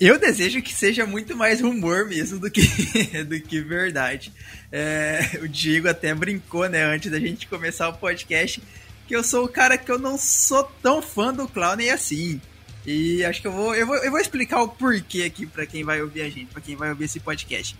Eu 0.00 0.18
desejo 0.18 0.60
que 0.60 0.72
seja 0.72 1.06
muito 1.06 1.36
mais 1.36 1.60
rumor 1.60 2.06
mesmo 2.08 2.40
do 2.40 2.50
que, 2.50 2.62
do 3.24 3.40
que 3.40 3.60
verdade. 3.60 4.32
É, 4.72 5.38
o 5.40 5.48
Diego 5.48 5.88
até 5.88 6.12
brincou, 6.14 6.68
né, 6.68 6.82
antes 6.82 7.10
da 7.10 7.20
gente 7.20 7.46
começar 7.46 7.88
o 7.88 7.94
podcast, 7.94 8.60
que 9.06 9.14
eu 9.14 9.22
sou 9.22 9.44
o 9.44 9.48
cara 9.48 9.78
que 9.78 9.90
eu 9.90 9.98
não 9.98 10.18
sou 10.18 10.64
tão 10.82 11.00
fã 11.00 11.32
do 11.32 11.46
Clowney 11.46 11.90
assim. 11.90 12.40
E 12.84 13.24
acho 13.24 13.40
que 13.40 13.46
eu 13.46 13.52
vou, 13.52 13.74
eu 13.74 13.86
vou, 13.86 13.96
eu 13.96 14.10
vou 14.10 14.20
explicar 14.20 14.60
o 14.62 14.68
porquê 14.68 15.22
aqui 15.22 15.46
para 15.46 15.64
quem 15.64 15.84
vai 15.84 16.02
ouvir 16.02 16.22
a 16.22 16.28
gente, 16.28 16.46
para 16.46 16.60
quem 16.60 16.76
vai 16.76 16.90
ouvir 16.90 17.04
esse 17.04 17.20
podcast. 17.20 17.76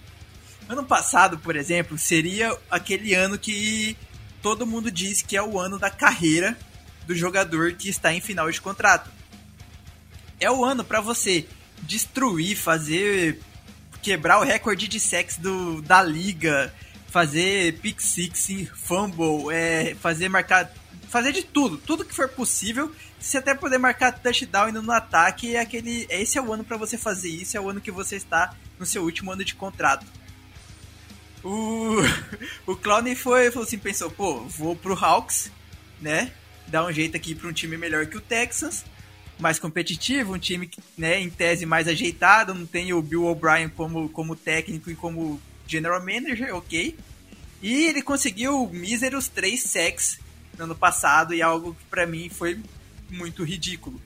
Ano 0.69 0.85
passado, 0.85 1.37
por 1.39 1.57
exemplo, 1.57 1.99
seria 1.99 2.57
aquele 2.71 3.13
ano 3.13 3.39
que 3.39 3.97
todo 4.45 4.67
mundo 4.67 4.91
diz 4.91 5.23
que 5.23 5.39
é 5.39 5.43
o 5.43 5.59
ano 5.59 5.79
da 5.79 5.89
carreira 5.89 6.55
do 7.07 7.15
jogador 7.15 7.73
que 7.73 7.89
está 7.89 8.13
em 8.13 8.21
final 8.21 8.51
de 8.51 8.61
contrato. 8.61 9.11
É 10.39 10.51
o 10.51 10.63
ano 10.63 10.85
para 10.85 11.01
você 11.01 11.47
destruir, 11.81 12.55
fazer 12.55 13.41
quebrar 14.03 14.39
o 14.39 14.45
recorde 14.45 14.87
de 14.87 15.01
sexo 15.01 15.41
do, 15.41 15.81
da 15.81 16.03
liga, 16.03 16.71
fazer 17.09 17.79
pick 17.81 17.99
six, 18.03 18.69
fumble, 18.75 19.51
é, 19.51 19.95
fazer 19.95 20.29
marcar, 20.29 20.71
fazer 21.09 21.33
de 21.33 21.43
tudo, 21.43 21.79
tudo 21.79 22.05
que 22.05 22.15
for 22.15 22.29
possível. 22.29 22.93
Se 23.19 23.39
até 23.39 23.55
poder 23.55 23.79
marcar 23.79 24.13
touchdown 24.13 24.69
indo 24.69 24.83
no 24.83 24.93
ataque, 24.93 25.57
é 25.57 25.61
aquele, 25.61 26.07
esse 26.11 26.37
é 26.37 26.43
o 26.43 26.53
ano 26.53 26.65
para 26.65 26.77
você 26.77 26.99
fazer 26.99 27.31
isso, 27.31 27.57
é 27.57 27.61
o 27.61 27.71
ano 27.71 27.81
que 27.81 27.91
você 27.91 28.17
está 28.17 28.55
no 28.79 28.85
seu 28.85 29.05
último 29.05 29.33
ano 29.33 29.43
de 29.43 29.55
contrato. 29.55 30.05
O, 31.45 31.97
o 32.73 32.77
Clowney 32.77 33.15
foi, 33.15 33.51
falou 33.51 33.67
assim, 33.67 33.79
pensou, 33.79 34.11
pô, 34.11 34.41
vou 34.41 34.75
pro 34.75 34.95
Hawks, 34.95 35.51
né? 36.01 36.33
Dar 36.67 36.85
um 36.85 36.93
jeito 36.93 37.17
aqui 37.17 37.35
para 37.35 37.49
um 37.49 37.53
time 37.53 37.77
melhor 37.77 38.07
que 38.07 38.17
o 38.17 38.21
Texans 38.21 38.85
mais 39.39 39.59
competitivo, 39.59 40.35
um 40.35 40.39
time 40.39 40.71
né, 40.97 41.21
em 41.21 41.29
tese 41.29 41.67
mais 41.67 41.89
ajeitado, 41.89 42.55
não 42.55 42.67
tem 42.67 42.93
o 42.93 43.03
Bill 43.03 43.27
O'Brien 43.27 43.69
como, 43.69 44.09
como 44.09 44.37
técnico 44.37 44.91
e 44.91 44.95
como 44.95 45.41
general 45.67 46.01
manager, 46.01 46.55
ok. 46.55 46.97
E 47.63 47.87
ele 47.87 48.03
conseguiu 48.03 48.69
míseros 48.73 49.29
3 49.29 49.61
sacks 49.61 50.19
no 50.57 50.65
ano 50.65 50.75
passado 50.75 51.35
e 51.35 51.43
algo 51.43 51.75
que 51.75 51.85
para 51.87 52.07
mim 52.07 52.29
foi 52.29 52.61
muito 53.11 53.43
ridículo. 53.43 54.01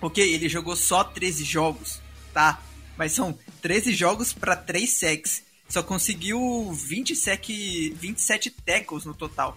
Ok, 0.00 0.22
ele 0.22 0.48
jogou 0.48 0.76
só 0.76 1.02
13 1.02 1.44
jogos, 1.44 2.00
tá? 2.32 2.60
Mas 2.96 3.12
são 3.12 3.36
13 3.60 3.94
jogos 3.94 4.32
para 4.32 4.56
3 4.56 4.90
sacks. 4.90 5.42
Só 5.70 5.84
conseguiu 5.84 6.72
20 6.72 7.14
sack, 7.14 7.94
27 7.96 8.50
tackles 8.50 9.04
no 9.04 9.14
total. 9.14 9.56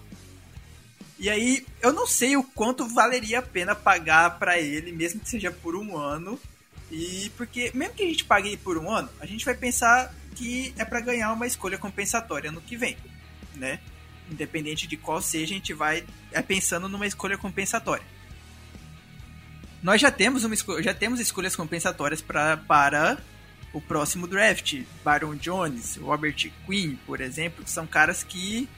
E 1.18 1.28
aí, 1.28 1.66
eu 1.82 1.92
não 1.92 2.06
sei 2.06 2.38
o 2.38 2.44
quanto 2.44 2.88
valeria 2.88 3.40
a 3.40 3.42
pena 3.42 3.74
pagar 3.74 4.38
para 4.38 4.60
ele, 4.60 4.92
mesmo 4.92 5.20
que 5.20 5.30
seja 5.30 5.52
por 5.52 5.76
um 5.76 5.98
ano. 5.98 6.40
E 6.92 7.32
porque, 7.36 7.72
mesmo 7.74 7.96
que 7.96 8.04
a 8.04 8.08
gente 8.08 8.26
pague 8.26 8.56
por 8.58 8.78
um 8.78 8.92
ano, 8.92 9.10
a 9.20 9.26
gente 9.26 9.44
vai 9.44 9.56
pensar 9.56 10.14
que 10.36 10.72
é 10.78 10.86
para 10.86 11.00
ganhar 11.00 11.34
uma 11.34 11.48
escolha 11.48 11.80
compensatória 11.80 12.52
no 12.52 12.62
que 12.62 12.78
vem, 12.78 12.96
né? 13.56 13.80
Independente 14.30 14.86
de 14.86 14.96
qual 14.96 15.20
seja, 15.20 15.56
a 15.56 15.58
gente 15.58 15.74
vai 15.74 16.06
é 16.32 16.44
pensando 16.44 16.88
numa 16.88 17.08
escolha 17.08 17.40
compensatória. 17.40 18.06
Nós 19.82 20.00
já 20.00 20.12
temos, 20.12 20.44
uma 20.44 20.56
já 20.84 20.94
temos 20.94 21.20
escolhas 21.20 21.56
compensatórias 21.56 22.22
pra, 22.22 22.58
para 22.58 23.18
o 23.74 23.82
próximo 23.82 24.28
draft. 24.28 24.82
Baron 25.04 25.36
Jones, 25.36 25.98
Robert 25.98 26.52
Quinn, 26.66 26.96
por 27.06 27.20
exemplo, 27.20 27.64
que 27.64 27.70
são 27.70 27.86
caras 27.86 28.24
que 28.24 28.70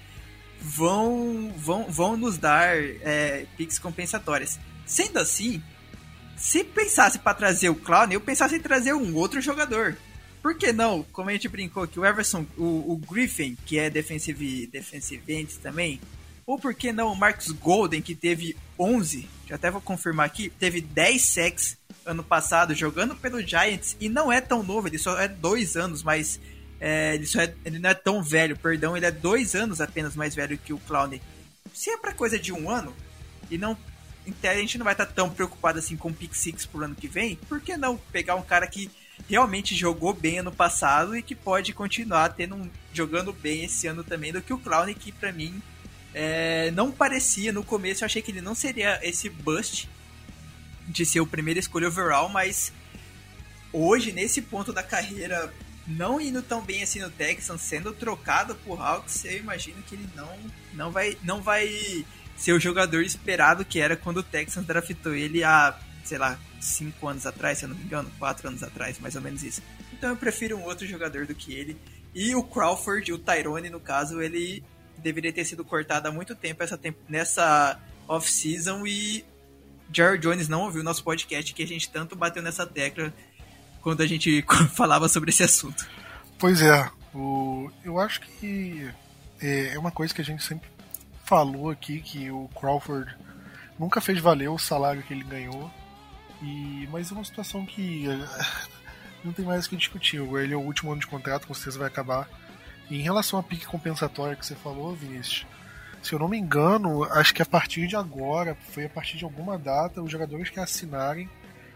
vão, 0.60 1.54
vão, 1.58 1.92
vão 1.92 2.18
nos 2.18 2.38
dar 2.38 2.76
é, 2.78 3.46
picks 3.58 3.78
compensatórias. 3.78 4.60
Sendo 4.86 5.20
assim, 5.20 5.62
se 6.38 6.64
pensasse 6.64 7.20
para 7.20 7.34
trazer 7.34 7.70
o 7.70 7.76
Clown, 7.76 8.12
eu 8.12 8.22
pensasse 8.22 8.56
em 8.56 8.60
trazer 8.60 8.94
um 8.94 9.16
outro 9.16 9.42
jogador. 9.42 9.98
Por 10.42 10.56
que 10.56 10.72
não? 10.72 11.04
Como 11.12 11.30
a 11.30 11.34
gente 11.34 11.48
brincou 11.48 11.84
aqui, 11.84 12.00
o 12.00 12.06
Everson, 12.06 12.46
o, 12.58 12.94
o 12.94 12.98
Griffin, 12.98 13.58
que 13.66 13.80
é 13.80 13.90
defensive, 13.90 14.68
defensive 14.68 15.24
end 15.34 15.58
também. 15.58 16.00
Ou 16.46 16.60
por 16.60 16.76
que 16.76 16.92
não 16.92 17.12
o 17.12 17.16
Marcus 17.16 17.52
Golden, 17.52 18.02
que 18.02 18.14
teve 18.14 18.56
11, 18.78 19.28
já 19.48 19.56
até 19.56 19.72
vou 19.72 19.82
confirmar 19.82 20.26
aqui, 20.26 20.50
teve 20.50 20.80
10 20.80 21.22
sacks 21.22 21.78
ano 22.06 22.24
passado 22.24 22.76
jogando 22.76 23.16
pelo 23.16 23.42
Giants 23.42 23.98
e 24.00 24.08
não 24.08 24.32
é 24.32 24.40
tão 24.40 24.62
novo, 24.62 24.88
ele 24.88 25.00
só 25.00 25.20
é 25.20 25.28
dois 25.28 25.76
anos, 25.76 26.04
mas 26.04 26.40
é, 26.80 27.16
ele, 27.16 27.26
é, 27.38 27.56
ele, 27.66 27.80
não 27.80 27.90
é 27.90 27.94
tão 27.94 28.22
velho, 28.22 28.56
perdão, 28.56 28.96
ele 28.96 29.06
é 29.06 29.12
dois 29.12 29.56
anos 29.56 29.82
apenas 29.82 30.16
mais 30.16 30.36
velho 30.36 30.58
que 30.58 30.72
o 30.72 30.78
Clowney. 30.80 31.22
Se 31.74 31.90
é 31.90 31.98
pra 31.98 32.14
coisa 32.14 32.38
de 32.38 32.54
um 32.54 32.70
ano, 32.70 32.94
e 33.50 33.58
não. 33.58 33.78
a 34.44 34.56
gente 34.56 34.78
não 34.78 34.84
vai 34.84 34.94
estar 34.94 35.08
tão 35.08 35.30
preocupado 35.30 35.80
assim 35.80 35.98
com 35.98 36.10
o 36.10 36.14
Pick 36.14 36.36
Six 36.36 36.66
pro 36.66 36.84
ano 36.84 36.96
que 36.96 37.08
vem, 37.08 37.38
por 37.50 37.60
que 37.60 37.76
não 37.76 37.98
pegar 38.12 38.36
um 38.36 38.44
cara 38.44 38.68
que 38.68 38.92
realmente 39.28 39.74
jogou 39.74 40.14
bem 40.14 40.40
ano 40.40 40.52
passado 40.52 41.18
e 41.18 41.24
que 41.24 41.34
pode 41.34 41.74
continuar 41.74 42.30
tendo 42.30 42.56
um, 42.56 42.70
jogando 42.94 43.34
bem 43.34 43.64
esse 43.64 43.88
ano 43.88 44.04
também 44.04 44.32
do 44.32 44.42
que 44.42 44.54
o 44.54 44.60
Clowney, 44.60 44.94
que 44.94 45.12
para 45.12 45.32
mim 45.32 45.62
é, 46.18 46.72
não 46.72 46.94
parecia 46.94 47.52
no 47.52 47.62
começo, 47.62 48.02
eu 48.02 48.06
achei 48.06 48.22
que 48.22 48.32
ele 48.32 48.40
não 48.40 48.56
seria 48.56 48.98
esse 49.04 49.30
bust 49.30 49.90
de 50.88 51.06
ser 51.06 51.20
o 51.20 51.28
primeiro 51.28 51.60
escolha 51.60 51.90
overall, 51.90 52.30
mas 52.30 52.72
hoje, 53.74 54.14
nesse 54.14 54.42
ponto 54.42 54.72
da 54.72 54.82
carreira, 54.82 55.54
não 55.86 56.22
indo 56.22 56.42
tão 56.42 56.62
bem 56.62 56.82
assim 56.82 57.00
no 57.02 57.10
Texans, 57.10 57.60
sendo 57.60 57.92
trocado 57.92 58.56
por 58.56 58.80
Hawks, 58.80 59.26
eu 59.26 59.40
imagino 59.40 59.84
que 59.84 59.96
ele 59.96 60.08
não, 60.16 60.40
não, 60.74 60.90
vai, 60.90 61.18
não 61.22 61.42
vai 61.42 62.06
ser 62.38 62.54
o 62.54 62.62
jogador 62.62 63.02
esperado 63.02 63.66
que 63.66 63.82
era 63.82 63.98
quando 63.98 64.18
o 64.18 64.24
Texans 64.24 64.66
draftou 64.66 65.14
ele 65.14 65.44
há, 65.44 65.78
sei 66.06 66.18
lá, 66.18 66.40
5 66.62 67.06
anos 67.10 67.26
atrás, 67.26 67.58
se 67.58 67.66
eu 67.66 67.70
não 67.70 67.76
me 67.76 67.84
engano, 67.84 68.10
4 68.18 68.48
anos 68.48 68.64
atrás, 68.64 68.98
mais 69.00 69.18
ou 69.18 69.22
menos 69.22 69.44
isso. 69.44 69.62
Então 69.92 70.12
eu 70.12 70.16
prefiro 70.16 70.56
um 70.56 70.64
outro 70.64 70.88
jogador 70.88 71.26
do 71.26 71.36
que 71.36 71.54
ele. 71.54 71.76
E 72.14 72.34
o 72.34 72.42
Crawford, 72.42 73.12
o 73.12 73.18
Tyrone, 73.18 73.70
no 73.70 73.82
caso, 73.82 74.22
ele 74.22 74.64
deveria 75.02 75.32
ter 75.32 75.46
sido 75.46 75.64
cortado 75.64 76.08
há 76.08 76.12
muito 76.12 76.36
tempo 76.36 76.64
essa 76.64 76.78
temp 76.78 76.96
nessa 77.08 77.80
off-season 78.08 78.86
e 78.86 79.26
Jared 79.92 80.22
Jones 80.22 80.48
não 80.48 80.62
ouviu 80.64 80.84
nosso 80.84 81.04
podcast 81.04 81.54
que 81.54 81.64
a 81.64 81.68
gente 81.68 81.90
tanto 81.90 82.16
bateu 82.16 82.42
nessa 82.42 82.66
tecla 82.66 83.14
quando 83.82 84.02
a 84.02 84.08
gente 84.08 84.44
falava 84.74 85.08
sobre 85.08 85.30
esse 85.30 85.44
assunto. 85.44 85.88
Pois 86.38 86.62
é, 86.62 86.90
o, 87.14 87.70
eu 87.84 88.00
acho 88.00 88.22
que 88.22 88.90
é, 89.42 89.74
é 89.76 89.80
uma 89.80 89.92
coisa 89.92 90.14
que 90.14 90.22
a 90.22 90.26
gente 90.26 90.44
sempre 90.44 90.68
falou 91.24 91.70
aqui 91.70 92.00
que 92.02 92.30
o 92.32 92.50
Crawford 92.60 93.16
nunca 93.80 94.02
fez 94.02 94.20
valer 94.20 94.50
o 94.50 94.58
salário 94.58 95.04
que 95.04 95.14
ele 95.14 95.24
ganhou. 95.24 95.72
E, 96.42 96.88
mas 96.92 97.12
é 97.12 97.14
uma 97.14 97.24
situação 97.24 97.66
que 97.66 98.06
não 99.24 99.34
tem 99.34 99.46
mais 99.46 99.66
o 99.66 99.70
que 99.70 99.78
discutir. 99.78 100.22
Ele 100.22 100.54
é 100.54 100.58
o 100.58 100.62
último 100.62 100.92
ano 100.92 101.02
de 101.02 101.08
contrato, 101.08 101.48
com 101.48 101.54
certeza 101.54 101.80
vai 101.80 101.88
acabar. 101.88 102.30
Em 102.90 103.02
relação 103.02 103.40
à 103.40 103.44
pique 103.44 103.66
compensatória 103.66 104.36
que 104.36 104.46
você 104.46 104.56
falou, 104.56 104.96
Vinícius, 104.96 105.46
se 106.02 106.14
eu 106.14 106.20
não 106.20 106.28
me 106.28 106.38
engano, 106.38 107.04
acho 107.04 107.34
que 107.34 107.42
a 107.42 107.46
partir 107.46 107.88
de 107.88 107.96
agora, 107.96 108.56
foi 108.70 108.86
a 108.86 108.90
partir 108.90 109.18
de 109.18 109.24
alguma 109.24 109.58
data, 109.58 110.02
os 110.02 110.12
jogadores 110.12 110.50
que 110.50 110.60
assinarem 110.60 111.30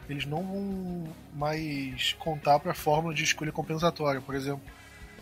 eles 0.09 0.25
não 0.25 0.43
vão 0.43 1.13
mais 1.33 2.13
contar 2.13 2.59
para 2.59 2.71
a 2.71 2.75
fórmula 2.75 3.13
de 3.13 3.23
escolha 3.23 3.51
compensatória. 3.51 4.19
Por 4.19 4.33
exemplo, 4.33 4.61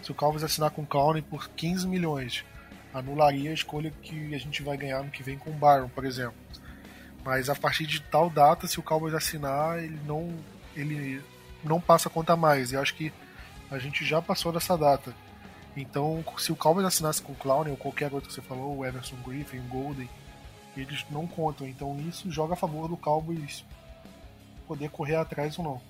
se 0.02 0.12
o 0.12 0.16
Cowboys 0.16 0.44
assinar 0.44 0.72
com 0.72 0.84
o 0.84 0.86
Clowney 0.86 1.22
por 1.22 1.50
15 1.50 1.86
milhões, 1.86 2.46
anularia 2.94 3.52
a 3.52 3.54
escolha 3.54 3.92
que 4.02 4.34
a 4.34 4.38
gente 4.38 4.64
vai 4.64 4.78
ganhar 4.78 5.04
no 5.04 5.12
que 5.12 5.22
vem 5.22 5.38
com 5.38 5.50
o 5.50 5.54
Byron, 5.54 5.90
por 5.90 6.06
exemplo. 6.06 6.38
Mas 7.24 7.50
a 7.50 7.56
partir 7.56 7.86
de 7.86 8.02
tal 8.02 8.30
data, 8.30 8.66
se 8.66 8.80
o 8.80 8.84
Cowboys 8.84 9.14
assinar, 9.14 9.84
ele 9.84 10.00
não, 10.06 10.34
ele 10.74 11.22
não 11.64 11.82
passa 11.82 12.08
a 12.08 12.12
conta 12.12 12.38
mais. 12.38 12.72
E 12.72 12.78
acho 12.78 12.96
que 12.96 13.12
a 13.70 13.78
gente 13.78 14.06
já 14.06 14.22
passou 14.22 14.54
dessa 14.54 14.78
data. 14.78 15.14
Então, 15.78 16.23
se 16.39 16.51
o 16.51 16.55
Cowboys 16.55 16.88
assinasse 16.88 17.21
com 17.21 17.34
o 17.34 17.36
Clown 17.36 17.69
ou 17.69 17.78
qualquer 17.78 18.11
outro 18.11 18.28
que 18.28 18.34
você 18.34 18.41
falou, 18.41 18.78
o 18.78 18.86
Everson 18.86 19.15
Griffin, 19.23 19.59
o 19.59 19.63
Golden, 19.63 20.09
eles 20.75 21.05
não 21.11 21.28
contam. 21.28 21.67
Então, 21.67 21.95
isso 21.99 22.32
joga 22.32 22.53
a 22.53 22.57
favor 22.57 22.89
do 22.89 22.97
Cowboys 22.97 23.63
poder 24.67 24.89
correr 24.89 25.17
atrás 25.17 25.57
ou 25.59 25.63
não. 25.63 25.82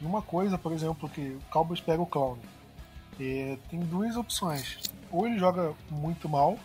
E 0.00 0.04
uma 0.04 0.22
coisa, 0.22 0.56
por 0.56 0.72
exemplo, 0.72 1.08
que 1.08 1.20
o 1.20 1.40
Cowboys 1.50 1.80
pega 1.80 2.00
o 2.00 2.06
Clown. 2.06 2.38
É, 3.18 3.58
tem 3.68 3.80
duas 3.80 4.16
opções. 4.16 4.78
Ou 5.10 5.26
ele 5.26 5.36
joga 5.36 5.74
muito 5.90 6.28
mal, 6.28 6.56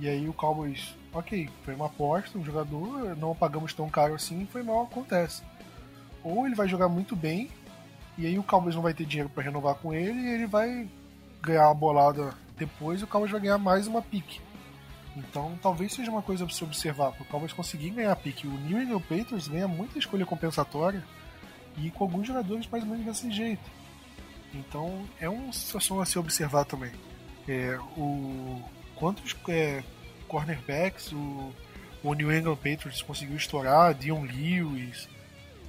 e 0.00 0.08
aí 0.08 0.28
o 0.28 0.32
Cowboys, 0.32 0.96
ok, 1.12 1.48
foi 1.64 1.74
uma 1.76 1.86
aposta, 1.86 2.36
um 2.36 2.44
jogador, 2.44 3.16
não 3.16 3.32
pagamos 3.32 3.72
tão 3.72 3.88
caro 3.88 4.14
assim, 4.14 4.44
foi 4.46 4.64
mal, 4.64 4.82
acontece. 4.82 5.42
Ou 6.24 6.46
ele 6.46 6.56
vai 6.56 6.66
jogar 6.66 6.88
muito 6.88 7.14
bem, 7.14 7.48
e 8.16 8.26
aí 8.26 8.36
o 8.38 8.42
Cowboys 8.42 8.74
não 8.74 8.82
vai 8.82 8.92
ter 8.92 9.06
dinheiro 9.06 9.28
para 9.28 9.44
renovar 9.44 9.76
com 9.76 9.94
ele, 9.94 10.18
e 10.18 10.30
ele 10.30 10.46
vai 10.46 10.88
ganhar 11.42 11.70
a 11.70 11.74
bolada 11.74 12.34
depois, 12.56 13.02
o 13.02 13.06
Cowboys 13.06 13.30
vai 13.30 13.40
ganhar 13.40 13.58
mais 13.58 13.86
uma 13.86 14.02
pique. 14.02 14.40
Então 15.16 15.58
talvez 15.62 15.92
seja 15.92 16.10
uma 16.10 16.22
coisa 16.22 16.44
para 16.44 16.54
se 16.54 16.62
observar, 16.64 17.10
porque 17.10 17.24
o 17.24 17.26
Cowboys 17.26 17.52
conseguir 17.52 17.90
ganhar 17.90 18.14
pique. 18.16 18.46
O 18.46 18.52
New 18.52 18.80
England 18.80 19.00
Patriots 19.00 19.48
ganha 19.48 19.66
muita 19.68 19.98
escolha 19.98 20.26
compensatória 20.26 21.04
e 21.76 21.90
com 21.90 22.04
alguns 22.04 22.26
jogadores 22.26 22.66
mais 22.68 22.84
ou 22.84 22.90
menos 22.90 23.06
desse 23.06 23.30
jeito. 23.30 23.70
Então 24.54 25.04
é 25.20 25.28
uma 25.28 25.52
situação 25.52 26.00
a 26.00 26.06
se 26.06 26.18
observar 26.18 26.64
também. 26.64 26.92
É, 27.46 27.78
o 27.96 28.62
quantos 28.96 29.34
é, 29.48 29.82
cornerbacks 30.26 31.12
o, 31.12 31.52
o 32.02 32.14
New 32.14 32.32
England 32.32 32.56
Patriots 32.56 33.02
conseguiu 33.02 33.36
estourar, 33.36 33.94
Dion 33.94 34.22
Lewis, 34.22 35.08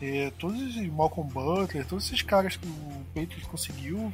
É, 0.02 0.32
todos 0.40 0.62
os 0.62 0.88
Malcolm 0.88 1.30
Butler, 1.30 1.86
todos 1.86 2.06
esses 2.06 2.22
caras 2.22 2.56
que 2.56 2.66
o 2.68 3.06
Patriots 3.14 3.46
conseguiu 3.48 4.14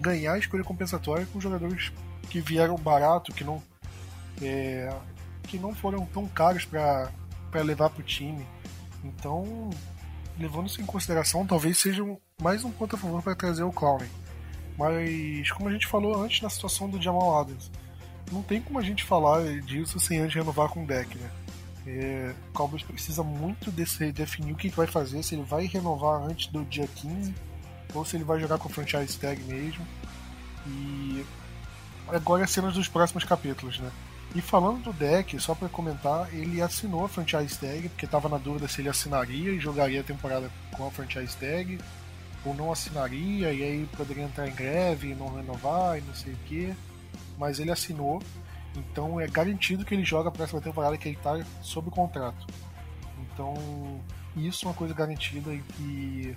ganhar 0.00 0.34
a 0.34 0.38
escolha 0.38 0.64
compensatória 0.64 1.26
com 1.32 1.40
jogadores 1.40 1.92
que 2.30 2.40
vieram 2.40 2.76
barato, 2.76 3.32
que 3.32 3.44
não 3.44 3.62
é, 4.40 4.92
que 5.44 5.58
não 5.58 5.74
foram 5.74 6.06
tão 6.06 6.26
caros 6.26 6.64
para 6.64 7.10
levar 7.62 7.90
para 7.90 8.00
o 8.00 8.04
time. 8.04 8.46
Então, 9.04 9.70
levando 10.38 10.66
isso 10.66 10.80
em 10.80 10.86
consideração, 10.86 11.46
talvez 11.46 11.78
seja 11.78 12.02
mais 12.40 12.64
um 12.64 12.70
ponto 12.70 12.96
a 12.96 12.98
favor 12.98 13.22
para 13.22 13.34
trazer 13.34 13.62
o 13.62 13.72
Clowney. 13.72 14.08
Mas, 14.78 15.50
como 15.52 15.68
a 15.68 15.72
gente 15.72 15.86
falou 15.86 16.22
antes 16.22 16.40
na 16.40 16.48
situação 16.48 16.88
do 16.88 17.00
Jamal 17.00 17.40
Adams, 17.40 17.70
não 18.30 18.42
tem 18.42 18.60
como 18.60 18.78
a 18.78 18.82
gente 18.82 19.04
falar 19.04 19.42
disso 19.60 20.00
sem 20.00 20.18
antes 20.18 20.34
renovar 20.34 20.68
com 20.68 20.84
o 20.84 20.86
deck, 20.86 21.16
né? 21.18 21.30
É, 21.86 22.34
o 22.48 22.52
Cowboys 22.52 22.82
precisa 22.82 23.22
muito 23.22 23.70
desse, 23.70 24.12
definir 24.12 24.52
o 24.52 24.56
que, 24.56 24.68
vai 24.68 24.86
fazer, 24.86 25.22
se 25.22 25.34
ele 25.34 25.42
vai 25.42 25.66
renovar 25.66 26.22
antes 26.22 26.46
do 26.46 26.64
dia 26.64 26.86
15 26.86 27.34
ou 27.94 28.04
se 28.04 28.16
ele 28.16 28.24
vai 28.24 28.40
jogar 28.40 28.58
com 28.58 28.68
franchise 28.68 29.18
tag 29.18 29.42
mesmo. 29.42 29.86
E 30.66 31.24
agora 32.08 32.44
é 32.44 32.46
cenas 32.46 32.74
dos 32.74 32.88
próximos 32.88 33.24
capítulos, 33.24 33.78
né? 33.78 33.90
E 34.34 34.40
falando 34.40 34.84
do 34.84 34.92
deck, 34.92 35.38
só 35.38 35.54
para 35.54 35.68
comentar, 35.68 36.32
ele 36.32 36.62
assinou 36.62 37.04
a 37.04 37.08
franchise 37.08 37.58
tag, 37.58 37.88
porque 37.90 38.06
estava 38.06 38.28
na 38.28 38.38
dúvida 38.38 38.66
se 38.66 38.80
ele 38.80 38.88
assinaria 38.88 39.52
e 39.52 39.58
jogaria 39.58 40.00
a 40.00 40.04
temporada 40.04 40.50
com 40.74 40.86
a 40.86 40.90
franchise 40.90 41.36
tag, 41.36 41.78
ou 42.44 42.54
não 42.54 42.72
assinaria, 42.72 43.52
e 43.52 43.62
aí 43.62 43.88
poderia 43.94 44.24
entrar 44.24 44.48
em 44.48 44.54
greve 44.54 45.10
e 45.10 45.14
não 45.14 45.34
renovar 45.34 45.98
e 45.98 46.00
não 46.00 46.14
sei 46.14 46.32
o 46.32 46.38
que. 46.46 46.74
Mas 47.36 47.58
ele 47.58 47.70
assinou, 47.70 48.22
então 48.74 49.20
é 49.20 49.26
garantido 49.26 49.84
que 49.84 49.94
ele 49.94 50.04
joga 50.04 50.30
a 50.30 50.32
próxima 50.32 50.62
temporada 50.62 50.96
que 50.96 51.08
ele 51.08 51.16
está 51.16 51.44
sob 51.60 51.90
contrato. 51.90 52.46
Então, 53.20 53.54
isso 54.34 54.64
é 54.64 54.68
uma 54.68 54.74
coisa 54.74 54.94
garantida 54.94 55.52
e 55.52 55.60
que 55.60 56.36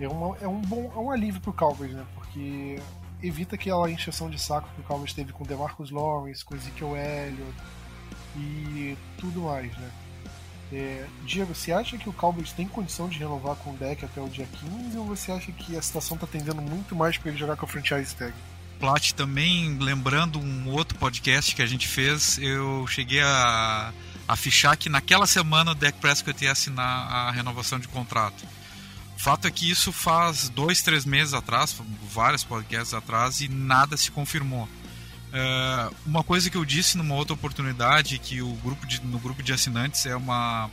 é, 0.00 0.08
uma, 0.08 0.36
é 0.38 0.48
um 0.48 0.60
bom 0.60 0.92
é 0.94 0.98
um 0.98 1.10
alívio 1.10 1.40
pro 1.40 1.52
Cowboys, 1.52 1.92
né? 1.92 2.04
Porque 2.14 2.80
evita 3.22 3.54
aquela 3.54 3.90
encheção 3.90 4.28
de 4.28 4.38
saco 4.38 4.68
que 4.74 4.80
o 4.80 4.84
Cowboys 4.84 5.12
teve 5.12 5.32
com 5.32 5.44
DeMarcus 5.44 5.90
Lawrence, 5.90 6.44
com 6.44 6.56
Ezekiel 6.56 6.96
Elliott 6.96 7.54
e 8.36 8.96
tudo 9.18 9.42
mais, 9.42 9.76
né? 9.76 9.90
É, 10.72 11.06
Diego, 11.26 11.54
você 11.54 11.70
acha 11.70 11.98
que 11.98 12.08
o 12.08 12.12
Cowboys 12.14 12.50
tem 12.50 12.66
condição 12.66 13.06
de 13.06 13.18
renovar 13.18 13.56
com 13.56 13.72
o 13.72 13.76
deck 13.76 14.06
até 14.06 14.20
o 14.22 14.28
dia 14.28 14.46
15 14.46 14.96
ou 14.96 15.04
você 15.04 15.30
acha 15.30 15.52
que 15.52 15.76
a 15.76 15.82
situação 15.82 16.14
está 16.14 16.26
tendendo 16.26 16.62
muito 16.62 16.96
mais 16.96 17.18
para 17.18 17.28
ele 17.28 17.38
jogar 17.38 17.56
com 17.56 17.66
a 17.66 17.68
franchise 17.68 18.16
tag? 18.16 18.32
Plat, 18.80 19.12
também 19.12 19.78
lembrando 19.78 20.40
um 20.40 20.70
outro 20.70 20.98
podcast 20.98 21.54
que 21.54 21.60
a 21.62 21.66
gente 21.66 21.86
fez, 21.86 22.38
eu 22.38 22.86
cheguei 22.86 23.20
a, 23.20 23.92
a 24.26 24.34
fichar 24.34 24.76
que 24.76 24.88
naquela 24.88 25.26
semana 25.26 25.72
o 25.72 25.74
Dak 25.74 25.98
Prescott 25.98 26.42
ia 26.42 26.52
assinar 26.52 27.12
a 27.12 27.30
renovação 27.30 27.78
de 27.78 27.86
contrato 27.86 28.42
fato 29.22 29.46
é 29.46 29.52
que 29.52 29.70
isso 29.70 29.92
faz 29.92 30.48
dois, 30.48 30.82
três 30.82 31.04
meses 31.04 31.32
atrás, 31.32 31.80
vários 32.10 32.42
podcasts 32.42 32.92
atrás, 32.92 33.40
e 33.40 33.48
nada 33.48 33.96
se 33.96 34.10
confirmou. 34.10 34.64
Uh, 34.64 35.94
uma 36.04 36.24
coisa 36.24 36.50
que 36.50 36.56
eu 36.56 36.64
disse 36.64 36.98
numa 36.98 37.14
outra 37.14 37.32
oportunidade, 37.32 38.18
que 38.18 38.42
o 38.42 38.52
grupo 38.54 38.84
de, 38.84 39.00
no 39.00 39.20
grupo 39.20 39.40
de 39.40 39.52
assinantes 39.52 40.06
é 40.06 40.16
uma, 40.16 40.68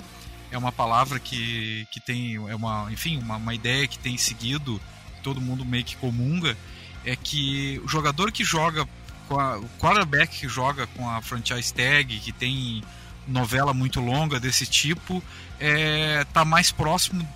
é 0.50 0.58
uma 0.58 0.72
palavra 0.72 1.20
que, 1.20 1.88
que 1.92 2.00
tem, 2.00 2.38
é 2.38 2.56
uma, 2.56 2.92
enfim, 2.92 3.20
uma, 3.20 3.36
uma 3.36 3.54
ideia 3.54 3.88
que 3.88 4.00
tem 4.00 4.18
seguido, 4.18 4.82
todo 5.22 5.40
mundo 5.40 5.64
meio 5.64 5.84
que 5.84 5.96
comunga, 5.98 6.58
é 7.06 7.16
que 7.16 7.80
o 7.86 7.88
jogador 7.88 8.32
que 8.32 8.44
joga, 8.44 8.82
a, 9.30 9.58
o 9.60 9.70
quarterback 9.78 10.40
que 10.40 10.50
joga 10.50 10.88
com 10.88 11.08
a 11.08 11.22
franchise 11.22 11.72
tag, 11.72 12.20
que 12.20 12.32
tem 12.32 12.84
novela 13.28 13.76
muito 13.76 14.00
longa 14.00 14.40
desse 14.40 14.66
tipo, 14.66 15.24
é, 15.60 16.26
tá 16.34 16.44
mais 16.44 16.72
próximo 16.72 17.28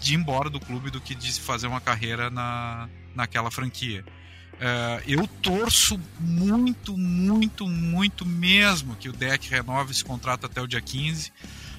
de 0.00 0.14
ir 0.14 0.16
embora 0.16 0.48
do 0.48 0.58
clube 0.58 0.90
do 0.90 1.00
que 1.00 1.14
de 1.14 1.32
fazer 1.40 1.66
uma 1.66 1.80
carreira 1.80 2.30
na, 2.30 2.88
naquela 3.14 3.50
franquia. 3.50 4.04
Uh, 4.60 5.02
eu 5.06 5.26
torço 5.26 5.98
muito, 6.18 6.96
muito, 6.96 7.66
muito 7.66 8.26
mesmo 8.26 8.94
que 8.96 9.08
o 9.08 9.12
deck 9.12 9.48
renove 9.48 9.92
esse 9.92 10.04
contrato 10.04 10.46
até 10.46 10.60
o 10.60 10.66
dia 10.66 10.80
15. 10.80 11.32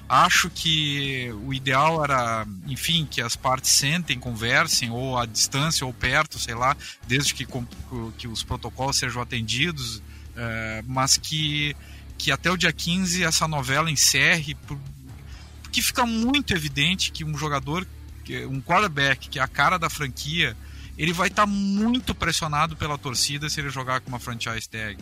Acho 0.08 0.50
que 0.50 1.30
o 1.44 1.54
ideal 1.54 2.02
era, 2.04 2.46
enfim, 2.66 3.06
que 3.08 3.22
as 3.22 3.36
partes 3.36 3.70
sentem, 3.70 4.18
conversem, 4.18 4.90
ou 4.90 5.16
à 5.16 5.24
distância 5.24 5.86
ou 5.86 5.92
perto, 5.92 6.38
sei 6.38 6.54
lá, 6.54 6.76
desde 7.06 7.34
que, 7.34 7.46
que 8.18 8.26
os 8.26 8.42
protocolos 8.42 8.96
sejam 8.96 9.22
atendidos, 9.22 9.98
uh, 9.98 10.02
mas 10.86 11.16
que, 11.16 11.76
que 12.18 12.32
até 12.32 12.50
o 12.50 12.56
dia 12.56 12.72
15 12.72 13.22
essa 13.22 13.46
novela 13.46 13.90
encerre, 13.90 14.56
porque 15.62 15.80
fica 15.80 16.04
muito 16.04 16.52
evidente 16.52 17.12
que 17.12 17.24
um 17.24 17.38
jogador 17.38 17.86
um 18.48 18.60
quarterback 18.60 19.28
que 19.28 19.38
é 19.38 19.42
a 19.42 19.48
cara 19.48 19.78
da 19.78 19.90
franquia, 19.90 20.56
ele 20.96 21.12
vai 21.12 21.28
estar 21.28 21.42
tá 21.42 21.46
muito 21.46 22.14
pressionado 22.14 22.76
pela 22.76 22.98
torcida 22.98 23.48
se 23.48 23.60
ele 23.60 23.70
jogar 23.70 24.00
com 24.00 24.08
uma 24.08 24.18
franchise 24.18 24.68
tag. 24.68 24.98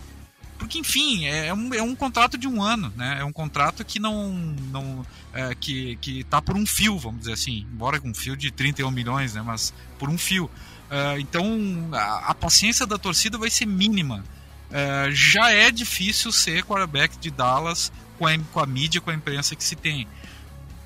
Porque, 0.60 0.78
enfim, 0.78 1.24
é, 1.24 1.46
é 1.46 1.54
um, 1.54 1.72
é 1.72 1.82
um 1.82 1.96
contrato 1.96 2.36
de 2.36 2.46
um 2.46 2.62
ano, 2.62 2.92
né? 2.94 3.16
É 3.20 3.24
um 3.24 3.32
contrato 3.32 3.82
que 3.82 3.98
não. 3.98 4.30
não 4.70 5.06
é, 5.32 5.54
que, 5.54 5.96
que 5.96 6.22
tá 6.24 6.42
por 6.42 6.54
um 6.54 6.66
fio, 6.66 6.98
vamos 6.98 7.20
dizer 7.20 7.32
assim. 7.32 7.66
Embora 7.72 7.98
com 7.98 8.10
um 8.10 8.14
fio 8.14 8.36
de 8.36 8.50
31 8.50 8.90
milhões, 8.90 9.34
né? 9.34 9.40
Mas 9.40 9.72
por 9.98 10.10
um 10.10 10.18
fio. 10.18 10.44
Uh, 10.90 11.18
então, 11.18 11.88
a, 11.92 12.30
a, 12.30 12.34
paciência 12.34 12.86
da 12.86 12.98
torcida 12.98 13.38
vai 13.38 13.48
ser 13.48 13.64
mínima. 13.64 14.22
Uh, 14.68 15.10
já 15.12 15.50
é 15.50 15.70
difícil 15.70 16.30
ser 16.30 16.62
quarterback 16.62 17.16
de 17.18 17.30
Dallas 17.30 17.90
com 18.18 18.26
a, 18.26 18.38
com 18.52 18.60
a 18.60 18.66
mídia, 18.66 19.00
com 19.00 19.10
a 19.10 19.14
imprensa 19.14 19.56
que 19.56 19.64
se 19.64 19.74
tem 19.74 20.06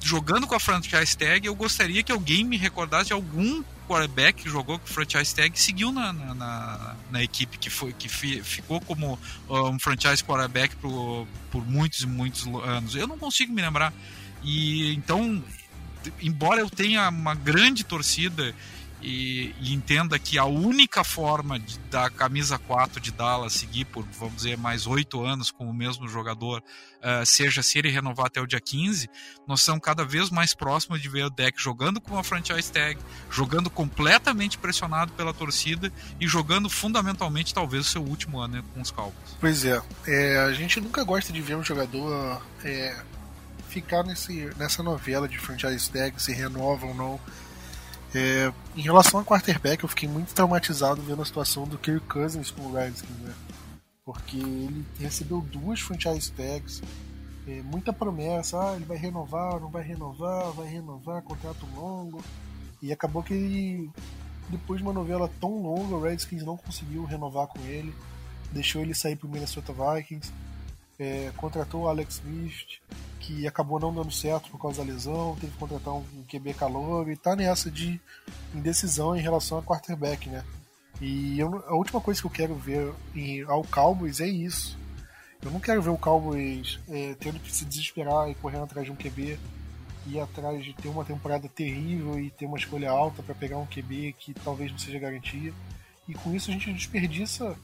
jogando 0.04 0.46
com 0.46 0.54
a 0.54 0.60
franchise 0.60 1.16
tag, 1.16 1.46
eu 1.46 1.54
gostaria 1.54 2.02
que 2.02 2.12
alguém 2.12 2.44
me 2.44 2.58
recordasse 2.58 3.06
de 3.06 3.12
algum 3.14 3.64
quarterback 3.88 4.42
que 4.42 4.50
jogou 4.50 4.78
com 4.78 4.86
franchise 4.86 5.34
tag 5.34 5.56
e 5.56 5.60
seguiu 5.60 5.90
na, 5.90 6.12
na, 6.12 6.34
na, 6.34 6.96
na, 7.10 7.22
equipe 7.22 7.56
que 7.56 7.70
foi 7.70 7.92
que 7.94 8.08
fi, 8.08 8.42
ficou 8.42 8.80
como 8.82 9.18
um 9.48 9.78
franchise 9.78 10.22
quarterback 10.22 10.76
por, 10.76 11.26
por 11.50 11.66
muitos 11.66 12.00
e 12.00 12.06
muitos 12.06 12.46
anos. 12.64 12.94
Eu 12.94 13.06
não 13.06 13.18
consigo 13.18 13.52
me 13.52 13.62
lembrar. 13.62 13.94
E 14.42 14.94
então, 14.94 15.42
embora 16.20 16.60
eu 16.60 16.68
tenha 16.68 17.08
uma 17.08 17.34
grande 17.34 17.82
torcida 17.82 18.54
e, 19.04 19.54
e, 19.60 19.74
entenda 19.74 20.18
que 20.18 20.38
a 20.38 20.46
única 20.46 21.04
forma 21.04 21.58
de, 21.60 21.78
da 21.90 22.08
camisa 22.08 22.58
4 22.58 22.98
de 22.98 23.12
Dallas 23.12 23.52
seguir 23.52 23.84
por, 23.84 24.02
vamos 24.18 24.36
dizer, 24.36 24.56
mais 24.56 24.86
oito 24.86 25.22
anos 25.22 25.50
com 25.50 25.68
o 25.68 25.74
mesmo 25.74 26.08
jogador, 26.08 26.62
uh, 27.00 27.26
seja 27.26 27.62
se 27.62 27.78
ele 27.78 27.90
renovar 27.90 28.26
até 28.26 28.40
o 28.40 28.46
dia 28.46 28.60
15, 28.60 29.10
nós 29.46 29.60
estamos 29.60 29.82
cada 29.82 30.06
vez 30.06 30.30
mais 30.30 30.54
próximos 30.54 31.02
de 31.02 31.08
ver 31.10 31.26
o 31.26 31.30
deck 31.30 31.60
jogando 31.60 32.00
com 32.00 32.18
a 32.18 32.24
franchise 32.24 32.72
tag, 32.72 32.98
jogando 33.30 33.68
completamente 33.68 34.56
pressionado 34.56 35.12
pela 35.12 35.34
torcida 35.34 35.92
e 36.18 36.26
jogando 36.26 36.70
fundamentalmente 36.70 37.52
talvez 37.52 37.86
o 37.86 37.90
seu 37.90 38.02
último 38.02 38.40
ano 38.40 38.62
com 38.72 38.80
os 38.80 38.90
Cowboys. 38.90 39.36
Pois 39.38 39.66
é, 39.66 39.82
é 40.06 40.38
a 40.38 40.52
gente 40.54 40.80
nunca 40.80 41.04
gosta 41.04 41.30
de 41.30 41.42
ver 41.42 41.56
um 41.56 41.62
jogador 41.62 42.40
é, 42.64 42.96
ficar 43.68 44.02
nesse, 44.02 44.50
nessa 44.56 44.82
novela 44.82 45.28
de 45.28 45.38
franchise 45.38 45.90
tag, 45.90 46.22
se 46.22 46.32
renova 46.32 46.86
ou 46.86 46.94
não 46.94 47.20
é, 48.14 48.52
em 48.76 48.80
relação 48.80 49.20
a 49.20 49.24
quarterback, 49.24 49.82
eu 49.82 49.88
fiquei 49.88 50.08
muito 50.08 50.32
traumatizado 50.34 51.02
vendo 51.02 51.22
a 51.22 51.24
situação 51.24 51.66
do 51.66 51.78
Kirk 51.78 52.06
Cousins 52.06 52.50
com 52.50 52.62
o 52.62 52.72
Redskins, 52.72 53.18
né? 53.18 53.34
Porque 54.04 54.36
ele 54.36 54.84
recebeu 54.98 55.40
duas 55.40 55.80
franchise 55.80 56.30
tags, 56.32 56.82
é, 57.46 57.62
muita 57.62 57.92
promessa, 57.92 58.58
ah, 58.58 58.76
ele 58.76 58.84
vai 58.84 58.96
renovar, 58.96 59.60
não 59.60 59.70
vai 59.70 59.82
renovar, 59.82 60.52
vai 60.52 60.68
renovar, 60.68 61.22
contrato 61.22 61.66
longo. 61.74 62.22
E 62.80 62.92
acabou 62.92 63.22
que 63.22 63.34
ele, 63.34 63.90
depois 64.48 64.78
de 64.78 64.84
uma 64.84 64.92
novela 64.92 65.30
tão 65.40 65.62
longa, 65.62 65.94
o 65.94 66.02
Redskins 66.02 66.42
não 66.42 66.56
conseguiu 66.56 67.04
renovar 67.04 67.46
com 67.46 67.58
ele, 67.60 67.94
deixou 68.52 68.80
ele 68.82 68.94
sair 68.94 69.16
para 69.16 69.26
o 69.26 69.30
Minnesota 69.30 69.72
Vikings, 69.72 70.32
é, 70.98 71.32
contratou 71.36 71.82
o 71.82 71.88
Alex 71.88 72.16
Smith, 72.16 72.80
que 73.24 73.46
acabou 73.46 73.80
não 73.80 73.92
dando 73.92 74.12
certo 74.12 74.50
por 74.50 74.60
causa 74.60 74.84
da 74.84 74.92
lesão, 74.92 75.34
teve 75.40 75.52
que 75.52 75.58
contratar 75.58 75.94
um 75.94 76.04
QB 76.28 76.52
calor 76.54 77.10
e 77.10 77.16
tá 77.16 77.34
nessa 77.34 77.70
de 77.70 77.98
indecisão 78.54 79.16
em 79.16 79.20
relação 79.20 79.56
a 79.56 79.62
quarterback, 79.62 80.28
né? 80.28 80.44
E 81.00 81.38
eu, 81.38 81.64
a 81.66 81.74
última 81.74 82.00
coisa 82.00 82.20
que 82.20 82.26
eu 82.26 82.30
quero 82.30 82.54
ver 82.54 82.92
em, 83.14 83.42
ao 83.42 83.64
Cowboys 83.64 84.20
é 84.20 84.28
isso. 84.28 84.78
Eu 85.42 85.50
não 85.50 85.58
quero 85.58 85.80
ver 85.80 85.90
o 85.90 85.96
Cowboys 85.96 86.78
é, 86.88 87.14
tendo 87.18 87.40
que 87.40 87.50
se 87.50 87.64
desesperar 87.64 88.30
e 88.30 88.34
correndo 88.34 88.64
atrás 88.64 88.86
de 88.86 88.92
um 88.92 88.96
QB, 88.96 89.38
ir 90.06 90.20
atrás 90.20 90.62
de 90.62 90.74
ter 90.74 90.88
uma 90.88 91.04
temporada 91.04 91.48
terrível 91.48 92.18
e 92.20 92.30
ter 92.30 92.44
uma 92.44 92.58
escolha 92.58 92.90
alta 92.90 93.22
para 93.22 93.34
pegar 93.34 93.56
um 93.56 93.66
QB 93.66 94.14
que 94.18 94.34
talvez 94.34 94.70
não 94.70 94.78
seja 94.78 94.98
garantia. 94.98 95.52
E 96.06 96.12
com 96.12 96.34
isso 96.34 96.50
a 96.50 96.52
gente 96.52 96.72
desperdiça 96.72 97.56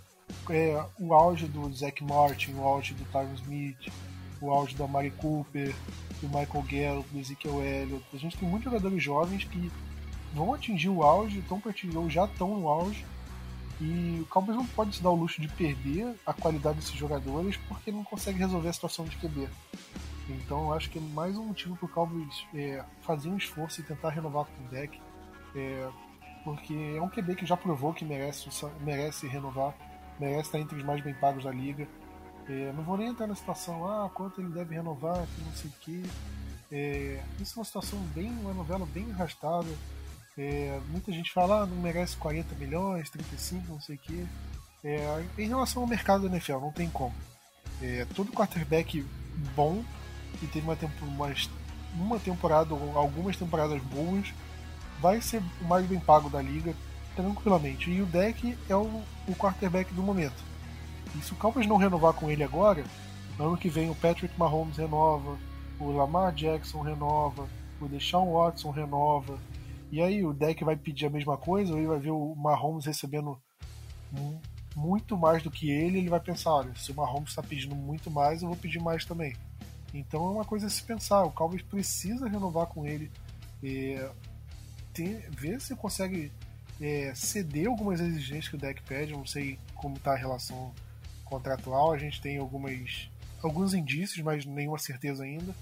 é, 0.48 0.82
o 0.98 1.12
auge 1.12 1.46
do 1.46 1.70
Zach 1.72 2.02
Martin, 2.02 2.54
o 2.54 2.62
auge 2.62 2.94
do 2.94 3.04
Tyron 3.12 3.34
Smith, 3.34 3.92
o 4.40 4.50
auge 4.50 4.74
da 4.76 4.86
Mari 4.86 5.10
Cooper, 5.10 5.74
do 6.20 6.28
Michael 6.28 6.64
Gallup, 6.68 7.08
do 7.10 7.18
Ezekiel 7.18 7.62
Elliott. 7.62 8.04
A 8.12 8.16
gente 8.16 8.36
tem 8.36 8.48
muitos 8.48 8.64
jogadores 8.64 9.02
jovens 9.02 9.44
que 9.44 9.70
vão 10.34 10.54
atingir 10.54 10.88
o 10.88 11.02
auge, 11.02 11.38
estão 11.38 11.62
ou 11.96 12.10
já 12.10 12.24
estão 12.24 12.58
no 12.58 12.68
auge. 12.68 13.04
E 13.80 14.18
o 14.20 14.26
Cowboys 14.26 14.56
não 14.56 14.66
pode 14.66 14.96
se 14.96 15.02
dar 15.02 15.10
o 15.10 15.14
luxo 15.14 15.40
de 15.40 15.48
perder 15.48 16.14
a 16.26 16.34
qualidade 16.34 16.76
desses 16.76 16.94
jogadores 16.94 17.56
porque 17.68 17.90
não 17.90 18.04
consegue 18.04 18.38
resolver 18.38 18.68
a 18.68 18.72
situação 18.72 19.06
de 19.06 19.16
QB. 19.16 19.48
Então 20.28 20.66
eu 20.66 20.74
acho 20.74 20.90
que 20.90 20.98
é 20.98 21.00
mais 21.00 21.36
um 21.36 21.46
motivo 21.46 21.76
para 21.76 21.86
o 21.86 21.88
Cowboys 21.88 22.46
é, 22.54 22.84
fazer 23.00 23.30
um 23.30 23.38
esforço 23.38 23.80
e 23.80 23.84
tentar 23.84 24.10
renovar 24.10 24.44
com 24.44 24.64
o 24.64 24.68
deck. 24.68 25.00
É, 25.56 25.88
porque 26.44 26.74
é 26.96 27.02
um 27.02 27.08
QB 27.08 27.36
que 27.36 27.46
já 27.46 27.56
provou 27.56 27.92
que 27.92 28.04
merece, 28.04 28.48
merece 28.80 29.26
renovar, 29.26 29.74
merece 30.18 30.48
estar 30.48 30.58
entre 30.58 30.76
os 30.76 30.84
mais 30.84 31.02
bem 31.02 31.14
pagos 31.14 31.44
da 31.44 31.50
liga. 31.50 31.88
É, 32.50 32.72
não 32.72 32.82
vou 32.82 32.96
nem 32.96 33.06
entrar 33.06 33.28
na 33.28 33.34
situação, 33.36 33.86
ah, 33.86 34.10
quanto 34.12 34.40
ele 34.40 34.50
deve 34.50 34.74
renovar, 34.74 35.24
que 35.24 35.40
não 35.42 35.52
sei 35.52 35.70
o 35.70 35.74
que. 35.80 36.10
É, 36.72 37.22
isso 37.38 37.56
é 37.56 37.58
uma 37.60 37.64
situação 37.64 37.96
bem, 38.12 38.28
uma 38.28 38.52
novela 38.52 38.84
bem 38.86 39.08
arrastada. 39.12 39.68
É, 40.36 40.80
muita 40.88 41.12
gente 41.12 41.32
fala, 41.32 41.62
ah, 41.62 41.66
não 41.66 41.76
merece 41.76 42.16
40 42.16 42.56
milhões, 42.56 43.08
35, 43.08 43.68
não 43.68 43.80
sei 43.80 43.94
o 43.94 43.98
que. 43.98 44.26
É, 44.82 45.24
em 45.38 45.46
relação 45.46 45.82
ao 45.82 45.88
mercado 45.88 46.28
da 46.28 46.34
NFL, 46.34 46.58
não 46.58 46.72
tem 46.72 46.90
como. 46.90 47.14
É, 47.80 48.04
todo 48.16 48.32
quarterback 48.32 49.06
bom 49.54 49.84
que 50.40 50.46
teve 50.48 50.66
uma, 50.66 50.74
tempo, 50.74 51.04
uma, 51.04 51.32
uma 51.94 52.18
temporada 52.18 52.74
ou 52.74 52.98
algumas 52.98 53.36
temporadas 53.36 53.80
boas 53.84 54.34
vai 55.00 55.20
ser 55.20 55.40
o 55.60 55.64
mais 55.66 55.86
bem 55.86 56.00
pago 56.00 56.28
da 56.28 56.42
liga 56.42 56.74
tranquilamente. 57.14 57.90
E 57.92 58.02
o 58.02 58.06
deck 58.06 58.58
é 58.68 58.74
o, 58.74 59.04
o 59.28 59.34
quarterback 59.36 59.94
do 59.94 60.02
momento. 60.02 60.49
E 61.16 61.22
se 61.22 61.32
o 61.32 61.36
Cowboys 61.36 61.66
não 61.66 61.76
renovar 61.76 62.12
com 62.12 62.30
ele 62.30 62.44
agora, 62.44 62.84
ano 63.38 63.56
que 63.56 63.68
vem 63.68 63.90
o 63.90 63.94
Patrick 63.94 64.38
Mahomes 64.38 64.76
renova, 64.76 65.38
o 65.78 65.90
Lamar 65.90 66.32
Jackson 66.32 66.82
renova, 66.82 67.48
o 67.80 67.88
Deshaun 67.88 68.32
Watson 68.32 68.70
renova. 68.70 69.38
E 69.90 70.00
aí 70.00 70.24
o 70.24 70.32
deck 70.32 70.62
vai 70.64 70.76
pedir 70.76 71.06
a 71.06 71.10
mesma 71.10 71.36
coisa, 71.36 71.72
ou 71.72 71.78
ele 71.78 71.88
vai 71.88 71.98
ver 71.98 72.10
o 72.10 72.34
Mahomes 72.36 72.86
recebendo 72.86 73.40
muito 74.76 75.16
mais 75.16 75.42
do 75.42 75.50
que 75.50 75.70
ele, 75.70 75.98
ele 75.98 76.08
vai 76.08 76.20
pensar, 76.20 76.52
olha, 76.52 76.74
se 76.76 76.92
o 76.92 76.94
Mahomes 76.94 77.30
está 77.30 77.42
pedindo 77.42 77.74
muito 77.74 78.10
mais, 78.10 78.42
eu 78.42 78.48
vou 78.48 78.56
pedir 78.56 78.80
mais 78.80 79.04
também. 79.04 79.34
Então 79.92 80.26
é 80.26 80.30
uma 80.30 80.44
coisa 80.44 80.66
a 80.66 80.70
se 80.70 80.82
pensar, 80.82 81.24
o 81.24 81.32
Cowboys 81.32 81.62
precisa 81.62 82.28
renovar 82.28 82.66
com 82.66 82.86
ele, 82.86 83.10
é, 83.62 84.08
ter, 84.92 85.28
ver 85.30 85.60
se 85.60 85.74
consegue 85.74 86.30
é, 86.80 87.12
ceder 87.14 87.66
algumas 87.66 88.00
exigências 88.00 88.48
que 88.48 88.56
o 88.56 88.58
deck 88.58 88.80
pede, 88.82 89.12
não 89.12 89.26
sei 89.26 89.58
como 89.74 89.96
está 89.96 90.12
a 90.12 90.16
relação 90.16 90.72
contratual, 91.30 91.92
a 91.92 91.98
gente 91.98 92.20
tem 92.20 92.36
algumas 92.36 93.08
alguns 93.42 93.72
indícios, 93.72 94.22
mas 94.22 94.44
nenhuma 94.44 94.78
certeza 94.78 95.24
ainda. 95.24 95.54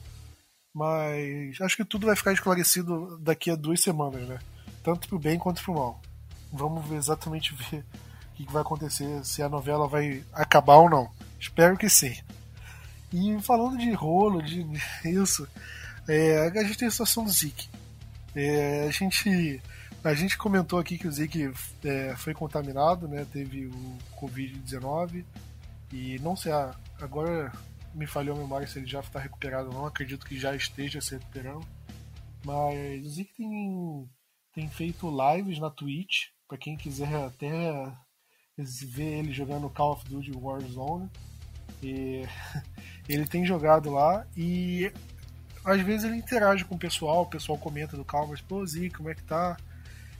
Mas 0.75 1.61
acho 1.61 1.77
que 1.77 1.85
tudo 1.85 2.07
vai 2.07 2.16
ficar 2.16 2.33
esclarecido 2.33 3.19
daqui 3.19 3.51
a 3.51 3.57
duas 3.57 3.81
semanas, 3.81 4.27
né? 4.29 4.39
Tanto 4.83 5.09
pro 5.09 5.19
bem 5.19 5.39
quanto 5.39 5.62
pro 5.62 5.75
mal. 5.75 6.01
Vamos 6.53 6.91
exatamente 6.93 7.55
ver 7.71 7.85
o 8.33 8.37
que 8.37 8.53
vai 8.53 8.62
acontecer, 8.62 9.25
se 9.25 9.43
a 9.43 9.49
novela 9.49 9.87
vai 9.87 10.25
acabar 10.33 10.77
ou 10.77 10.91
não. 10.91 11.11
Espero 11.39 11.77
que 11.77 11.89
sim. 11.89 12.16
E 13.12 13.41
falando 13.41 13.79
de 13.79 13.91
rolo, 13.93 14.43
de 14.43 14.66
isso, 15.05 15.49
é, 16.09 16.49
a 16.49 16.64
gente 16.64 16.79
tem 16.79 16.89
a 16.89 16.91
situação 16.91 17.25
do 17.25 17.31
Zeke. 17.31 17.69
É, 18.35 18.87
a 18.87 18.91
gente 18.91 19.62
a 20.05 20.14
gente 20.14 20.39
comentou 20.39 20.79
aqui 20.79 20.97
que 20.97 21.09
o 21.09 21.12
Zeke 21.12 21.51
é, 21.85 22.14
foi 22.16 22.33
contaminado, 22.33 23.09
né? 23.09 23.27
Teve 23.33 23.66
o 23.66 23.99
Covid-19 24.21 25.25
e 25.93 26.18
não 26.18 26.36
sei, 26.36 26.53
agora 27.01 27.53
me 27.95 28.07
falhou 28.07 28.36
a 28.36 28.41
memória 28.41 28.66
se 28.66 28.78
ele 28.78 28.86
já 28.86 29.01
está 29.01 29.18
recuperado 29.18 29.68
ou 29.68 29.74
não. 29.74 29.86
Acredito 29.86 30.26
que 30.26 30.39
já 30.39 30.55
esteja 30.55 31.01
se 31.01 31.14
recuperando. 31.14 31.66
Mas 32.45 33.05
o 33.05 33.11
Zeke 33.11 33.32
tem, 33.34 34.11
tem 34.55 34.68
feito 34.68 35.11
lives 35.11 35.59
na 35.59 35.70
Twitch, 35.70 36.26
para 36.47 36.59
quem 36.59 36.76
quiser 36.76 37.14
até 37.26 37.93
ver 38.57 39.18
ele 39.18 39.32
jogando 39.32 39.70
Call 39.70 39.93
of 39.93 40.09
Duty 40.09 40.32
Warzone. 40.32 41.11
E 41.82 42.24
ele 43.09 43.26
tem 43.26 43.45
jogado 43.45 43.91
lá 43.91 44.26
e 44.36 44.93
às 45.64 45.80
vezes 45.82 46.05
ele 46.05 46.16
interage 46.16 46.64
com 46.64 46.74
o 46.74 46.78
pessoal, 46.78 47.22
o 47.22 47.26
pessoal 47.26 47.59
comenta 47.59 47.97
do 47.97 48.05
Cowboys, 48.05 48.41
pô, 48.41 48.64
Zeke, 48.64 48.97
como 48.97 49.11
é 49.11 49.14
que 49.14 49.22
tá? 49.22 49.57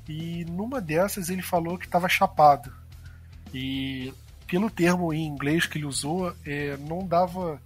E 0.08 0.44
numa 0.44 0.80
dessas 0.80 1.30
ele 1.30 1.42
falou 1.42 1.78
que 1.78 1.86
estava 1.86 2.08
chapado. 2.08 2.72
E 3.52 4.12
pelo 4.49 4.70
termo 4.70 5.12
em 5.12 5.26
inglês 5.26 5.66
que 5.66 5.78
ele 5.78 5.84
usou, 5.84 6.34
é, 6.44 6.76
não 6.78 7.07
dava. 7.07 7.61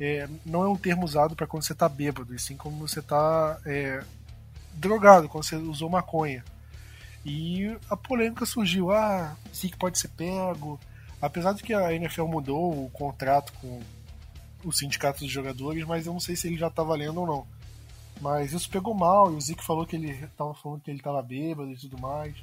É, 0.00 0.26
não 0.44 0.64
é 0.64 0.68
um 0.68 0.76
termo 0.76 1.04
usado 1.04 1.36
para 1.36 1.46
quando 1.46 1.62
você 1.62 1.74
está 1.74 1.88
bêbado, 1.88 2.34
e 2.34 2.38
sim 2.38 2.56
como 2.56 2.88
você 2.88 2.98
está 2.98 3.60
é, 3.64 4.02
drogado, 4.72 5.28
quando 5.28 5.44
você 5.44 5.54
usou 5.54 5.88
maconha. 5.88 6.42
E 7.24 7.76
a 7.88 7.96
polêmica 7.96 8.46
surgiu: 8.46 8.90
ah, 8.90 9.36
Zeke 9.54 9.76
pode 9.76 9.98
ser 9.98 10.08
pego. 10.08 10.80
Apesar 11.20 11.52
de 11.52 11.62
que 11.62 11.72
a 11.72 11.94
NFL 11.94 12.24
mudou 12.24 12.84
o 12.86 12.90
contrato 12.90 13.52
com 13.60 13.80
o 14.64 14.72
sindicato 14.72 15.20
dos 15.20 15.30
jogadores, 15.30 15.84
mas 15.84 16.06
eu 16.06 16.12
não 16.12 16.18
sei 16.18 16.34
se 16.34 16.48
ele 16.48 16.56
já 16.56 16.68
tá 16.68 16.82
valendo 16.82 17.20
ou 17.20 17.26
não. 17.26 17.46
Mas 18.20 18.52
isso 18.52 18.70
pegou 18.70 18.94
mal, 18.94 19.32
e 19.32 19.36
o 19.36 19.40
Zeke 19.40 19.64
falou 19.64 19.86
que 19.86 19.94
ele 19.94 20.26
tava 20.36 20.54
falando 20.54 20.80
que 20.80 20.90
ele 20.90 21.00
tava 21.00 21.22
bêbado 21.22 21.70
e 21.70 21.76
tudo 21.76 21.98
mais. 21.98 22.34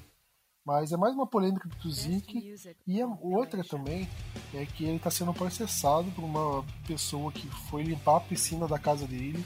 Mas 0.65 0.91
é 0.91 0.97
mais 0.97 1.13
uma 1.13 1.25
polêmica 1.25 1.67
do 1.81 1.91
Zeke. 1.91 2.53
E 2.85 3.01
a 3.01 3.07
outra 3.07 3.63
também 3.63 4.07
é 4.53 4.65
que 4.65 4.83
ele 4.83 4.97
está 4.97 5.09
sendo 5.09 5.33
processado 5.33 6.11
por 6.11 6.23
uma 6.23 6.65
pessoa 6.87 7.31
que 7.31 7.47
foi 7.69 7.83
limpar 7.83 8.17
a 8.17 8.21
piscina 8.21 8.67
da 8.67 8.77
casa 8.77 9.07
dele 9.07 9.43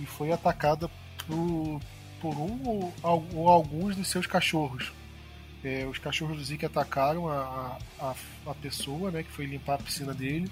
e 0.00 0.06
foi 0.06 0.32
atacada 0.32 0.90
por, 1.26 1.80
por 2.20 2.34
um 2.36 2.68
ou, 2.68 2.92
ou 3.34 3.48
alguns 3.48 3.94
dos 3.94 4.08
seus 4.08 4.26
cachorros. 4.26 4.92
É, 5.62 5.86
os 5.86 5.98
cachorros 5.98 6.36
do 6.36 6.44
Zeke 6.44 6.66
atacaram 6.66 7.28
a, 7.28 7.78
a, 7.98 8.14
a, 8.46 8.54
pessoa 8.54 9.10
né, 9.10 9.22
que 9.22 9.32
foi 9.32 9.46
limpar 9.46 9.74
a 9.74 9.82
piscina 9.82 10.14
dele. 10.14 10.50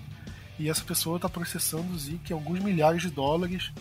E 0.58 0.68
essa 0.68 0.84
pessoa 0.84 1.16
está 1.16 1.28
processando 1.28 1.92
o 1.92 1.98
Zeke 1.98 2.32
alguns 2.32 2.60
milhares 2.60 3.02
de 3.02 3.10
dólares 3.10 3.72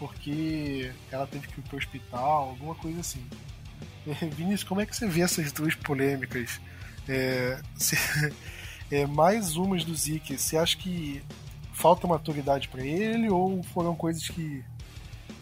porque 0.00 0.90
ela 1.12 1.26
teve 1.26 1.46
que 1.46 1.60
ir 1.60 1.62
para 1.62 1.74
o 1.74 1.78
hospital, 1.78 2.48
alguma 2.48 2.74
coisa 2.74 3.00
assim. 3.00 3.22
Vinícius, 4.06 4.64
como 4.64 4.80
é 4.80 4.86
que 4.86 4.96
você 4.96 5.06
vê 5.06 5.22
essas 5.22 5.52
duas 5.52 5.74
polêmicas? 5.74 6.60
É, 7.08 7.60
se, 7.76 7.96
é, 8.90 9.06
mais 9.06 9.56
umas 9.56 9.84
do 9.84 9.94
Zeke, 9.94 10.38
você 10.38 10.56
acha 10.56 10.76
que 10.76 11.22
falta 11.72 12.06
maturidade 12.06 12.68
para 12.68 12.84
ele 12.84 13.30
ou 13.30 13.62
foram 13.62 13.94
coisas 13.94 14.28
que 14.28 14.64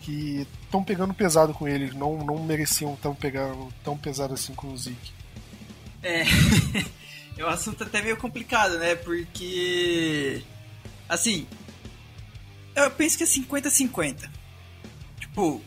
que 0.00 0.46
estão 0.64 0.82
pegando 0.82 1.12
pesado 1.12 1.52
com 1.52 1.68
ele, 1.68 1.92
não, 1.92 2.24
não 2.24 2.42
mereciam 2.42 2.96
tão 2.96 3.14
pegar 3.14 3.54
tão 3.84 3.96
pesado 3.96 4.32
assim 4.32 4.54
com 4.54 4.68
o 4.68 4.76
Zeke? 4.76 5.12
É, 6.02 6.22
é 7.36 7.44
um 7.44 7.48
assunto 7.48 7.84
até 7.84 8.00
meio 8.00 8.16
complicado, 8.16 8.78
né? 8.78 8.94
Porque 8.94 10.42
assim, 11.08 11.46
eu 12.74 12.90
penso 12.90 13.18
que 13.18 13.24
é 13.24 13.26
50-50. 13.26 14.30
Tipo, 15.20 15.60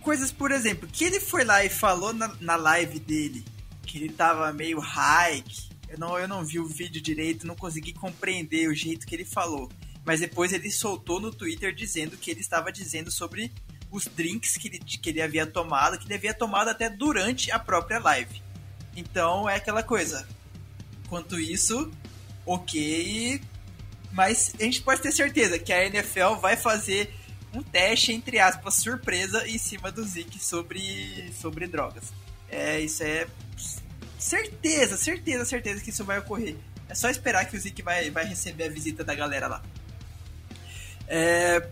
coisas, 0.00 0.32
por 0.32 0.50
exemplo, 0.50 0.88
que 0.88 1.04
ele 1.04 1.20
foi 1.20 1.44
lá 1.44 1.64
e 1.64 1.68
falou 1.68 2.12
na, 2.12 2.34
na 2.40 2.56
live 2.56 2.98
dele 2.98 3.44
que 3.90 3.98
ele 3.98 4.12
tava 4.12 4.52
meio 4.52 4.78
hike. 4.78 5.70
Eu 5.88 5.98
não, 5.98 6.18
eu 6.18 6.28
não 6.28 6.44
vi 6.44 6.60
o 6.60 6.66
vídeo 6.66 7.02
direito, 7.02 7.46
não 7.46 7.56
consegui 7.56 7.92
compreender 7.92 8.68
o 8.68 8.74
jeito 8.74 9.06
que 9.06 9.14
ele 9.14 9.24
falou. 9.24 9.68
Mas 10.04 10.20
depois 10.20 10.52
ele 10.52 10.70
soltou 10.70 11.20
no 11.20 11.32
Twitter 11.32 11.74
dizendo 11.74 12.16
que 12.16 12.30
ele 12.30 12.40
estava 12.40 12.70
dizendo 12.70 13.10
sobre 13.10 13.52
os 13.90 14.06
drinks 14.06 14.56
que 14.56 14.68
ele, 14.68 14.78
que 14.78 15.10
ele 15.10 15.20
havia 15.20 15.44
tomado, 15.44 15.98
que 15.98 16.06
ele 16.06 16.14
havia 16.14 16.32
tomado 16.32 16.68
até 16.68 16.88
durante 16.88 17.50
a 17.50 17.58
própria 17.58 17.98
live. 17.98 18.40
Então 18.96 19.48
é 19.48 19.56
aquela 19.56 19.82
coisa. 19.82 20.26
Quanto 21.08 21.38
isso, 21.40 21.90
ok. 22.46 23.40
Mas 24.12 24.54
a 24.58 24.62
gente 24.62 24.82
pode 24.82 25.02
ter 25.02 25.12
certeza 25.12 25.58
que 25.58 25.72
a 25.72 25.84
NFL 25.86 26.36
vai 26.40 26.56
fazer 26.56 27.12
um 27.52 27.62
teste, 27.62 28.12
entre 28.12 28.38
aspas, 28.38 28.74
surpresa 28.74 29.46
em 29.48 29.58
cima 29.58 29.90
do 29.90 30.04
Zeke 30.04 30.42
sobre, 30.42 31.32
sobre 31.40 31.66
drogas. 31.66 32.12
É, 32.48 32.80
isso 32.80 33.02
é 33.02 33.26
certeza, 34.18 34.96
certeza, 34.96 35.44
certeza 35.44 35.82
que 35.82 35.90
isso 35.90 36.04
vai 36.04 36.18
ocorrer. 36.18 36.56
É 36.88 36.94
só 36.94 37.08
esperar 37.08 37.46
que 37.46 37.56
o 37.56 37.60
Zeke 37.60 37.82
vai, 37.82 38.10
vai 38.10 38.24
receber 38.24 38.64
a 38.64 38.68
visita 38.68 39.02
da 39.02 39.14
galera 39.14 39.46
lá. 39.46 39.62
É, 41.08 41.68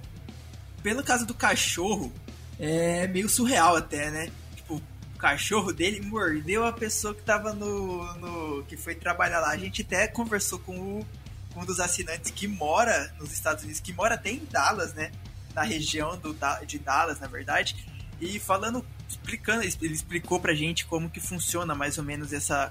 pelo 0.82 1.02
caso 1.02 1.26
do 1.26 1.34
cachorro, 1.34 2.12
é 2.58 3.06
meio 3.06 3.28
surreal 3.28 3.76
até, 3.76 4.10
né? 4.10 4.30
Tipo, 4.56 4.76
o 4.76 5.18
cachorro 5.18 5.72
dele 5.72 6.00
mordeu 6.00 6.64
a 6.64 6.72
pessoa 6.72 7.14
que 7.14 7.22
tava 7.22 7.52
no, 7.52 8.02
no. 8.16 8.64
que 8.64 8.76
foi 8.76 8.94
trabalhar 8.94 9.40
lá. 9.40 9.50
A 9.50 9.56
gente 9.56 9.82
até 9.82 10.08
conversou 10.08 10.58
com, 10.60 10.76
o, 10.76 11.06
com 11.52 11.60
um 11.60 11.64
dos 11.64 11.78
assinantes 11.78 12.30
que 12.30 12.48
mora 12.48 13.12
nos 13.18 13.32
Estados 13.32 13.62
Unidos, 13.62 13.80
que 13.80 13.92
mora 13.92 14.14
até 14.14 14.30
em 14.30 14.44
Dallas, 14.50 14.94
né? 14.94 15.12
Na 15.58 15.64
região 15.64 16.16
do, 16.16 16.36
de 16.64 16.78
Dallas, 16.78 17.18
na 17.18 17.26
verdade. 17.26 17.76
E 18.20 18.38
falando, 18.38 18.84
explicando, 19.08 19.62
ele 19.62 19.94
explicou 19.94 20.38
pra 20.38 20.54
gente 20.54 20.86
como 20.86 21.10
que 21.10 21.20
funciona 21.20 21.74
mais 21.74 21.98
ou 21.98 22.04
menos 22.04 22.32
essa, 22.32 22.70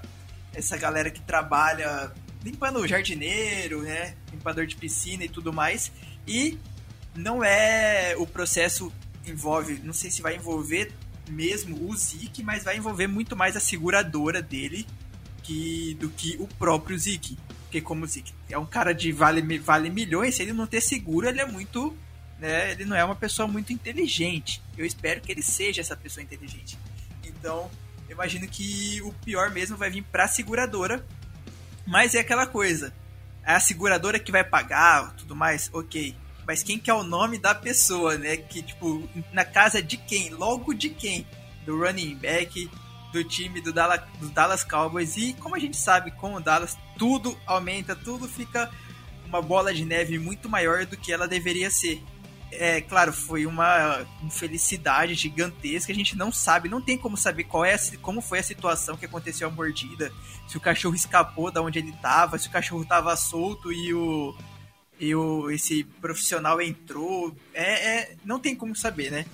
essa 0.54 0.76
galera 0.76 1.10
que 1.10 1.20
trabalha 1.20 2.10
limpando 2.42 2.78
o 2.78 2.88
jardineiro, 2.88 3.82
né? 3.82 4.16
Limpador 4.32 4.66
de 4.66 4.76
piscina 4.76 5.24
e 5.24 5.28
tudo 5.28 5.52
mais. 5.52 5.92
E 6.26 6.58
não 7.14 7.44
é 7.44 8.14
o 8.16 8.26
processo 8.26 8.92
envolve, 9.26 9.80
não 9.84 9.92
sei 9.92 10.10
se 10.10 10.22
vai 10.22 10.36
envolver 10.36 10.90
mesmo 11.28 11.90
o 11.90 11.94
Zik, 11.94 12.42
mas 12.42 12.64
vai 12.64 12.78
envolver 12.78 13.06
muito 13.06 13.36
mais 13.36 13.54
a 13.54 13.60
seguradora 13.60 14.40
dele 14.40 14.86
que, 15.42 15.94
do 16.00 16.08
que 16.08 16.36
o 16.38 16.46
próprio 16.46 16.98
Zik. 16.98 17.36
Porque 17.64 17.82
como 17.82 18.04
o 18.04 18.08
Zik 18.08 18.32
é 18.48 18.56
um 18.56 18.64
cara 18.64 18.94
de 18.94 19.12
vale, 19.12 19.58
vale 19.58 19.90
milhões, 19.90 20.36
se 20.36 20.42
ele 20.42 20.54
não 20.54 20.66
ter 20.66 20.80
seguro, 20.80 21.28
ele 21.28 21.40
é 21.40 21.46
muito 21.46 21.94
né? 22.38 22.72
Ele 22.72 22.84
não 22.84 22.96
é 22.96 23.04
uma 23.04 23.16
pessoa 23.16 23.48
muito 23.48 23.72
inteligente. 23.72 24.62
Eu 24.76 24.86
espero 24.86 25.20
que 25.20 25.30
ele 25.32 25.42
seja 25.42 25.80
essa 25.80 25.96
pessoa 25.96 26.22
inteligente. 26.22 26.78
Então, 27.24 27.70
eu 28.08 28.14
imagino 28.14 28.46
que 28.48 29.00
o 29.02 29.12
pior 29.12 29.50
mesmo 29.50 29.76
vai 29.76 29.90
vir 29.90 30.02
para 30.02 30.24
a 30.24 30.28
seguradora. 30.28 31.04
Mas 31.86 32.14
é 32.14 32.20
aquela 32.20 32.46
coisa. 32.46 32.92
É 33.44 33.54
a 33.54 33.60
seguradora 33.60 34.18
que 34.18 34.30
vai 34.30 34.44
pagar, 34.44 35.14
tudo 35.16 35.34
mais, 35.34 35.70
ok. 35.72 36.14
Mas 36.46 36.62
quem 36.62 36.78
que 36.78 36.90
é 36.90 36.94
o 36.94 37.02
nome 37.02 37.38
da 37.38 37.54
pessoa, 37.54 38.16
né? 38.16 38.36
Que, 38.36 38.62
tipo, 38.62 39.08
na 39.32 39.44
casa 39.44 39.82
de 39.82 39.96
quem? 39.96 40.30
Logo 40.30 40.72
de 40.72 40.90
quem? 40.90 41.26
Do 41.64 41.78
running 41.78 42.14
back, 42.16 42.70
do 43.12 43.24
time 43.24 43.60
do 43.60 43.72
Dallas, 43.72 44.02
do 44.20 44.28
Dallas 44.28 44.64
Cowboys. 44.64 45.16
E 45.16 45.34
como 45.34 45.54
a 45.54 45.58
gente 45.58 45.76
sabe, 45.76 46.10
com 46.10 46.34
o 46.34 46.40
Dallas, 46.40 46.76
tudo 46.98 47.36
aumenta, 47.46 47.96
tudo 47.96 48.28
fica 48.28 48.70
uma 49.26 49.42
bola 49.42 49.72
de 49.74 49.84
neve 49.84 50.18
muito 50.18 50.48
maior 50.48 50.86
do 50.86 50.96
que 50.96 51.12
ela 51.12 51.28
deveria 51.28 51.70
ser. 51.70 52.02
É, 52.50 52.80
claro, 52.80 53.12
foi 53.12 53.44
uma 53.44 54.06
infelicidade 54.22 55.14
gigantesca. 55.14 55.92
A 55.92 55.94
gente 55.94 56.16
não 56.16 56.32
sabe, 56.32 56.68
não 56.68 56.80
tem 56.80 56.96
como 56.96 57.16
saber 57.16 57.44
qual 57.44 57.64
é 57.64 57.74
a, 57.74 57.78
como 58.00 58.20
foi 58.20 58.38
a 58.38 58.42
situação 58.42 58.96
que 58.96 59.04
aconteceu 59.04 59.48
a 59.48 59.50
mordida. 59.50 60.12
Se 60.46 60.56
o 60.56 60.60
cachorro 60.60 60.94
escapou 60.94 61.50
da 61.50 61.60
onde 61.60 61.78
ele 61.78 61.90
estava, 61.90 62.38
se 62.38 62.48
o 62.48 62.50
cachorro 62.50 62.82
estava 62.82 63.14
solto 63.16 63.70
e 63.70 63.92
o, 63.92 64.34
e 64.98 65.14
o 65.14 65.50
esse 65.50 65.84
profissional 66.00 66.60
entrou. 66.60 67.36
É, 67.52 67.96
é, 67.96 68.16
não 68.24 68.40
tem 68.40 68.56
como 68.56 68.74
saber, 68.74 69.10
né? 69.10 69.26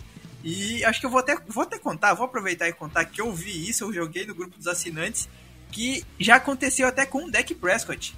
E 0.43 0.85
acho 0.85 1.01
que 1.01 1.07
eu 1.07 1.11
vou 1.11 1.21
até, 1.21 1.37
vou 1.49 1.63
até 1.63 1.79
contar, 1.79 2.13
vou 2.13 2.27
aproveitar 2.27 2.69
e 2.69 2.73
contar 2.73 3.07
que 3.07 3.21
eu 3.21 3.33
vi 3.33 3.69
isso, 3.69 3.85
eu 3.85 3.93
joguei 3.93 4.27
no 4.27 4.35
grupo 4.35 4.59
dos 4.59 4.67
assinantes, 4.67 5.27
que 5.73 6.05
já 6.21 6.37
aconteceu 6.37 6.87
até 6.87 7.07
com 7.07 7.25
o 7.25 7.31
Deck 7.31 7.55
Prescott. 7.55 8.15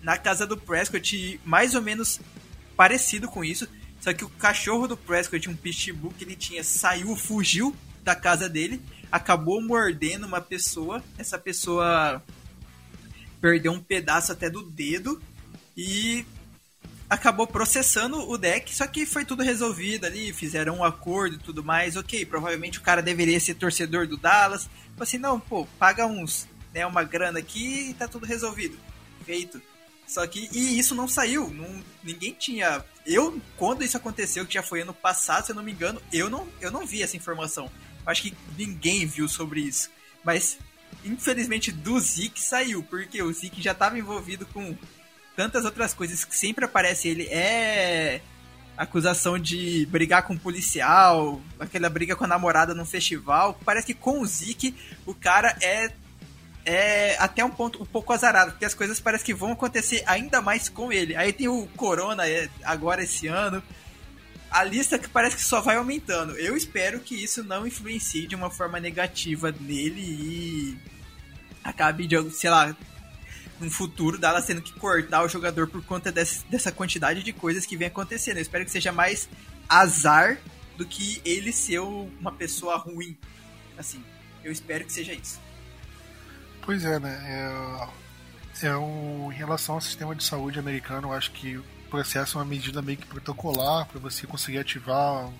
Na 0.00 0.16
casa 0.16 0.46
do 0.46 0.56
Prescott, 0.56 1.40
mais 1.44 1.74
ou 1.74 1.82
menos 1.82 2.20
parecido 2.76 3.26
com 3.26 3.42
isso. 3.42 3.66
Só 4.04 4.12
que 4.12 4.22
o 4.22 4.28
cachorro 4.28 4.86
do 4.86 4.98
Prescott, 4.98 5.48
um 5.48 5.56
pitbull 5.56 6.12
que 6.12 6.24
ele 6.24 6.36
tinha, 6.36 6.62
saiu, 6.62 7.16
fugiu 7.16 7.74
da 8.02 8.14
casa 8.14 8.50
dele, 8.50 8.82
acabou 9.10 9.62
mordendo 9.62 10.26
uma 10.26 10.42
pessoa. 10.42 11.02
Essa 11.16 11.38
pessoa 11.38 12.22
perdeu 13.40 13.72
um 13.72 13.80
pedaço 13.80 14.30
até 14.30 14.50
do 14.50 14.62
dedo 14.62 15.22
e 15.74 16.22
acabou 17.08 17.46
processando 17.46 18.28
o 18.28 18.36
deck, 18.36 18.76
só 18.76 18.86
que 18.86 19.06
foi 19.06 19.24
tudo 19.24 19.42
resolvido 19.42 20.04
ali, 20.04 20.34
fizeram 20.34 20.80
um 20.80 20.84
acordo 20.84 21.36
e 21.36 21.38
tudo 21.38 21.64
mais. 21.64 21.96
Ok, 21.96 22.26
provavelmente 22.26 22.78
o 22.78 22.82
cara 22.82 23.00
deveria 23.00 23.40
ser 23.40 23.54
torcedor 23.54 24.06
do 24.06 24.18
Dallas. 24.18 24.68
Assim, 25.00 25.16
não, 25.16 25.40
pô, 25.40 25.64
paga 25.78 26.04
uns, 26.04 26.46
né, 26.74 26.84
uma 26.84 27.04
grana 27.04 27.38
aqui 27.38 27.88
e 27.88 27.94
tá 27.94 28.06
tudo 28.06 28.26
resolvido. 28.26 28.76
Feito. 29.24 29.62
Só 30.06 30.26
que, 30.26 30.48
e 30.52 30.78
isso 30.78 30.94
não 30.94 31.08
saiu, 31.08 31.48
não, 31.50 31.82
ninguém 32.02 32.32
tinha. 32.32 32.84
Eu, 33.06 33.40
quando 33.56 33.82
isso 33.82 33.96
aconteceu, 33.96 34.46
que 34.46 34.54
já 34.54 34.62
foi 34.62 34.82
ano 34.82 34.94
passado, 34.94 35.46
se 35.46 35.52
eu 35.52 35.56
não 35.56 35.62
me 35.62 35.72
engano, 35.72 36.00
eu 36.12 36.28
não, 36.28 36.46
eu 36.60 36.70
não 36.70 36.86
vi 36.86 37.02
essa 37.02 37.16
informação. 37.16 37.70
Acho 38.06 38.22
que 38.22 38.34
ninguém 38.56 39.06
viu 39.06 39.28
sobre 39.28 39.60
isso. 39.60 39.90
Mas, 40.22 40.58
infelizmente, 41.04 41.72
do 41.72 41.98
Zeke 41.98 42.40
saiu, 42.40 42.82
porque 42.82 43.22
o 43.22 43.32
Zeke 43.32 43.62
já 43.62 43.72
estava 43.72 43.98
envolvido 43.98 44.46
com 44.46 44.76
tantas 45.34 45.64
outras 45.64 45.94
coisas 45.94 46.24
que 46.24 46.36
sempre 46.36 46.64
aparece 46.64 47.08
ele 47.08 47.24
é 47.24 48.20
acusação 48.76 49.38
de 49.38 49.86
brigar 49.86 50.24
com 50.24 50.34
um 50.34 50.38
policial, 50.38 51.40
aquela 51.58 51.88
briga 51.88 52.16
com 52.16 52.24
a 52.24 52.28
namorada 52.28 52.74
num 52.74 52.84
festival. 52.84 53.58
Parece 53.64 53.86
que 53.86 53.94
com 53.94 54.20
o 54.20 54.26
Zeke 54.26 54.74
o 55.06 55.14
cara 55.14 55.56
é 55.60 55.92
é 56.64 57.16
até 57.18 57.44
um 57.44 57.50
ponto 57.50 57.82
um 57.82 57.86
pouco 57.86 58.12
azarado, 58.12 58.52
porque 58.52 58.64
as 58.64 58.74
coisas 58.74 58.98
parecem 58.98 59.26
que 59.26 59.34
vão 59.34 59.52
acontecer 59.52 60.02
ainda 60.06 60.40
mais 60.40 60.68
com 60.68 60.92
ele. 60.92 61.14
Aí 61.14 61.32
tem 61.32 61.46
o 61.48 61.66
Corona 61.76 62.26
é, 62.26 62.48
agora 62.64 63.02
esse 63.02 63.26
ano. 63.26 63.62
A 64.50 64.62
lista 64.62 64.98
que 64.98 65.08
parece 65.08 65.36
que 65.36 65.42
só 65.42 65.60
vai 65.60 65.76
aumentando. 65.76 66.36
Eu 66.38 66.56
espero 66.56 67.00
que 67.00 67.22
isso 67.22 67.42
não 67.42 67.66
influencie 67.66 68.26
de 68.26 68.34
uma 68.34 68.50
forma 68.50 68.78
negativa 68.78 69.52
nele 69.60 70.00
e 70.00 70.78
acabe 71.62 72.06
de, 72.06 72.30
sei 72.30 72.50
lá, 72.50 72.74
no 73.60 73.70
futuro 73.70 74.16
dela 74.16 74.40
tendo 74.40 74.62
que 74.62 74.72
cortar 74.72 75.24
o 75.24 75.28
jogador 75.28 75.66
por 75.66 75.84
conta 75.84 76.12
desse, 76.12 76.44
dessa 76.46 76.70
quantidade 76.70 77.22
de 77.22 77.32
coisas 77.32 77.66
que 77.66 77.76
vem 77.76 77.88
acontecendo. 77.88 78.36
Eu 78.36 78.42
espero 78.42 78.64
que 78.64 78.70
seja 78.70 78.92
mais 78.92 79.28
azar 79.68 80.38
do 80.76 80.86
que 80.86 81.20
ele 81.24 81.52
ser 81.52 81.80
uma 81.80 82.32
pessoa 82.32 82.76
ruim. 82.76 83.16
Assim, 83.76 84.02
eu 84.42 84.52
espero 84.52 84.84
que 84.84 84.92
seja 84.92 85.12
isso. 85.12 85.40
Pois 86.64 86.82
é, 86.84 86.98
né? 86.98 87.90
É, 88.62 88.66
é 88.68 88.76
um, 88.76 89.30
em 89.30 89.34
relação 89.34 89.74
ao 89.74 89.80
sistema 89.80 90.14
de 90.14 90.24
saúde 90.24 90.58
americano, 90.58 91.08
eu 91.08 91.12
acho 91.12 91.30
que 91.32 91.58
o 91.58 91.64
processo 91.90 92.38
é 92.38 92.40
uma 92.40 92.46
medida 92.46 92.80
meio 92.80 92.96
que 92.96 93.06
protocolar 93.06 93.86
para 93.86 94.00
você 94.00 94.26
conseguir 94.26 94.58
ativar 94.58 95.30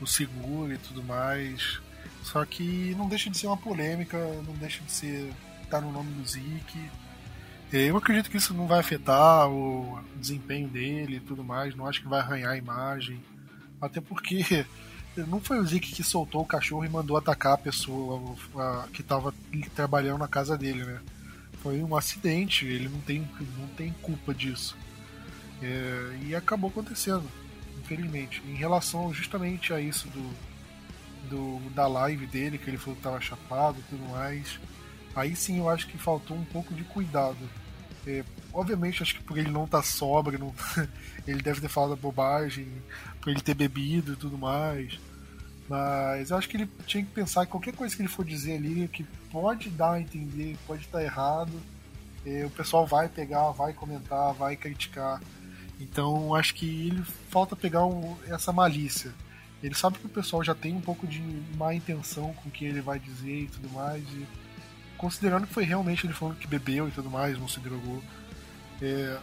o 0.00 0.06
seguro 0.06 0.72
e 0.72 0.78
tudo 0.78 1.04
mais. 1.04 1.80
Só 2.24 2.44
que 2.44 2.94
não 2.96 3.08
deixa 3.08 3.30
de 3.30 3.38
ser 3.38 3.46
uma 3.46 3.56
polêmica, 3.56 4.18
não 4.46 4.54
deixa 4.54 4.82
de 4.82 4.90
ser 4.90 5.32
tá 5.70 5.80
no 5.80 5.92
nome 5.92 6.12
do 6.12 6.26
Zeke. 6.26 6.90
Eu 7.72 7.96
acredito 7.96 8.28
que 8.28 8.36
isso 8.36 8.52
não 8.52 8.66
vai 8.66 8.80
afetar 8.80 9.48
o 9.48 10.00
desempenho 10.16 10.68
dele 10.68 11.16
e 11.16 11.20
tudo 11.20 11.44
mais, 11.44 11.76
não 11.76 11.86
acho 11.86 12.02
que 12.02 12.08
vai 12.08 12.18
arranhar 12.18 12.50
a 12.50 12.56
imagem. 12.56 13.22
Até 13.80 14.00
porque 14.00 14.66
não 15.16 15.40
foi 15.40 15.58
o 15.58 15.66
Zeke 15.66 15.92
que 15.92 16.04
soltou 16.04 16.42
o 16.42 16.46
cachorro 16.46 16.84
e 16.84 16.88
mandou 16.88 17.16
atacar 17.16 17.54
a 17.54 17.58
pessoa 17.58 18.36
a, 18.56 18.86
que 18.92 19.00
estava 19.00 19.34
trabalhando 19.74 20.18
na 20.18 20.28
casa 20.28 20.56
dele, 20.56 20.84
né? 20.84 21.00
Foi 21.62 21.82
um 21.82 21.96
acidente, 21.96 22.64
ele 22.64 22.88
não 22.88 23.00
tem, 23.00 23.28
não 23.58 23.68
tem 23.76 23.92
culpa 24.00 24.32
disso. 24.32 24.76
É, 25.62 26.18
e 26.26 26.34
acabou 26.34 26.70
acontecendo, 26.70 27.28
infelizmente. 27.78 28.42
Em 28.46 28.54
relação 28.54 29.12
justamente 29.12 29.72
a 29.72 29.80
isso 29.80 30.08
do, 30.08 30.30
do 31.28 31.70
da 31.70 31.86
live 31.86 32.26
dele, 32.26 32.56
que 32.56 32.70
ele 32.70 32.78
falou 32.78 32.94
que 32.94 33.00
estava 33.00 33.20
chapado 33.20 33.78
e 33.78 33.82
tudo 33.90 34.08
mais, 34.10 34.58
aí 35.14 35.36
sim 35.36 35.58
eu 35.58 35.68
acho 35.68 35.86
que 35.86 35.98
faltou 35.98 36.36
um 36.36 36.44
pouco 36.44 36.72
de 36.72 36.84
cuidado 36.84 37.48
é, 38.06 38.24
obviamente, 38.52 39.02
acho 39.02 39.14
que 39.14 39.22
por 39.22 39.38
ele 39.38 39.50
não 39.50 39.64
estar 39.64 39.78
tá 39.78 39.84
sóbrio, 39.84 40.38
não, 40.38 40.54
ele 41.26 41.42
deve 41.42 41.60
ter 41.60 41.68
falado 41.68 41.96
bobagem, 41.96 42.68
por 43.20 43.30
ele 43.30 43.40
ter 43.40 43.54
bebido 43.54 44.12
e 44.12 44.16
tudo 44.16 44.38
mais. 44.38 44.98
Mas 45.68 46.30
eu 46.30 46.36
acho 46.36 46.48
que 46.48 46.56
ele 46.56 46.68
tinha 46.86 47.04
que 47.04 47.12
pensar 47.12 47.46
que 47.46 47.52
qualquer 47.52 47.74
coisa 47.74 47.94
que 47.94 48.02
ele 48.02 48.08
for 48.08 48.24
dizer 48.24 48.56
ali, 48.56 48.88
que 48.88 49.04
pode 49.30 49.70
dar 49.70 49.92
a 49.92 50.00
entender, 50.00 50.56
pode 50.66 50.82
estar 50.82 51.02
errado, 51.02 51.52
é, 52.26 52.44
o 52.44 52.50
pessoal 52.50 52.86
vai 52.86 53.08
pegar, 53.08 53.50
vai 53.52 53.72
comentar, 53.72 54.32
vai 54.34 54.56
criticar. 54.56 55.22
Então 55.80 56.34
acho 56.34 56.54
que 56.54 56.88
ele 56.88 57.02
falta 57.28 57.54
pegar 57.54 57.86
um, 57.86 58.16
essa 58.26 58.52
malícia. 58.52 59.14
Ele 59.62 59.74
sabe 59.74 59.98
que 59.98 60.06
o 60.06 60.10
pessoal 60.10 60.42
já 60.42 60.54
tem 60.54 60.74
um 60.74 60.80
pouco 60.80 61.06
de 61.06 61.22
má 61.56 61.74
intenção 61.74 62.32
com 62.34 62.48
o 62.48 62.52
que 62.52 62.64
ele 62.64 62.80
vai 62.80 62.98
dizer 62.98 63.42
e 63.42 63.46
tudo 63.46 63.70
mais. 63.70 64.02
E 64.02 64.26
considerando 64.96 65.46
que 65.46 65.52
foi 65.54 65.64
realmente 65.64 66.06
ele 66.06 66.14
falando 66.14 66.38
que 66.38 66.46
bebeu 66.46 66.88
e 66.88 66.90
tudo 66.90 67.10
mais, 67.10 67.38
não 67.38 67.48
se 67.48 67.60
drogou. 67.60 68.02
É, 68.82 69.18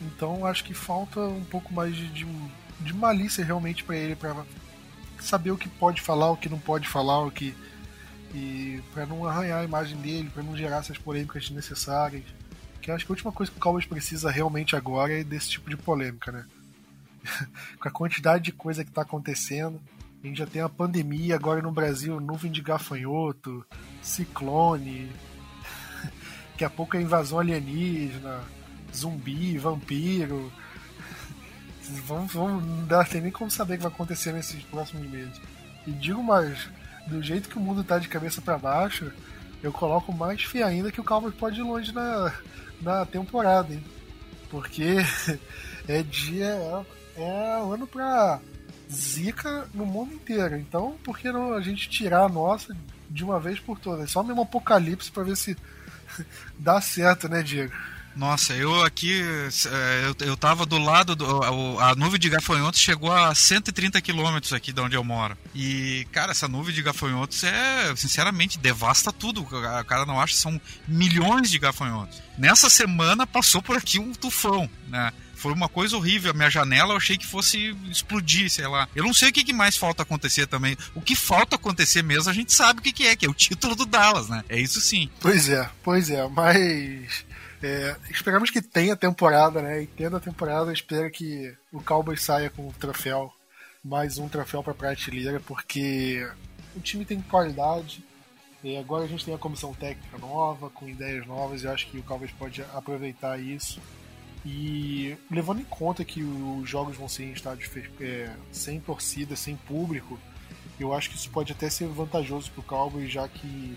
então 0.00 0.46
acho 0.46 0.64
que 0.64 0.74
falta 0.74 1.20
um 1.20 1.44
pouco 1.44 1.72
mais 1.72 1.94
de, 1.94 2.08
de, 2.08 2.26
de 2.80 2.92
malícia 2.92 3.44
realmente 3.44 3.84
para 3.84 3.96
ele, 3.96 4.16
para 4.16 4.44
saber 5.20 5.50
o 5.50 5.56
que 5.56 5.68
pode 5.68 6.00
falar, 6.00 6.30
o 6.30 6.36
que 6.36 6.48
não 6.48 6.58
pode 6.58 6.88
falar, 6.88 7.20
o 7.20 7.30
que 7.30 7.54
e 8.34 8.80
para 8.92 9.06
não 9.06 9.26
arranhar 9.26 9.60
a 9.60 9.64
imagem 9.64 9.96
dele, 9.98 10.30
para 10.30 10.42
não 10.42 10.56
gerar 10.56 10.78
essas 10.78 10.98
polêmicas 10.98 11.44
desnecessárias. 11.44 12.24
Que 12.80 12.90
acho 12.90 13.04
que 13.04 13.12
a 13.12 13.14
última 13.14 13.32
coisa 13.32 13.50
que 13.50 13.58
o 13.58 13.60
Cowboys 13.60 13.86
precisa 13.86 14.30
realmente 14.30 14.74
agora 14.74 15.12
é 15.12 15.24
desse 15.24 15.50
tipo 15.50 15.68
de 15.68 15.76
polêmica, 15.76 16.32
né? 16.32 16.46
Com 17.78 17.88
a 17.88 17.90
quantidade 17.90 18.44
de 18.44 18.52
coisa 18.52 18.84
que 18.84 18.90
está 18.90 19.02
acontecendo, 19.02 19.80
a 20.22 20.26
gente 20.26 20.38
já 20.38 20.46
tem 20.46 20.62
a 20.62 20.68
pandemia 20.68 21.34
agora 21.34 21.60
no 21.60 21.72
Brasil, 21.72 22.20
nuvem 22.20 22.50
de 22.50 22.62
gafanhoto, 22.62 23.66
ciclone, 24.00 25.10
daqui 26.60 26.64
a 26.66 26.70
pouco 26.70 26.94
é 26.94 27.00
invasão 27.00 27.38
alienígena, 27.38 28.42
zumbi, 28.94 29.56
vampiro. 29.56 30.52
Vamos, 32.06 32.32
vamos, 32.32 32.64
não 32.64 32.86
dá 32.86 33.04
nem 33.14 33.32
como 33.32 33.50
saber 33.50 33.74
o 33.74 33.76
que 33.78 33.82
vai 33.82 33.92
acontecer 33.92 34.32
nesses 34.32 34.62
próximos 34.62 35.10
meses. 35.10 35.40
E 35.84 35.90
digo 35.90 36.22
mais, 36.22 36.68
do 37.08 37.20
jeito 37.20 37.48
que 37.48 37.56
o 37.56 37.60
mundo 37.60 37.82
tá 37.82 37.98
de 37.98 38.06
cabeça 38.06 38.40
para 38.40 38.56
baixo, 38.56 39.10
eu 39.60 39.72
coloco 39.72 40.12
mais 40.12 40.44
fé 40.44 40.62
ainda 40.62 40.92
que 40.92 41.00
o 41.00 41.04
Cowboys 41.04 41.34
pode 41.34 41.58
ir 41.58 41.64
longe 41.64 41.92
na, 41.92 42.32
na 42.80 43.04
temporada, 43.04 43.74
hein? 43.74 43.82
Porque 44.50 44.98
é 45.88 46.02
dia. 46.02 46.84
É, 47.16 47.22
é 47.22 47.60
ano 47.60 47.88
pra 47.88 48.40
zica 48.88 49.66
no 49.74 49.84
mundo 49.84 50.14
inteiro. 50.14 50.56
Então, 50.56 50.96
por 51.02 51.18
que 51.18 51.32
não 51.32 51.54
a 51.54 51.60
gente 51.60 51.88
tirar 51.88 52.22
a 52.22 52.28
nossa 52.28 52.76
de 53.08 53.24
uma 53.24 53.40
vez 53.40 53.58
por 53.58 53.80
todas? 53.80 54.12
Só 54.12 54.22
mesmo 54.22 54.42
apocalipse 54.42 55.10
para 55.10 55.24
ver 55.24 55.36
se 55.36 55.56
dá 56.58 56.80
certo, 56.80 57.28
né, 57.28 57.42
Diego? 57.42 57.72
Nossa, 58.14 58.54
eu 58.54 58.82
aqui, 58.82 59.22
é, 59.22 60.04
eu, 60.06 60.26
eu 60.26 60.36
tava 60.36 60.66
do 60.66 60.78
lado, 60.78 61.14
do, 61.14 61.42
a, 61.78 61.90
a 61.90 61.94
nuvem 61.94 62.18
de 62.18 62.28
gafanhotos 62.28 62.80
chegou 62.80 63.12
a 63.12 63.34
130 63.34 64.00
quilômetros 64.00 64.52
aqui 64.52 64.72
de 64.72 64.80
onde 64.80 64.96
eu 64.96 65.04
moro. 65.04 65.36
E, 65.54 66.06
cara, 66.12 66.32
essa 66.32 66.48
nuvem 66.48 66.74
de 66.74 66.82
gafanhotos 66.82 67.44
é, 67.44 67.94
sinceramente, 67.96 68.58
devasta 68.58 69.12
tudo. 69.12 69.42
O 69.42 69.84
cara 69.84 70.04
não 70.04 70.20
acha, 70.20 70.34
são 70.34 70.60
milhões 70.86 71.50
de 71.50 71.58
gafanhotos. 71.58 72.20
Nessa 72.36 72.68
semana 72.68 73.26
passou 73.26 73.62
por 73.62 73.76
aqui 73.76 73.98
um 73.98 74.12
tufão, 74.12 74.68
né? 74.88 75.12
Foi 75.40 75.54
uma 75.54 75.70
coisa 75.70 75.96
horrível. 75.96 76.32
A 76.32 76.34
minha 76.34 76.50
janela 76.50 76.92
eu 76.92 76.98
achei 76.98 77.16
que 77.16 77.26
fosse 77.26 77.74
explodir, 77.90 78.50
sei 78.50 78.66
lá. 78.66 78.86
Eu 78.94 79.04
não 79.04 79.14
sei 79.14 79.30
o 79.30 79.32
que, 79.32 79.50
mais 79.54 79.74
falta 79.74 80.02
acontecer 80.02 80.46
também. 80.46 80.76
O 80.94 81.00
que 81.00 81.16
falta 81.16 81.56
acontecer 81.56 82.02
mesmo, 82.02 82.28
a 82.28 82.34
gente 82.34 82.52
sabe 82.52 82.80
o 82.80 82.82
que, 82.82 82.92
que 82.92 83.06
é, 83.06 83.16
que 83.16 83.24
é 83.24 83.28
o 83.28 83.32
título 83.32 83.74
do 83.74 83.86
Dallas, 83.86 84.28
né? 84.28 84.44
É 84.50 84.60
isso 84.60 84.82
sim. 84.82 85.08
Pois 85.18 85.48
é, 85.48 85.66
pois 85.82 86.10
é, 86.10 86.28
mas 86.28 87.24
é, 87.62 87.96
esperamos 88.10 88.50
que 88.50 88.62
tenha 88.62 88.96
temporada, 88.96 89.60
né? 89.60 89.82
E 89.82 89.86
tendo 89.86 90.16
a 90.16 90.20
temporada, 90.20 90.72
espero 90.72 91.10
que 91.10 91.54
o 91.72 91.82
Cowboys 91.82 92.22
saia 92.22 92.50
com 92.50 92.68
o 92.68 92.72
troféu, 92.72 93.32
mais 93.84 94.18
um 94.18 94.28
troféu 94.28 94.62
para 94.62 94.74
prateleira, 94.74 95.40
porque 95.40 96.26
o 96.74 96.80
time 96.80 97.04
tem 97.04 97.20
qualidade. 97.20 98.04
E 98.62 98.76
agora 98.76 99.04
a 99.04 99.08
gente 99.08 99.24
tem 99.24 99.34
a 99.34 99.38
comissão 99.38 99.72
técnica 99.72 100.18
nova, 100.18 100.68
com 100.70 100.88
ideias 100.88 101.26
novas, 101.26 101.62
e 101.62 101.68
acho 101.68 101.90
que 101.90 101.98
o 101.98 102.02
Cowboys 102.02 102.32
pode 102.32 102.62
aproveitar 102.74 103.38
isso. 103.38 103.80
E 104.44 105.16
levando 105.30 105.60
em 105.60 105.64
conta 105.64 106.04
que 106.04 106.22
os 106.22 106.68
jogos 106.68 106.96
vão 106.96 107.08
ser 107.08 107.24
em 107.24 107.32
estádios 107.32 107.70
é, 108.00 108.34
sem 108.50 108.80
torcida, 108.80 109.36
sem 109.36 109.56
público, 109.56 110.18
eu 110.78 110.94
acho 110.94 111.10
que 111.10 111.16
isso 111.16 111.30
pode 111.30 111.52
até 111.52 111.68
ser 111.68 111.86
vantajoso 111.88 112.50
para 112.50 112.60
o 112.60 112.64
Cowboys, 112.64 113.10
já 113.10 113.28
que 113.28 113.76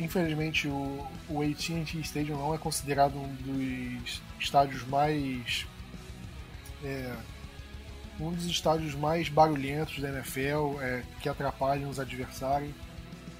infelizmente 0.00 0.66
o, 0.66 1.06
o 1.28 1.42
AT&T 1.42 1.98
Stadium 2.00 2.38
não 2.38 2.54
é 2.54 2.58
considerado 2.58 3.16
um 3.16 3.34
dos 3.34 4.22
estádios 4.38 4.86
mais 4.86 5.66
é, 6.82 7.14
um 8.18 8.32
dos 8.32 8.46
estádios 8.46 8.94
mais 8.94 9.28
barulhentos 9.28 9.98
da 10.00 10.08
NFL 10.08 10.80
é, 10.80 11.02
que 11.20 11.28
atrapalham 11.28 11.88
os 11.88 11.98
adversários. 11.98 12.72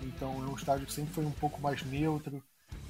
Então 0.03 0.43
é 0.43 0.51
um 0.51 0.55
estádio 0.55 0.87
que 0.87 0.93
sempre 0.93 1.13
foi 1.13 1.25
um 1.25 1.31
pouco 1.31 1.61
mais 1.61 1.83
neutro. 1.85 2.43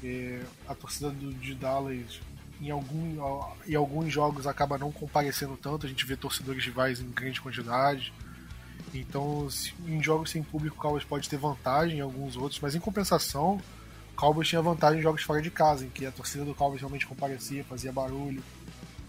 É, 0.02 0.40
a 0.68 0.74
torcida 0.74 1.10
do, 1.10 1.32
de 1.34 1.54
Dallas 1.54 2.20
em, 2.60 2.70
algum, 2.70 3.50
em 3.66 3.74
alguns 3.74 4.12
jogos 4.12 4.46
acaba 4.46 4.78
não 4.78 4.92
comparecendo 4.92 5.56
tanto. 5.56 5.86
A 5.86 5.88
gente 5.88 6.06
vê 6.06 6.16
torcedores 6.16 6.64
rivais 6.64 7.00
em 7.00 7.10
grande 7.10 7.40
quantidade 7.40 8.12
então, 8.94 9.48
em 9.86 10.02
jogos 10.02 10.30
sem 10.30 10.42
público, 10.42 10.76
o 10.76 10.80
Cowboys 10.80 11.04
pode 11.04 11.28
ter 11.28 11.36
vantagem 11.36 11.98
em 11.98 12.00
alguns 12.00 12.36
outros, 12.36 12.60
mas 12.60 12.74
em 12.74 12.80
compensação, 12.80 13.60
o 14.12 14.16
Cowboys 14.16 14.48
tinha 14.48 14.62
vantagem 14.62 15.00
em 15.00 15.02
jogos 15.02 15.22
fora 15.22 15.40
de 15.40 15.50
casa, 15.50 15.84
em 15.84 15.90
que 15.90 16.06
a 16.06 16.12
torcida 16.12 16.44
do 16.44 16.54
Cowboys 16.54 16.80
realmente 16.80 17.06
comparecia, 17.06 17.64
fazia 17.64 17.92
barulho, 17.92 18.42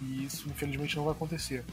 e 0.01 0.25
isso 0.25 0.47
infelizmente 0.49 0.95
não 0.95 1.03
vai 1.03 1.13
acontecer. 1.13 1.63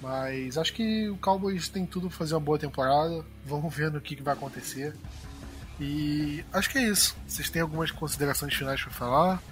Mas 0.00 0.58
acho 0.58 0.72
que 0.72 1.08
o 1.08 1.16
Cowboys 1.16 1.68
tem 1.68 1.86
tudo 1.86 2.08
para 2.08 2.18
fazer 2.18 2.34
uma 2.34 2.40
boa 2.40 2.58
temporada. 2.58 3.24
Vamos 3.44 3.74
ver 3.74 3.90
no 3.90 4.00
que, 4.00 4.14
que 4.14 4.22
vai 4.22 4.34
acontecer. 4.34 4.94
E 5.80 6.44
acho 6.52 6.70
que 6.70 6.78
é 6.78 6.88
isso. 6.88 7.16
Vocês 7.26 7.48
têm 7.48 7.62
algumas 7.62 7.90
considerações 7.90 8.54
finais 8.54 8.82
para 8.82 8.92
falar? 8.92 9.42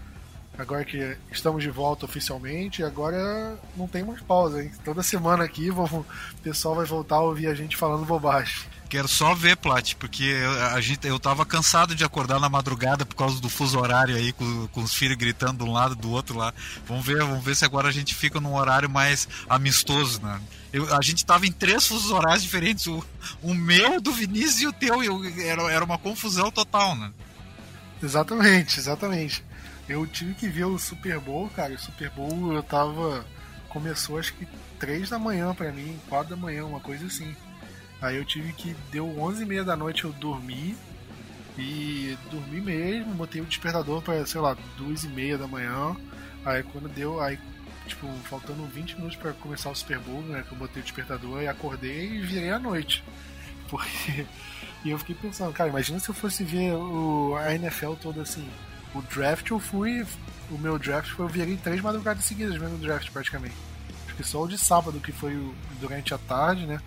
Agora 0.56 0.84
que 0.84 1.16
estamos 1.32 1.62
de 1.62 1.70
volta 1.70 2.04
oficialmente, 2.04 2.84
agora 2.84 3.58
não 3.76 3.88
tem 3.88 4.04
mais 4.04 4.20
pausa, 4.20 4.62
hein? 4.62 4.70
Toda 4.84 5.02
semana 5.02 5.42
aqui 5.42 5.68
vamos, 5.68 5.92
o 5.92 6.06
pessoal 6.42 6.76
vai 6.76 6.86
voltar 6.86 7.16
a 7.16 7.20
ouvir 7.22 7.48
a 7.48 7.54
gente 7.54 7.76
falando 7.76 8.04
bobagem. 8.04 8.54
Quero 8.88 9.08
só 9.08 9.34
ver, 9.34 9.56
Plat, 9.56 9.94
porque 9.94 10.32
a 10.72 10.80
gente, 10.80 11.08
eu 11.08 11.18
tava 11.18 11.44
cansado 11.44 11.96
de 11.96 12.04
acordar 12.04 12.38
na 12.38 12.48
madrugada 12.48 13.04
por 13.04 13.16
causa 13.16 13.40
do 13.40 13.48
fuso 13.48 13.80
horário 13.80 14.14
aí, 14.14 14.32
com, 14.32 14.68
com 14.68 14.82
os 14.82 14.94
filhos 14.94 15.16
gritando 15.16 15.64
de 15.64 15.68
um 15.68 15.72
lado 15.72 15.96
do 15.96 16.10
outro 16.12 16.38
lá. 16.38 16.54
Vamos 16.86 17.04
ver, 17.04 17.18
vamos 17.18 17.44
ver 17.44 17.56
se 17.56 17.64
agora 17.64 17.88
a 17.88 17.92
gente 17.92 18.14
fica 18.14 18.38
num 18.38 18.54
horário 18.54 18.88
mais 18.88 19.26
amistoso, 19.48 20.22
né? 20.22 20.40
Eu, 20.72 20.94
a 20.94 21.02
gente 21.02 21.26
tava 21.26 21.44
em 21.44 21.50
três 21.50 21.84
fusos 21.84 22.12
horários 22.12 22.44
diferentes, 22.44 22.86
o, 22.86 23.04
o 23.42 23.52
meu, 23.52 24.00
do 24.00 24.12
Vinícius 24.12 24.60
e 24.60 24.66
o 24.68 24.72
teu, 24.72 25.02
eu, 25.02 25.20
era, 25.40 25.62
era 25.72 25.84
uma 25.84 25.98
confusão 25.98 26.52
total, 26.52 26.94
né? 26.94 27.10
Exatamente, 28.00 28.78
exatamente. 28.78 29.44
Eu 29.88 30.06
tive 30.06 30.34
que 30.34 30.48
ver 30.48 30.64
o 30.64 30.78
Super 30.78 31.18
Bowl, 31.20 31.48
cara. 31.50 31.74
O 31.74 31.78
Super 31.78 32.10
Bowl 32.10 32.52
eu 32.52 32.62
tava. 32.62 33.24
Começou 33.68 34.18
acho 34.18 34.32
que 34.34 34.46
3 34.78 35.10
da 35.10 35.18
manhã 35.18 35.52
pra 35.52 35.72
mim, 35.72 35.98
4 36.08 36.30
da 36.30 36.40
manhã, 36.40 36.64
uma 36.64 36.80
coisa 36.80 37.06
assim. 37.06 37.34
Aí 38.00 38.16
eu 38.16 38.24
tive 38.24 38.52
que. 38.52 38.74
Deu 38.90 39.06
11 39.20 39.42
e 39.42 39.46
meia 39.46 39.64
da 39.64 39.76
noite 39.76 40.04
eu 40.04 40.12
dormi. 40.12 40.76
E 41.56 42.16
dormi 42.30 42.60
mesmo, 42.60 43.14
botei 43.14 43.40
o 43.40 43.44
despertador 43.44 44.02
pra, 44.02 44.26
sei 44.26 44.40
lá, 44.40 44.56
2 44.76 45.04
e 45.04 45.08
meia 45.08 45.38
da 45.38 45.46
manhã. 45.46 45.96
Aí 46.44 46.62
quando 46.64 46.88
deu, 46.88 47.20
aí, 47.20 47.38
tipo, 47.86 48.08
faltando 48.24 48.64
20 48.66 48.96
minutos 48.96 49.16
para 49.16 49.32
começar 49.34 49.70
o 49.70 49.74
Super 49.74 49.98
Bowl, 50.00 50.20
né? 50.22 50.44
Que 50.46 50.52
eu 50.52 50.58
botei 50.58 50.80
o 50.80 50.84
despertador 50.84 51.42
e 51.42 51.48
acordei 51.48 52.16
e 52.16 52.20
virei 52.22 52.50
à 52.50 52.58
noite. 52.58 53.04
Porque. 53.68 54.26
E 54.84 54.90
eu 54.90 54.98
fiquei 54.98 55.14
pensando, 55.14 55.52
cara, 55.52 55.70
imagina 55.70 55.98
se 55.98 56.08
eu 56.08 56.14
fosse 56.14 56.44
ver 56.44 56.72
o, 56.72 57.36
a 57.36 57.54
NFL 57.54 57.94
toda 57.94 58.22
assim 58.22 58.46
o 58.94 59.02
draft 59.02 59.50
eu 59.50 59.58
fui. 59.58 60.06
O 60.50 60.58
meu 60.58 60.78
draft 60.78 61.10
foi, 61.10 61.24
eu 61.24 61.28
virei 61.28 61.56
três 61.56 61.80
madrugadas 61.80 62.24
seguidas 62.24 62.56
vendo 62.56 62.74
o 62.74 62.78
draft 62.78 63.10
praticamente. 63.10 63.54
Acho 64.06 64.14
que 64.14 64.24
só 64.24 64.42
o 64.42 64.48
de 64.48 64.56
sábado 64.56 65.00
que 65.00 65.10
foi 65.10 65.36
durante 65.80 66.14
a 66.14 66.18
tarde, 66.18 66.66
né? 66.66 66.80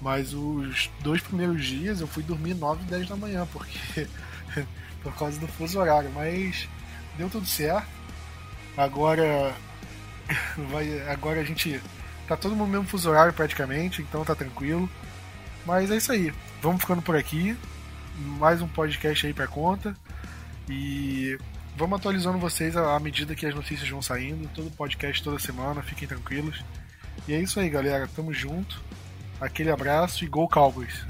Mas 0.00 0.32
os 0.34 0.90
dois 1.00 1.20
primeiros 1.20 1.64
dias 1.64 2.00
eu 2.00 2.06
fui 2.06 2.22
dormir 2.22 2.54
9 2.54 2.82
e 2.82 2.86
10 2.86 3.08
da 3.08 3.16
manhã, 3.16 3.46
porque. 3.52 4.06
por 5.02 5.14
causa 5.14 5.38
do 5.38 5.48
fuso 5.48 5.78
horário. 5.78 6.10
Mas 6.14 6.68
deu 7.16 7.28
tudo 7.28 7.46
certo. 7.46 7.86
Agora. 8.76 9.54
Vai, 10.70 11.08
agora 11.08 11.40
a 11.40 11.44
gente. 11.44 11.80
Tá 12.26 12.36
todo 12.36 12.52
mundo 12.52 12.66
no 12.66 12.72
mesmo 12.72 12.86
fuso 12.86 13.10
horário 13.10 13.32
praticamente, 13.32 14.00
então 14.00 14.24
tá 14.24 14.34
tranquilo. 14.34 14.88
Mas 15.66 15.90
é 15.90 15.96
isso 15.96 16.12
aí. 16.12 16.32
Vamos 16.60 16.80
ficando 16.80 17.02
por 17.02 17.16
aqui. 17.16 17.56
Mais 18.38 18.60
um 18.60 18.68
podcast 18.68 19.26
aí 19.26 19.32
pra 19.32 19.46
conta. 19.46 19.96
E 20.68 21.38
vamos 21.76 21.98
atualizando 21.98 22.38
vocês 22.38 22.76
à 22.76 22.98
medida 22.98 23.34
que 23.34 23.46
as 23.46 23.54
notícias 23.54 23.88
vão 23.88 24.02
saindo. 24.02 24.48
Todo 24.54 24.70
podcast 24.70 25.22
toda 25.22 25.38
semana, 25.38 25.82
fiquem 25.82 26.08
tranquilos. 26.08 26.64
E 27.26 27.34
é 27.34 27.40
isso 27.40 27.60
aí, 27.60 27.68
galera. 27.68 28.08
Tamo 28.08 28.32
junto. 28.32 28.82
Aquele 29.40 29.70
abraço 29.70 30.24
e 30.24 30.28
Go 30.28 30.48
Cowboys! 30.48 31.04